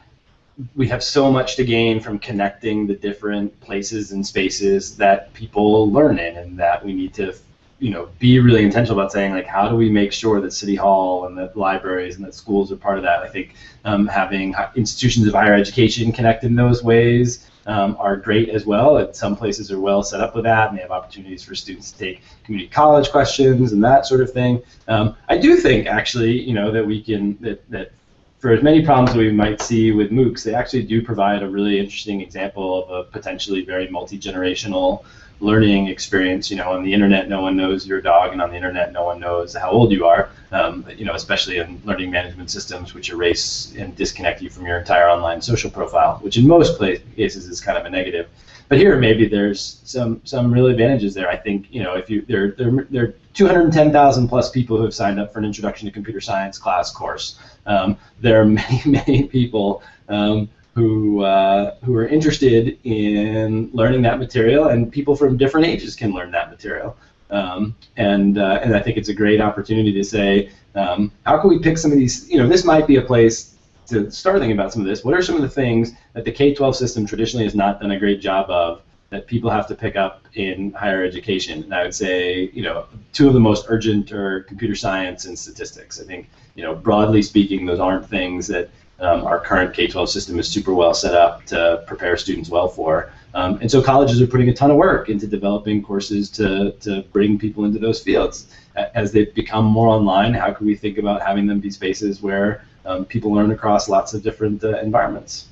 we 0.75 0.87
have 0.87 1.03
so 1.03 1.31
much 1.31 1.55
to 1.55 1.63
gain 1.63 1.99
from 1.99 2.19
connecting 2.19 2.85
the 2.85 2.93
different 2.93 3.57
places 3.61 4.11
and 4.11 4.25
spaces 4.25 4.97
that 4.97 5.31
people 5.33 5.91
learn 5.91 6.19
in, 6.19 6.37
and 6.37 6.57
that 6.59 6.83
we 6.83 6.93
need 6.93 7.13
to 7.15 7.33
you 7.79 7.91
know 7.91 8.09
be 8.19 8.39
really 8.39 8.63
intentional 8.63 8.99
about 8.99 9.11
saying 9.11 9.31
like 9.31 9.45
how 9.45 9.69
do 9.69 9.75
we 9.75 9.89
make 9.89 10.11
sure 10.11 10.41
that 10.41 10.51
city 10.51 10.75
hall 10.75 11.27
and 11.27 11.37
that 11.37 11.55
libraries 11.55 12.17
and 12.17 12.25
that 12.25 12.33
schools 12.33 12.71
are 12.71 12.75
part 12.75 12.97
of 12.97 13.03
that? 13.03 13.19
I 13.23 13.29
think 13.29 13.55
um, 13.85 14.07
having 14.07 14.53
institutions 14.75 15.27
of 15.27 15.33
higher 15.33 15.53
education 15.53 16.11
connect 16.11 16.43
in 16.43 16.55
those 16.55 16.83
ways 16.83 17.48
um, 17.69 17.95
are 17.99 18.17
great 18.17 18.49
as 18.49 18.65
well. 18.65 18.97
And 18.97 19.15
some 19.15 19.35
places 19.35 19.71
are 19.71 19.79
well 19.79 20.01
set 20.01 20.19
up 20.21 20.35
with 20.35 20.43
that, 20.45 20.69
and 20.69 20.77
they 20.77 20.81
have 20.81 20.91
opportunities 20.91 21.43
for 21.43 21.55
students 21.55 21.91
to 21.91 21.97
take 21.97 22.21
community 22.43 22.69
college 22.69 23.11
questions 23.11 23.71
and 23.71 23.83
that 23.83 24.05
sort 24.07 24.21
of 24.21 24.31
thing. 24.31 24.61
Um, 24.87 25.15
I 25.29 25.37
do 25.37 25.55
think 25.55 25.87
actually, 25.87 26.41
you 26.41 26.53
know, 26.53 26.71
that 26.71 26.85
we 26.85 27.01
can 27.01 27.37
that 27.41 27.69
that 27.69 27.91
for 28.39 28.51
as 28.51 28.63
many 28.63 28.83
problems 28.83 29.15
we 29.15 29.31
might 29.31 29.61
see 29.61 29.91
with 29.91 30.11
MOOCs, 30.11 30.43
they 30.43 30.53
actually 30.53 30.83
do 30.83 31.01
provide 31.03 31.43
a 31.43 31.49
really 31.49 31.77
interesting 31.77 32.21
example 32.21 32.83
of 32.83 32.89
a 32.89 33.09
potentially 33.11 33.65
very 33.65 33.89
multi-generational 33.89 35.03
learning 35.39 35.87
experience. 35.87 36.49
You 36.49 36.57
know, 36.57 36.71
on 36.71 36.83
the 36.83 36.93
internet, 36.93 37.29
no 37.29 37.41
one 37.41 37.55
knows 37.55 37.87
your 37.87 38.01
dog, 38.01 38.33
and 38.33 38.41
on 38.41 38.49
the 38.49 38.55
internet, 38.55 38.91
no 38.91 39.05
one 39.05 39.19
knows 39.19 39.55
how 39.55 39.69
old 39.71 39.91
you 39.91 40.05
are. 40.05 40.29
Um, 40.51 40.85
you 40.97 41.05
know, 41.05 41.13
especially 41.13 41.57
in 41.57 41.81
learning 41.85 42.11
management 42.11 42.49
systems, 42.49 42.93
which 42.93 43.09
erase 43.09 43.73
and 43.77 43.95
disconnect 43.95 44.41
you 44.41 44.49
from 44.49 44.65
your 44.65 44.79
entire 44.79 45.07
online 45.07 45.41
social 45.41 45.69
profile, 45.69 46.17
which 46.21 46.37
in 46.37 46.47
most 46.47 46.79
cases 46.79 47.47
is 47.47 47.61
kind 47.61 47.77
of 47.77 47.85
a 47.85 47.89
negative. 47.89 48.27
But 48.69 48.77
here, 48.77 48.97
maybe 48.97 49.27
there's 49.27 49.81
some 49.83 50.21
some 50.25 50.53
real 50.53 50.67
advantages 50.67 51.15
there. 51.15 51.27
I 51.27 51.35
think 51.35 51.67
you 51.71 51.81
know, 51.81 51.95
if 51.95 52.09
you 52.09 52.21
there 52.27 52.51
there 52.51 52.87
there 52.91 53.03
are 53.05 53.13
210,000 53.33 54.27
plus 54.27 54.51
people 54.51 54.77
who 54.77 54.83
have 54.83 54.93
signed 54.93 55.19
up 55.19 55.33
for 55.33 55.39
an 55.39 55.45
Introduction 55.45 55.87
to 55.87 55.91
Computer 55.91 56.21
Science 56.21 56.57
class 56.57 56.91
course. 56.91 57.39
Um, 57.65 57.97
there 58.19 58.41
are 58.41 58.45
many 58.59 58.81
many 58.85 59.23
people. 59.23 59.81
Um, 60.07 60.49
who 60.79 61.23
uh, 61.23 61.75
who 61.83 61.93
are 61.97 62.07
interested 62.07 62.79
in 62.85 63.69
learning 63.73 64.01
that 64.03 64.17
material, 64.17 64.69
and 64.69 64.89
people 64.89 65.13
from 65.13 65.35
different 65.35 65.67
ages 65.67 65.93
can 65.93 66.13
learn 66.13 66.31
that 66.31 66.49
material. 66.49 66.95
Um, 67.29 67.75
and 67.97 68.37
uh, 68.37 68.59
and 68.63 68.73
I 68.75 68.79
think 68.79 68.95
it's 68.97 69.09
a 69.09 69.13
great 69.13 69.41
opportunity 69.41 69.91
to 69.91 70.03
say, 70.03 70.49
um, 70.75 71.11
how 71.25 71.37
can 71.39 71.49
we 71.49 71.59
pick 71.59 71.77
some 71.77 71.91
of 71.91 71.97
these? 71.97 72.29
You 72.29 72.37
know, 72.37 72.47
this 72.47 72.63
might 72.63 72.87
be 72.87 72.95
a 72.95 73.01
place 73.01 73.55
to 73.87 74.09
start 74.09 74.39
thinking 74.39 74.57
about 74.57 74.71
some 74.71 74.81
of 74.81 74.87
this. 74.87 75.03
What 75.03 75.13
are 75.15 75.21
some 75.21 75.35
of 75.35 75.41
the 75.41 75.49
things 75.49 75.91
that 76.13 76.23
the 76.23 76.31
K-12 76.31 76.75
system 76.75 77.05
traditionally 77.05 77.43
has 77.43 77.55
not 77.55 77.81
done 77.81 77.91
a 77.91 77.99
great 77.99 78.21
job 78.21 78.49
of 78.49 78.81
that 79.09 79.25
people 79.27 79.49
have 79.49 79.67
to 79.67 79.75
pick 79.75 79.95
up 79.97 80.23
in 80.35 80.71
higher 80.71 81.03
education? 81.03 81.63
And 81.63 81.73
I 81.73 81.83
would 81.83 81.95
say, 81.95 82.51
you 82.53 82.61
know, 82.61 82.85
two 83.11 83.27
of 83.27 83.33
the 83.33 83.39
most 83.39 83.65
urgent 83.67 84.13
are 84.13 84.43
computer 84.43 84.75
science 84.75 85.25
and 85.25 85.37
statistics. 85.37 85.99
I 85.99 86.05
think, 86.05 86.29
you 86.55 86.63
know, 86.63 86.73
broadly 86.73 87.21
speaking, 87.21 87.65
those 87.65 87.79
aren't 87.79 88.07
things 88.07 88.47
that 88.47 88.69
um, 89.01 89.25
our 89.25 89.39
current 89.39 89.73
K-12 89.73 90.07
system 90.09 90.39
is 90.39 90.47
super 90.47 90.73
well 90.73 90.93
set 90.93 91.13
up 91.13 91.45
to 91.45 91.83
prepare 91.87 92.17
students 92.17 92.49
well 92.49 92.67
for. 92.67 93.11
Um, 93.33 93.59
and 93.61 93.69
so 93.69 93.81
colleges 93.81 94.21
are 94.21 94.27
putting 94.27 94.49
a 94.49 94.53
ton 94.53 94.71
of 94.71 94.77
work 94.77 95.09
into 95.09 95.27
developing 95.27 95.83
courses 95.83 96.29
to, 96.31 96.71
to 96.81 97.03
bring 97.13 97.37
people 97.37 97.65
into 97.65 97.79
those 97.79 98.01
fields. 98.01 98.47
As 98.75 99.11
they 99.11 99.25
become 99.25 99.65
more 99.65 99.87
online, 99.87 100.33
how 100.33 100.53
can 100.53 100.65
we 100.65 100.75
think 100.75 100.97
about 100.97 101.21
having 101.21 101.45
them 101.45 101.59
be 101.59 101.69
spaces 101.69 102.21
where 102.21 102.63
um, 102.85 103.05
people 103.05 103.31
learn 103.33 103.51
across 103.51 103.89
lots 103.89 104.13
of 104.13 104.23
different 104.23 104.63
uh, 104.63 104.79
environments? 104.79 105.48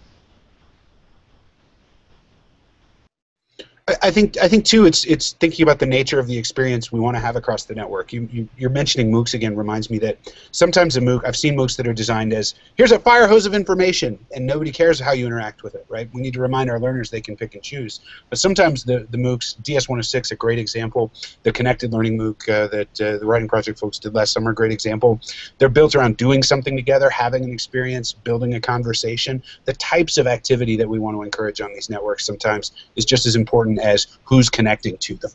I 4.01 4.11
think 4.11 4.37
I 4.41 4.49
think 4.49 4.65
too 4.65 4.85
it's 4.85 5.05
it's 5.05 5.31
thinking 5.33 5.63
about 5.63 5.79
the 5.79 5.85
nature 5.85 6.19
of 6.19 6.27
the 6.27 6.37
experience 6.37 6.91
we 6.91 6.99
want 6.99 7.15
to 7.15 7.21
have 7.21 7.37
across 7.37 7.63
the 7.63 7.73
network. 7.73 8.11
You, 8.11 8.27
you 8.29 8.49
you're 8.57 8.69
mentioning 8.69 9.09
MOOCs 9.09 9.33
again 9.33 9.55
reminds 9.55 9.89
me 9.89 9.97
that 9.99 10.17
sometimes 10.51 10.97
a 10.97 11.01
MOOC 11.01 11.21
I've 11.25 11.37
seen 11.37 11.55
MOOCs 11.55 11.77
that 11.77 11.87
are 11.87 11.93
designed 11.93 12.33
as 12.33 12.55
here's 12.75 12.91
a 12.91 12.99
fire 12.99 13.27
hose 13.27 13.45
of 13.45 13.53
information 13.53 14.19
and 14.35 14.45
nobody 14.45 14.71
cares 14.71 14.99
how 14.99 15.13
you 15.13 15.25
interact 15.25 15.63
with 15.63 15.73
it, 15.73 15.85
right? 15.87 16.09
We 16.13 16.19
need 16.19 16.33
to 16.33 16.41
remind 16.41 16.69
our 16.69 16.81
learners 16.81 17.09
they 17.09 17.21
can 17.21 17.37
pick 17.37 17.55
and 17.55 17.63
choose. 17.63 18.01
But 18.29 18.39
sometimes 18.39 18.83
the 18.83 19.07
the 19.09 19.17
MOOCs 19.17 19.55
DS106 19.61 20.31
a 20.31 20.35
great 20.35 20.59
example, 20.59 21.13
the 21.43 21.53
connected 21.53 21.93
learning 21.93 22.17
MOOC 22.17 22.49
uh, 22.49 22.67
that 22.67 23.01
uh, 23.01 23.17
the 23.19 23.25
writing 23.25 23.47
project 23.47 23.79
folks 23.79 23.99
did 23.99 24.13
last 24.13 24.33
summer, 24.33 24.51
great 24.51 24.73
example. 24.73 25.21
They're 25.59 25.69
built 25.69 25.95
around 25.95 26.17
doing 26.17 26.43
something 26.43 26.75
together, 26.75 27.09
having 27.09 27.45
an 27.45 27.53
experience, 27.53 28.11
building 28.11 28.55
a 28.55 28.59
conversation. 28.59 29.41
The 29.63 29.73
types 29.73 30.17
of 30.17 30.27
activity 30.27 30.75
that 30.75 30.89
we 30.89 30.99
want 30.99 31.15
to 31.15 31.23
encourage 31.23 31.61
on 31.61 31.71
these 31.73 31.89
networks 31.89 32.25
sometimes 32.25 32.73
is 32.97 33.05
just 33.05 33.25
as 33.25 33.37
important 33.37 33.76
as 33.79 34.07
who's 34.23 34.49
connecting 34.49 34.97
to 34.97 35.15
them, 35.15 35.31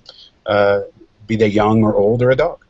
uh, 0.47 0.80
be 1.26 1.36
they 1.36 1.49
young 1.49 1.82
or 1.82 1.95
old 1.95 2.22
or 2.22 2.30
a 2.30 2.36
dog. 2.36 2.64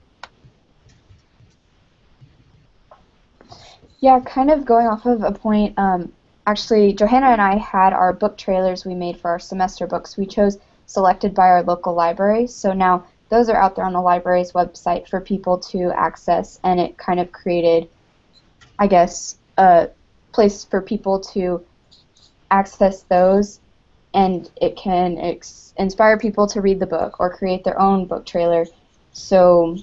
Yeah, 4.01 4.21
kind 4.21 4.51
of 4.51 4.65
going 4.65 4.87
off 4.87 5.07
of 5.07 5.23
a 5.23 5.31
point. 5.31 5.79
Um, 5.79 6.13
actually, 6.47 6.93
Johanna 6.93 7.27
and 7.27 7.41
I 7.41 7.57
had 7.57 7.93
our 7.93 8.13
book 8.13 8.37
trailers 8.37 8.85
we 8.85 8.95
made 8.95 9.17
for 9.17 9.31
our 9.31 9.39
semester 9.39 9.87
books. 9.87 10.17
We 10.17 10.27
chose 10.27 10.59
selected 10.87 11.35
by 11.35 11.47
our 11.47 11.63
local 11.63 11.95
library. 11.95 12.49
So 12.49 12.73
now 12.73 13.07
those 13.29 13.49
are 13.49 13.57
out 13.57 13.77
there 13.77 13.85
on 13.85 13.93
the 13.93 14.01
library's 14.01 14.53
website 14.53 15.09
for 15.09 15.21
people 15.21 15.57
to 15.59 15.93
access, 15.93 16.59
and 16.65 16.81
it 16.81 16.99
kind 16.99 17.21
of 17.21 17.33
created, 17.33 17.89
I 18.79 18.89
guess, 18.89 19.37
a 19.57 19.89
place 20.33 20.65
for 20.65 20.83
people 20.83 21.21
to 21.21 21.65
access 22.51 23.03
those 23.03 23.61
and 24.15 24.51
it 24.61 24.77
can 24.77 25.19
ex- 25.19 25.73
inspire 25.79 26.19
people 26.19 26.47
to 26.49 26.61
read 26.61 26.81
the 26.81 26.87
book 26.87 27.19
or 27.19 27.35
create 27.35 27.65
their 27.65 27.81
own 27.81 28.07
book 28.07 28.27
trailer. 28.27 28.67
So, 29.13 29.79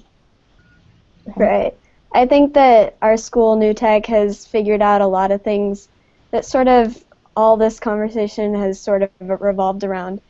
right. 1.36 1.74
I 2.12 2.26
think 2.26 2.54
that 2.54 2.96
our 3.02 3.16
school, 3.16 3.56
New 3.56 3.74
Tech, 3.74 4.06
has 4.06 4.46
figured 4.46 4.82
out 4.82 5.00
a 5.00 5.06
lot 5.06 5.30
of 5.30 5.42
things 5.42 5.88
that 6.30 6.44
sort 6.44 6.68
of 6.68 7.02
all 7.36 7.56
this 7.56 7.78
conversation 7.78 8.54
has 8.54 8.80
sort 8.80 9.02
of 9.02 9.10
revolved 9.18 9.84
around. 9.84 10.20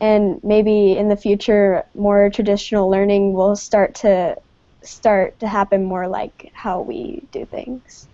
And 0.00 0.42
maybe 0.44 0.96
in 0.96 1.08
the 1.08 1.16
future, 1.16 1.84
more 1.94 2.28
traditional 2.30 2.90
learning 2.90 3.32
will 3.32 3.56
start 3.56 3.94
to 3.96 4.36
start 4.82 5.38
to 5.40 5.48
happen 5.48 5.84
more 5.84 6.06
like 6.06 6.50
how 6.54 6.80
we 6.80 7.22
do 7.32 7.44
things. 7.46 8.06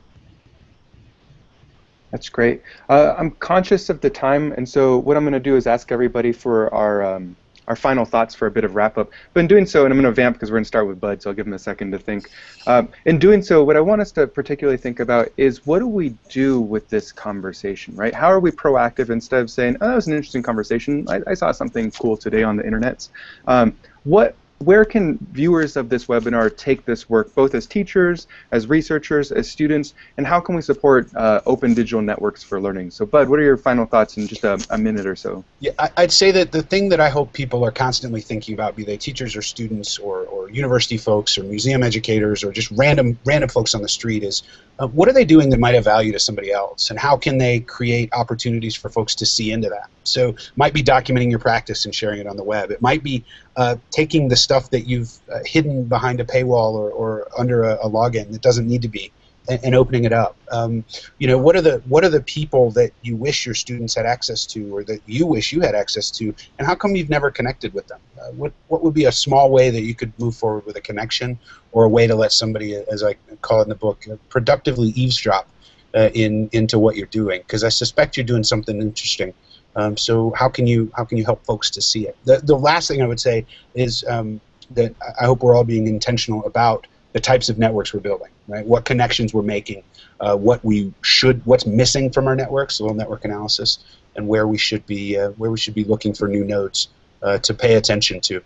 That's 2.13 2.29
great. 2.29 2.63
Uh, 2.89 3.15
I'm 3.19 3.33
conscious 3.33 3.89
of 3.91 4.01
the 4.01 4.11
time, 4.11 4.53
and 4.53 4.69
so 4.69 4.99
what 4.99 5.17
I'm 5.17 5.25
going 5.25 5.33
to 5.33 5.41
do 5.41 5.57
is 5.57 5.67
ask 5.67 5.91
everybody 5.91 6.31
for 6.31 6.73
our 6.73 7.03
um, 7.03 7.37
our 7.69 7.77
final 7.77 8.05
thoughts 8.05 8.35
for 8.35 8.47
a 8.47 8.51
bit 8.51 8.65
of 8.65 8.75
wrap 8.75 8.99
up. 8.99 9.11
But 9.33 9.41
in 9.41 9.47
doing 9.47 9.67
so, 9.67 9.85
and 9.85 9.93
I'm 9.93 10.01
going 10.01 10.13
to 10.13 10.15
vamp 10.15 10.37
because 10.37 10.51
we're 10.51 10.57
going 10.57 10.65
to 10.65 10.69
start 10.69 10.87
with 10.87 11.01
Bud, 11.01 11.23
so 11.23 11.31
I'll 11.31 11.37
give 11.37 11.47
him 11.47 11.53
a 11.53 11.59
second 11.59 11.93
to 11.93 11.99
think. 11.99 12.29
Um, 12.67 12.89
in 13.07 13.19
doing 13.19 13.43
so, 13.43 13.65
what 13.65 13.77
I 13.77 13.81
want 13.81 14.03
us 14.03 14.13
to 14.13 14.27
particularly 14.27 14.77
think 14.77 15.01
about 15.01 15.33
is 15.37 15.65
what 15.65 15.79
do 15.79 15.87
we 15.87 16.15
do 16.29 16.61
with 16.61 16.89
this 16.89 17.13
conversation, 17.13 17.95
right? 17.95 18.15
How 18.15 18.27
are 18.27 18.41
we 18.41 18.51
proactive 18.51 19.11
instead 19.11 19.41
of 19.41 19.51
saying, 19.51 19.77
oh, 19.81 19.89
that 19.89 19.95
was 19.95 20.07
an 20.07 20.13
interesting 20.13 20.43
conversation. 20.43 21.07
I, 21.09 21.21
I 21.27 21.35
saw 21.35 21.53
something 21.53 21.91
cool 21.93 22.17
today 22.17 22.43
on 22.43 22.57
the 22.57 22.65
internet. 22.67 23.09
Um, 23.47 23.77
what 24.05 24.35
where 24.65 24.85
can 24.85 25.19
viewers 25.33 25.77
of 25.77 25.89
this 25.89 26.07
webinar 26.07 26.55
take 26.57 26.85
this 26.85 27.09
work, 27.09 27.35
both 27.35 27.55
as 27.55 27.67
teachers, 27.67 28.27
as 28.51 28.67
researchers, 28.67 29.33
as 29.33 29.51
students, 29.51 29.95
and 30.17 30.27
how 30.27 30.41
can 30.41 30.55
we 30.55 30.63
support 30.63 31.15
uh, 31.15 31.41
open 31.47 31.75
digital 31.75 32.03
networks 32.03 32.43
for 32.43 32.61
learning? 32.61 32.91
So, 32.91 33.05
Bud, 33.05 33.29
what 33.29 33.39
are 33.39 33.43
your 33.43 33.57
final 33.57 33.87
thoughts 33.87 34.17
in 34.17 34.27
just 34.27 34.45
a, 34.45 34.65
a 34.71 34.79
minute 34.79 35.07
or 35.07 35.17
so? 35.17 35.45
Yeah, 35.61 35.73
I'd 35.97 36.13
say 36.13 36.31
that 36.33 36.53
the 36.53 36.63
thing 36.63 36.89
that 36.91 37.01
I 37.01 37.09
hope 37.09 37.33
people 37.33 37.65
are 37.65 37.71
constantly 37.71 38.21
thinking 38.21 38.55
about, 38.55 38.77
be 38.77 38.85
they 38.85 38.97
teachers 38.97 39.37
or 39.37 39.43
students 39.43 39.99
or, 39.99 40.23
or 40.25 40.51
university 40.51 40.99
folks 40.99 41.37
or 41.37 41.45
museum 41.45 41.83
educators 41.83 42.45
or 42.45 42.53
just 42.53 42.71
random 42.73 43.19
random 43.25 43.49
folks 43.49 43.75
on 43.75 43.83
the 43.83 43.89
street, 43.89 44.23
is 44.23 44.43
uh, 44.79 44.87
what 44.89 45.09
are 45.09 45.13
they 45.13 45.25
doing 45.25 45.51
that 45.51 45.61
might 45.61 45.75
have 45.75 45.85
value 45.85 46.13
to 46.13 46.21
somebody 46.21 46.53
else, 46.53 46.91
and 46.91 46.99
how 46.99 47.17
can 47.17 47.39
they 47.39 47.61
create 47.61 48.13
opportunities 48.13 48.75
for 48.75 48.89
folks 48.89 49.15
to 49.15 49.27
see 49.27 49.53
into 49.53 49.69
that? 49.69 49.89
So, 50.05 50.35
might 50.57 50.75
be 50.75 50.83
documenting 50.83 51.31
your 51.31 51.39
practice 51.39 51.85
and 51.85 51.95
sharing 51.95 52.21
it 52.21 52.27
on 52.27 52.37
the 52.37 52.45
web. 52.45 52.71
It 52.71 52.83
might 52.83 53.03
be 53.03 53.25
uh, 53.57 53.77
taking 53.91 54.29
the 54.29 54.37
stuff 54.37 54.71
that 54.71 54.87
you've 54.87 55.13
uh, 55.33 55.41
hidden 55.45 55.85
behind 55.85 56.21
a 56.21 56.25
paywall 56.25 56.75
or, 56.75 56.91
or 56.91 57.29
under 57.37 57.65
a, 57.65 57.75
a 57.75 57.91
login 57.91 58.31
that 58.33 58.43
doesn't 58.43 58.67
need 58.67 58.83
to 58.83 58.89
be 58.89 59.13
and, 59.49 59.61
and 59.65 59.75
opening 59.75 60.05
it 60.05 60.13
up. 60.13 60.37
Um, 60.51 60.85
you 61.19 61.27
know, 61.27 61.39
what 61.39 61.57
are 61.57 61.61
the 61.61 61.83
what 61.87 62.05
are 62.05 62.09
the 62.09 62.21
people 62.21 62.71
that 62.73 62.93
you 63.03 63.17
wish 63.17 63.47
your 63.47 63.55
students 63.55 63.95
had 63.95 64.07
access 64.07 64.47
to, 64.47 64.75
or 64.77 64.85
that 64.85 65.01
you 65.07 65.27
wish 65.27 65.53
you 65.53 65.61
had 65.61 65.75
access 65.75 66.11
to, 66.13 66.35
and 66.59 66.67
how 66.67 66.75
come 66.75 66.97
you've 66.97 67.11
never 67.11 67.31
connected 67.31 67.75
with 67.75 67.87
them? 67.89 68.01
Uh, 68.21 68.31
what 68.33 68.53
what 68.69 68.83
would 68.83 68.95
be 68.95 69.05
a 69.05 69.13
small 69.13 69.51
way 69.51 69.71
that 69.71 69.83
you 69.83 69.95
could 69.95 70.13
move 70.19 70.35
forward 70.35 70.67
with 70.67 70.77
a 70.77 70.81
connection, 70.81 71.39
or 71.73 71.85
a 71.85 71.89
way 71.89 72.07
to 72.07 72.15
let 72.15 72.33
somebody, 72.33 72.75
as 72.75 73.03
I 73.03 73.17
call 73.41 73.61
it 73.61 73.65
in 73.65 73.69
the 73.71 73.75
book, 73.75 74.05
uh, 74.11 74.17
productively 74.29 74.89
eavesdrop 74.91 75.49
uh, 75.95 76.11
in 76.15 76.49
into 76.53 76.79
what 76.79 76.97
you're 76.97 77.07
doing? 77.07 77.41
Because 77.41 77.65
I 77.65 77.69
suspect 77.69 78.17
you're 78.17 78.25
doing 78.27 78.45
something 78.45 78.81
interesting. 78.81 79.35
Um, 79.75 79.97
so 79.97 80.33
how 80.37 80.49
can 80.49 80.67
you 80.67 80.91
how 80.97 81.05
can 81.05 81.19
you 81.19 81.25
help 81.25 81.45
folks 81.45 81.71
to 81.71 81.81
see 81.81 82.07
it? 82.07 82.17
The 82.25 82.39
the 82.39 82.57
last 82.57 82.89
thing 82.89 83.03
I 83.03 83.07
would 83.07 83.21
say 83.21 83.47
is 83.75 84.05
um, 84.09 84.41
that 84.73 84.95
I 85.21 85.25
hope 85.25 85.43
we're 85.43 85.55
all 85.55 85.65
being 85.65 85.87
intentional 85.87 86.45
about 86.45 86.87
the 87.13 87.21
types 87.21 87.49
of 87.49 87.59
networks 87.59 87.93
we're 87.93 88.01
building, 88.01 88.31
right? 88.49 88.67
What 88.67 88.85
connections 88.85 89.35
we're 89.35 89.43
making, 89.43 89.83
uh, 90.21 90.37
what 90.37 90.65
we 90.65 90.93
should, 91.03 91.45
what's 91.45 91.67
missing 91.67 92.11
from 92.11 92.27
our 92.27 92.35
networks, 92.35 92.79
a 92.79 92.83
little 92.83 92.97
network 92.97 93.25
analysis, 93.25 93.79
and 94.17 94.27
where 94.27 94.47
we 94.47 94.59
should 94.59 94.85
be, 94.87 95.19
uh, 95.19 95.31
where 95.33 95.51
we 95.51 95.59
should 95.59 95.75
be 95.75 95.85
looking 95.85 96.15
for 96.15 96.29
new 96.29 96.45
nodes 96.45 96.89
uh, 97.23 97.39
to 97.39 97.55
pay 97.55 97.75
attention 97.75 98.21
to. 98.21 98.43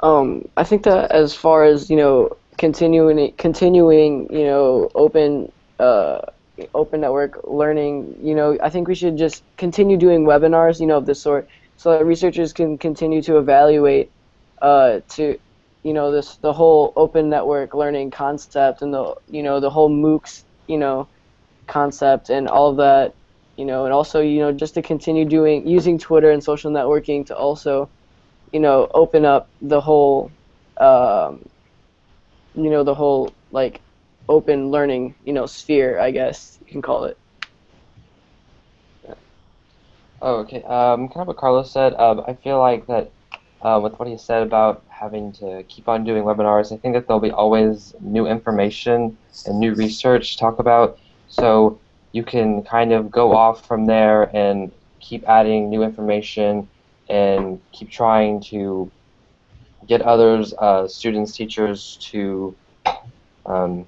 Um, 0.00 0.48
I 0.56 0.64
think 0.64 0.84
that 0.84 1.10
as 1.10 1.34
far 1.34 1.64
as 1.64 1.90
you 1.90 1.96
know, 1.96 2.36
continuing, 2.56 3.32
continuing, 3.32 4.32
you 4.32 4.44
know, 4.44 4.90
open, 4.94 5.50
uh, 5.78 6.20
open 6.74 7.00
network 7.00 7.40
learning, 7.44 8.18
you 8.22 8.34
know, 8.34 8.56
I 8.62 8.70
think 8.70 8.88
we 8.88 8.94
should 8.94 9.16
just 9.16 9.42
continue 9.56 9.96
doing 9.96 10.24
webinars, 10.24 10.80
you 10.80 10.86
know, 10.86 10.96
of 10.96 11.06
this 11.06 11.20
sort, 11.20 11.48
so 11.76 11.92
that 11.92 12.04
researchers 12.04 12.52
can 12.52 12.78
continue 12.78 13.22
to 13.22 13.38
evaluate, 13.38 14.10
uh, 14.60 15.00
to 15.10 15.38
you 15.82 15.92
know 15.92 16.10
this 16.10 16.36
the 16.36 16.52
whole 16.52 16.92
open 16.96 17.28
network 17.30 17.74
learning 17.74 18.10
concept 18.10 18.82
and 18.82 18.92
the 18.92 19.14
you 19.30 19.42
know 19.42 19.60
the 19.60 19.70
whole 19.70 19.88
MOOCs 19.88 20.42
you 20.66 20.78
know 20.78 21.08
concept 21.66 22.30
and 22.30 22.48
all 22.48 22.70
of 22.70 22.76
that 22.76 23.14
you 23.56 23.64
know 23.64 23.84
and 23.84 23.92
also 23.92 24.20
you 24.20 24.40
know 24.40 24.52
just 24.52 24.74
to 24.74 24.82
continue 24.82 25.24
doing 25.24 25.66
using 25.66 25.98
Twitter 25.98 26.30
and 26.30 26.42
social 26.42 26.70
networking 26.70 27.24
to 27.26 27.36
also 27.36 27.88
you 28.52 28.60
know 28.60 28.88
open 28.92 29.24
up 29.24 29.48
the 29.62 29.80
whole 29.80 30.30
um, 30.78 31.44
you 32.54 32.70
know 32.70 32.82
the 32.82 32.94
whole 32.94 33.32
like 33.52 33.80
open 34.28 34.70
learning 34.70 35.14
you 35.24 35.32
know 35.32 35.46
sphere 35.46 35.98
I 35.98 36.10
guess 36.10 36.58
you 36.60 36.72
can 36.72 36.82
call 36.82 37.04
it. 37.04 37.18
Oh, 40.20 40.38
okay. 40.38 40.62
Um, 40.64 41.08
kind 41.08 41.20
of 41.20 41.28
what 41.28 41.36
Carlos 41.36 41.70
said. 41.70 41.94
Um, 41.94 42.24
I 42.26 42.34
feel 42.34 42.58
like 42.58 42.86
that 42.88 43.12
uh, 43.62 43.80
with 43.82 43.98
what 43.98 44.08
he 44.08 44.16
said 44.16 44.42
about 44.42 44.84
having 44.88 45.32
to 45.34 45.64
keep 45.68 45.88
on 45.88 46.04
doing 46.04 46.24
webinars. 46.24 46.72
I 46.72 46.76
think 46.76 46.94
that 46.94 47.06
there'll 47.06 47.20
be 47.20 47.30
always 47.30 47.94
new 48.00 48.26
information 48.26 49.16
and 49.46 49.58
new 49.58 49.74
research 49.74 50.32
to 50.32 50.38
talk 50.38 50.58
about. 50.58 50.98
So 51.28 51.80
you 52.12 52.24
can 52.24 52.62
kind 52.62 52.92
of 52.92 53.10
go 53.10 53.34
off 53.34 53.66
from 53.66 53.86
there 53.86 54.34
and 54.36 54.72
keep 55.00 55.28
adding 55.28 55.70
new 55.70 55.82
information 55.82 56.68
and 57.08 57.60
keep 57.72 57.90
trying 57.90 58.40
to 58.40 58.90
get 59.86 60.02
others, 60.02 60.52
uh, 60.58 60.88
students, 60.88 61.36
teachers, 61.36 61.96
to 62.00 62.54
um, 63.46 63.86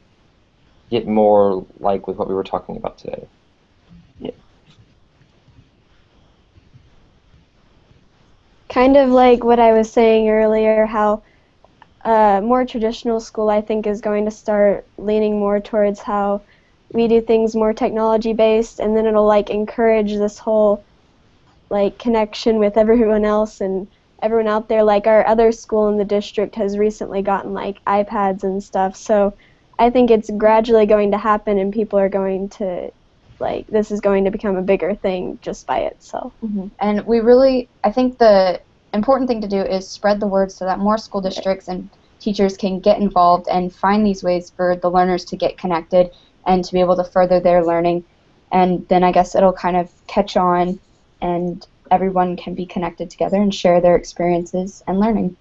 get 0.91 1.07
more 1.07 1.65
like 1.79 2.07
with 2.07 2.17
what 2.17 2.29
we 2.29 2.35
were 2.35 2.45
talking 2.45 2.77
about 2.77 2.99
today. 2.99 3.27
Yeah. 4.19 4.33
Kind 8.69 8.97
of 8.97 9.09
like 9.11 9.45
what 9.45 9.61
I 9.61 9.73
was 9.73 9.91
saying 9.91 10.29
earlier, 10.29 10.87
how 10.87 11.23
uh, 12.05 12.41
more 12.43 12.65
traditional 12.65 13.21
school 13.21 13.51
I 13.51 13.61
think 13.61 13.87
is 13.87 14.01
going 14.01 14.25
to 14.25 14.31
start 14.31 14.87
leaning 14.99 15.39
more 15.39 15.61
towards 15.61 16.01
how 16.01 16.43
we 16.93 17.07
do 17.07 17.21
things 17.21 17.55
more 17.55 17.73
technology 17.73 18.33
based, 18.33 18.81
and 18.81 18.97
then 18.97 19.07
it'll 19.07 19.27
like 19.27 19.51
encourage 19.51 20.13
this 20.15 20.39
whole 20.39 20.85
like 21.69 21.99
connection 21.99 22.59
with 22.59 22.77
everyone 22.77 23.25
else 23.25 23.61
and 23.61 23.87
everyone 24.23 24.49
out 24.49 24.69
there. 24.69 24.83
Like 24.83 25.07
our 25.07 25.25
other 25.27 25.53
school 25.53 25.89
in 25.89 25.99
the 25.99 26.05
district 26.05 26.57
has 26.57 26.77
recently 26.77 27.23
gotten 27.23 27.55
like 27.55 27.85
iPads 27.85 28.43
and 28.43 28.61
stuff, 28.63 28.97
so 28.97 29.35
I 29.81 29.91
think 29.91 30.11
it's 30.11 30.31
gradually 30.31 30.87
going 30.87 31.11
to 31.13 31.19
happen, 31.19 31.59
and 31.59 31.73
people 31.73 31.99
are 31.99 32.11
going 32.11 32.51
to 32.51 32.93
like 33.41 33.67
this 33.69 33.91
is 33.91 34.01
going 34.01 34.25
to 34.27 34.31
become 34.31 34.57
a 34.57 34.63
bigger 34.63 34.95
thing 34.95 35.39
just 35.43 35.67
by 35.67 35.79
itself. 35.81 36.33
Mm-hmm. 36.45 36.69
And 36.79 37.07
we 37.07 37.21
really, 37.21 37.69
I 37.83 37.91
think 37.91 38.19
the 38.19 38.61
important 38.93 39.29
thing 39.29 39.41
to 39.41 39.49
do 39.49 39.61
is 39.61 39.89
spread 39.89 40.21
the 40.21 40.27
word 40.27 40.53
so 40.53 40.67
that 40.67 40.79
more 40.79 40.99
school 40.99 41.23
districts 41.23 41.69
and 41.69 41.89
teachers 42.19 42.57
can 42.57 42.81
get 42.81 43.01
involved 43.01 43.49
and 43.49 43.75
find 43.75 44.05
these 44.05 44.23
ways 44.23 44.51
for 44.51 44.77
the 44.77 44.91
learners 44.91 45.25
to 45.27 45.37
get 45.37 45.57
connected 45.57 46.11
and 46.47 46.65
to 46.65 46.73
be 46.73 46.81
able 46.81 46.97
to 46.97 47.05
further 47.05 47.41
their 47.41 47.65
learning. 47.65 48.05
And 48.53 48.87
then 48.89 49.03
I 49.03 49.13
guess 49.13 49.35
it'll 49.35 49.53
kind 49.53 49.77
of 49.77 49.91
catch 50.07 50.37
on 50.37 50.79
and 51.23 51.67
everyone 51.91 52.37
can 52.37 52.55
be 52.55 52.67
connected 52.67 53.11
together 53.11 53.37
and 53.37 53.55
share 53.55 53.81
their 53.81 53.97
experiences 53.97 54.83
and 54.87 55.01
learning. 55.01 55.37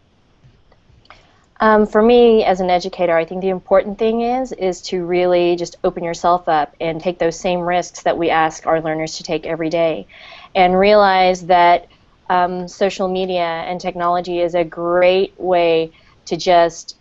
Um, 1.62 1.86
for 1.88 2.02
me, 2.02 2.46
as 2.46 2.62
an 2.62 2.70
educator, 2.70 3.18
I 3.18 3.26
think 3.26 3.42
the 3.42 3.50
important 3.50 4.00
thing 4.00 4.22
is 4.22 4.54
is 4.54 4.82
to 4.84 5.04
really 5.06 5.58
just 5.58 5.76
open 5.84 6.04
yourself 6.04 6.48
up 6.48 6.74
and 6.80 7.02
take 7.02 7.20
those 7.20 7.38
same 7.40 7.60
risks 7.60 8.04
that 8.04 8.18
we 8.18 8.30
ask 8.30 8.66
our 8.66 8.82
learners 8.82 9.18
to 9.18 9.24
take 9.24 9.46
every 9.46 9.70
day, 9.70 10.08
and 10.56 10.80
realize 10.80 11.48
that 11.48 11.88
um, 12.30 12.68
social 12.68 13.10
media 13.10 13.44
and 13.44 13.82
technology 13.82 14.40
is 14.40 14.56
a 14.56 14.64
great 14.64 15.34
way 15.38 15.92
to 16.26 16.38
just 16.38 16.96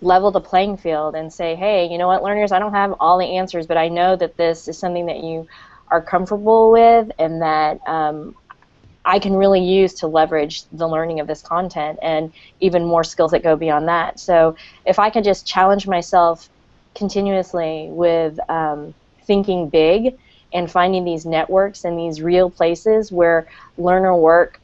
level 0.00 0.30
the 0.30 0.40
playing 0.40 0.76
field 0.76 1.14
and 1.14 1.32
say, 1.32 1.56
hey, 1.56 1.86
you 1.90 1.98
know 1.98 2.06
what, 2.06 2.22
learners, 2.22 2.52
I 2.52 2.58
don't 2.58 2.74
have 2.74 2.94
all 3.00 3.18
the 3.18 3.38
answers, 3.38 3.66
but 3.66 3.76
I 3.76 3.88
know 3.88 4.14
that 4.16 4.36
this 4.36 4.68
is 4.68 4.78
something 4.78 5.06
that 5.06 5.24
you 5.24 5.48
are 5.90 6.02
comfortable 6.02 6.70
with 6.70 7.10
and 7.18 7.40
that 7.42 7.80
um, 7.88 8.36
I 9.04 9.18
can 9.18 9.34
really 9.34 9.62
use 9.62 9.94
to 9.94 10.06
leverage 10.06 10.64
the 10.72 10.88
learning 10.88 11.20
of 11.20 11.26
this 11.26 11.42
content 11.42 11.98
and 12.02 12.32
even 12.60 12.84
more 12.84 13.04
skills 13.04 13.30
that 13.32 13.42
go 13.42 13.56
beyond 13.56 13.88
that. 13.88 14.18
So 14.18 14.56
if 14.84 14.98
I 14.98 15.10
can 15.10 15.22
just 15.22 15.46
challenge 15.46 15.86
myself 15.86 16.48
continuously 16.94 17.88
with 17.90 18.38
um, 18.50 18.94
thinking 19.24 19.68
big 19.68 20.16
and 20.52 20.70
finding 20.70 21.04
these 21.04 21.26
networks 21.26 21.84
and 21.84 21.98
these 21.98 22.22
real 22.22 22.50
places 22.50 23.10
where 23.10 23.48
learner 23.76 24.16
work 24.16 24.60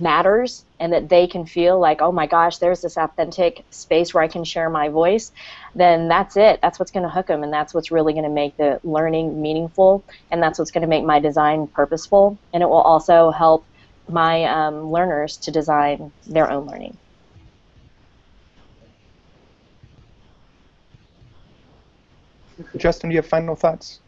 matters 0.00 0.65
and 0.78 0.92
that 0.92 1.08
they 1.08 1.26
can 1.26 1.46
feel 1.46 1.78
like, 1.80 2.02
oh 2.02 2.12
my 2.12 2.26
gosh, 2.26 2.58
there's 2.58 2.82
this 2.82 2.96
authentic 2.96 3.64
space 3.70 4.12
where 4.12 4.22
I 4.22 4.28
can 4.28 4.44
share 4.44 4.68
my 4.68 4.88
voice, 4.88 5.32
then 5.74 6.08
that's 6.08 6.36
it. 6.36 6.60
That's 6.62 6.78
what's 6.78 6.90
going 6.90 7.04
to 7.04 7.08
hook 7.08 7.26
them, 7.26 7.42
and 7.42 7.52
that's 7.52 7.72
what's 7.74 7.90
really 7.90 8.12
going 8.12 8.24
to 8.24 8.30
make 8.30 8.56
the 8.56 8.80
learning 8.84 9.40
meaningful, 9.40 10.04
and 10.30 10.42
that's 10.42 10.58
what's 10.58 10.70
going 10.70 10.82
to 10.82 10.88
make 10.88 11.04
my 11.04 11.18
design 11.18 11.66
purposeful, 11.68 12.38
and 12.52 12.62
it 12.62 12.66
will 12.66 12.82
also 12.82 13.30
help 13.30 13.66
my 14.08 14.44
um, 14.44 14.90
learners 14.90 15.36
to 15.38 15.50
design 15.50 16.12
their 16.26 16.50
own 16.50 16.66
learning. 16.66 16.96
Justin, 22.76 23.10
do 23.10 23.14
you 23.14 23.20
have 23.20 23.28
final 23.28 23.56
thoughts? 23.56 24.00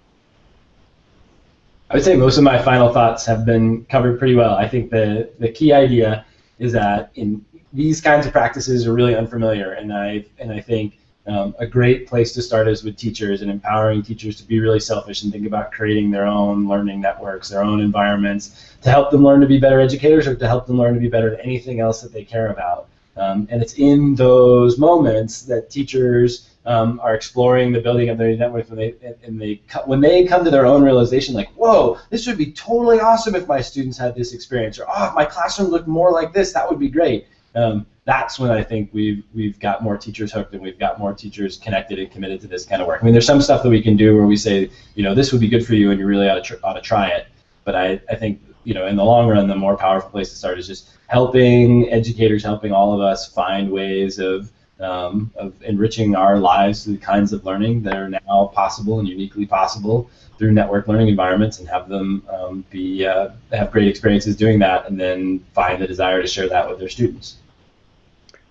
I 1.91 1.95
would 1.95 2.05
say 2.05 2.17
most 2.17 2.37
of 2.37 2.45
my 2.45 2.61
final 2.61 2.93
thoughts 2.93 3.25
have 3.27 3.47
been 3.47 3.85
covered 3.87 4.19
pretty 4.19 4.35
well. 4.35 4.55
I 4.55 4.69
think 4.69 4.91
the, 4.91 5.31
the 5.39 5.51
key 5.51 5.73
idea 5.73 6.27
is 6.59 6.73
that 6.73 7.11
in 7.15 7.45
these 7.73 8.01
kinds 8.01 8.27
of 8.27 8.33
practices 8.33 8.87
are 8.87 8.93
really 8.93 9.15
unfamiliar, 9.15 9.73
and 9.73 9.93
I 9.93 10.25
and 10.39 10.53
I 10.53 10.61
think 10.61 10.99
um, 11.27 11.55
a 11.59 11.67
great 11.67 12.09
place 12.09 12.33
to 12.33 12.43
start 12.43 12.69
is 12.69 12.83
with 12.83 12.97
teachers 12.97 13.43
and 13.43 13.51
empowering 13.51 14.03
teachers 14.03 14.37
to 14.37 14.45
be 14.45 14.61
really 14.61 14.81
selfish 14.81 15.23
and 15.23 15.31
think 15.31 15.47
about 15.47 15.71
creating 15.73 16.11
their 16.11 16.25
own 16.25 16.67
learning 16.67 17.01
networks, 17.01 17.51
their 17.51 17.63
own 17.63 17.81
environments 17.81 18.75
to 18.81 18.91
help 18.91 19.11
them 19.11 19.23
learn 19.23 19.41
to 19.41 19.47
be 19.47 19.59
better 19.59 19.79
educators 19.81 20.27
or 20.27 20.35
to 20.35 20.47
help 20.47 20.67
them 20.67 20.79
learn 20.79 20.95
to 20.95 21.01
be 21.01 21.09
better 21.09 21.35
at 21.35 21.45
anything 21.45 21.81
else 21.81 22.01
that 22.01 22.13
they 22.13 22.25
care 22.25 22.51
about. 22.51 22.89
Um, 23.19 23.49
and 23.51 23.61
it's 23.61 23.75
in 23.75 24.15
those 24.15 24.79
moments 24.79 25.43
that 25.43 25.71
teachers 25.71 26.51
um, 26.67 27.01
are 27.03 27.15
exploring 27.15 27.73
the 27.73 27.81
building 27.81 28.11
of 28.11 28.19
their 28.19 28.37
network, 28.37 28.69
and 28.69 28.79
they 28.79 28.95
and 29.25 29.41
they 29.41 29.61
when 29.87 30.01
they 30.01 30.25
come 30.25 30.45
to 30.45 30.51
their 30.51 30.67
own 30.67 30.83
realization, 30.83 31.35
like, 31.35 31.51
whoa, 31.55 31.99
this 32.11 32.27
would 32.27 32.39
be 32.39 32.53
totally 32.53 33.01
awesome 33.01 33.35
if 33.35 33.49
my 33.49 33.61
students 33.61 33.99
had 33.99 34.15
this 34.15 34.33
experience, 34.33 34.79
or 34.79 34.87
oh, 34.89 35.09
if 35.09 35.15
my 35.15 35.25
classroom 35.25 35.69
looked 35.71 35.89
more 35.89 36.13
like 36.13 36.33
this, 36.33 36.53
that 36.53 36.69
would 36.69 36.79
be 36.79 36.89
great. 36.89 37.27
Um, 37.55 37.87
that's 38.05 38.39
when 38.39 38.51
I 38.51 38.63
think 38.63 38.91
we've 38.93 39.23
we've 39.35 39.59
got 39.59 39.83
more 39.83 39.97
teachers 39.99 40.33
hooked 40.33 40.55
and 40.55 40.63
we've 40.63 40.79
got 40.79 40.99
more 40.99 41.13
teachers 41.13 41.59
connected 41.59 41.99
and 41.99 42.11
committed 42.11 42.41
to 42.41 42.47
this 42.47 42.65
kind 42.65 42.81
of 42.81 42.89
work. 42.89 43.03
I 43.03 43.05
mean, 43.05 43.13
there's 43.13 43.27
some 43.27 43.43
stuff 43.43 43.63
that 43.63 43.69
we 43.69 43.83
can 43.83 43.97
do 43.97 44.17
where 44.17 44.27
we 44.27 44.37
say, 44.37 44.71
you 44.95 45.03
know, 45.03 45.15
this 45.15 45.31
would 45.31 45.43
be 45.43 45.49
good 45.49 45.67
for 45.67 45.75
you 45.75 45.91
and 45.91 46.01
you 46.01 46.07
really 46.07 46.27
ought 46.27 46.37
to, 46.37 46.41
tr- 46.41 46.55
ought 46.65 46.73
to 46.73 46.81
try 46.81 47.09
it. 47.09 47.27
But 47.65 47.75
I, 47.75 48.01
I 48.09 48.15
think, 48.15 48.41
you 48.69 48.75
know, 48.75 48.87
in 48.87 48.97
the 48.97 49.05
long 49.05 49.27
run, 49.31 49.49
the 49.49 49.57
more 49.57 49.79
powerful 49.79 50.11
place 50.11 50.29
to 50.29 50.37
start 50.37 50.59
is 50.59 50.67
just 50.67 50.91
helping 51.07 51.91
educators, 51.91 52.45
helping 52.45 52.71
all 52.71 52.93
of 52.93 53.01
us 53.01 53.27
find 53.33 53.71
ways 53.71 54.19
of 54.19 54.53
um, 54.79 55.33
of 55.37 55.55
enriching 55.63 56.15
our 56.15 56.39
lives 56.39 56.85
through 56.85 56.93
the 56.93 57.01
kinds 57.01 57.33
of 57.33 57.47
learning 57.47 57.83
that 57.85 57.97
are 57.97 58.11
now 58.11 58.53
possible 58.55 58.99
and 58.99 59.09
uniquely 59.09 59.47
possible 59.47 60.11
through 60.37 60.53
network 60.53 60.87
learning 60.87 61.09
environments 61.09 61.61
and 61.61 61.69
have 61.69 61.89
them 61.89 62.23
um, 62.29 62.63
be 62.69 63.07
uh, 63.07 63.31
have 63.53 63.73
great 63.73 63.89
experiences 63.89 64.37
doing 64.37 64.59
that 64.59 64.87
and 64.87 65.01
then 65.01 65.43
find 65.55 65.81
the 65.81 65.87
desire 65.87 66.21
to 66.21 66.29
share 66.29 66.49
that 66.51 66.69
with 66.69 66.79
their 66.79 66.91
students. 66.91 67.39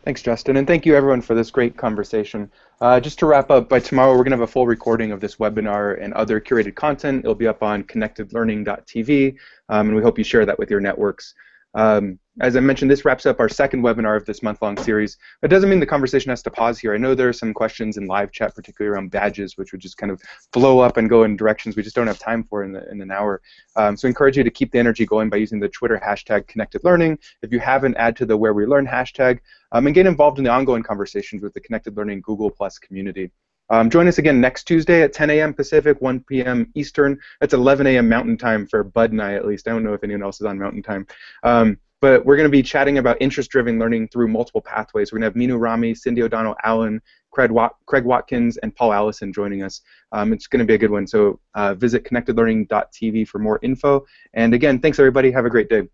Thanks, 0.07 0.22
Justin, 0.22 0.55
and 0.57 0.65
thank 0.65 0.86
you 0.86 0.95
everyone 0.95 1.22
for 1.22 1.36
this 1.36 1.51
great 1.51 1.76
conversation. 1.76 2.49
Uh, 2.80 2.97
just 2.97 3.20
to 3.20 3.26
wrap 3.26 3.51
up, 3.51 3.68
by 3.68 3.80
tomorrow 3.80 4.11
we're 4.11 4.24
going 4.24 4.32
to 4.32 4.38
have 4.38 4.41
a 4.41 4.47
full 4.47 4.65
recording 4.65 5.11
of 5.11 5.20
this 5.20 5.36
webinar 5.36 6.01
and 6.01 6.13
other 6.13 6.39
curated 6.39 6.76
content. 6.76 7.26
It'll 7.26 7.36
be 7.36 7.45
up 7.45 7.61
on 7.61 7.84
connectedlearning.tv, 7.84 9.36
um, 9.70 9.88
and 9.88 9.95
we 9.95 10.01
hope 10.01 10.18
you 10.18 10.24
share 10.24 10.45
that 10.45 10.59
with 10.59 10.70
your 10.70 10.80
networks. 10.80 11.34
Um, 11.74 12.18
as 12.39 12.55
I 12.55 12.59
mentioned, 12.59 12.89
this 12.89 13.03
wraps 13.03 13.26
up 13.26 13.39
our 13.39 13.49
second 13.49 13.84
webinar 13.84 14.15
of 14.15 14.26
this 14.26 14.41
month-long 14.41 14.78
series. 14.78 15.18
It 15.43 15.47
doesn't 15.47 15.70
mean 15.70 15.80
the 15.80 15.86
conversation 15.86 16.30
has 16.30 16.41
to 16.43 16.51
pause 16.51 16.80
here. 16.80 16.93
I 16.93 16.97
know 16.97 17.13
there 17.13 17.30
are 17.30 17.34
some 17.34 17.53
questions 17.53 17.97
in 17.97 18.07
live 18.07 18.32
chat, 18.32 18.55
particularly 18.55 18.93
around 18.93 19.11
badges, 19.11 19.57
which 19.57 19.72
would 19.72 19.82
just 19.82 19.97
kind 19.97 20.11
of 20.11 20.22
blow 20.53 20.80
up 20.80 20.97
and 20.97 21.09
go 21.09 21.24
in 21.24 21.36
directions 21.36 21.76
we 21.76 21.84
just 21.84 21.95
don't 21.95 22.07
have 22.07 22.20
time 22.20 22.43
for 22.43 22.63
in, 22.63 22.72
the, 22.72 22.89
in 22.89 23.01
an 23.01 23.11
hour. 23.11 23.41
Um, 23.76 23.97
so 23.97 24.07
I 24.07 24.09
encourage 24.09 24.38
you 24.38 24.43
to 24.43 24.51
keep 24.51 24.72
the 24.72 24.80
energy 24.80 25.05
going 25.05 25.30
by 25.30 25.38
using 25.38 25.59
the 25.59 25.70
Twitter 25.70 26.01
hashtag 26.03 26.47
Connected 26.47 26.84
Learning. 26.84 27.18
If 27.41 27.51
you 27.51 27.59
haven't, 27.59 27.97
add 27.97 28.15
to 28.18 28.26
the 28.26 28.38
Where 28.38 28.53
We 28.53 28.65
Learn 28.65 28.88
hashtag, 28.88 29.39
um, 29.72 29.86
and 29.88 29.95
get 29.95 30.05
involved 30.05 30.38
in 30.38 30.43
the 30.43 30.51
ongoing 30.51 30.84
conversations 30.84 31.41
with 31.41 31.53
the 31.53 31.61
Connected 31.61 31.97
Learning 31.97 32.22
Google 32.22 32.49
Plus 32.49 32.78
community. 32.80 33.32
Um, 33.70 33.89
join 33.89 34.07
us 34.07 34.18
again 34.18 34.39
next 34.39 34.63
Tuesday 34.63 35.01
at 35.01 35.13
10 35.13 35.30
a.m. 35.30 35.53
Pacific, 35.53 36.01
1 36.01 36.22
p.m. 36.22 36.72
Eastern. 36.76 37.20
That's 37.39 37.53
11 37.53 37.88
a.m. 37.88 38.07
Mountain 38.07 38.38
Time 38.38 38.65
for 38.68 38.84
Bud 38.84 39.11
and 39.11 39.22
I, 39.22 39.34
at 39.34 39.45
least. 39.45 39.68
I 39.68 39.72
don't 39.72 39.84
know 39.84 39.93
if 39.93 40.03
anyone 40.03 40.24
else 40.24 40.39
is 40.39 40.45
on 40.45 40.59
Mountain 40.59 40.84
Time. 40.84 41.07
Um, 41.43 41.78
but 41.99 42.26
we're 42.26 42.38
going 42.38 42.47
to 42.47 42.51
be 42.51 42.61
chatting 42.61 42.99
about 42.99 43.18
interest-driven 43.20 43.80
learning 43.80 44.09
through 44.09 44.28
multiple 44.28 44.61
pathways. 44.61 45.11
We're 45.11 45.20
going 45.20 45.34
to 45.34 45.39
have 45.39 45.49
Meenoo 45.49 45.59
Rami, 45.59 45.95
Cindy 45.95 46.22
O'Donnell 46.22 46.55
Allen, 46.63 47.01
Craig, 47.32 47.51
Wat- 47.51 47.76
Craig 47.88 48.05
Watkins, 48.05 48.57
and 48.57 48.76
Paul 48.76 48.93
Allison 48.93 49.34
joining 49.34 49.63
us. 49.63 49.82
Um, 50.11 50.32
it's 50.32 50.47
going 50.47 50.59
to 50.59 50.65
be 50.65 50.76
a 50.76 50.78
good 50.78 50.91
one. 50.91 51.07
So 51.07 51.39
uh, 51.55 51.74
visit 51.74 52.03
connectedlearning.tv 52.03 53.28
for 53.28 53.39
more 53.39 53.59
info. 53.63 54.05
And 54.34 54.53
again, 54.53 54.80
thanks 54.80 54.99
everybody. 54.99 55.32
Have 55.32 55.45
a 55.45 55.49
great 55.49 55.70
day. 55.70 55.88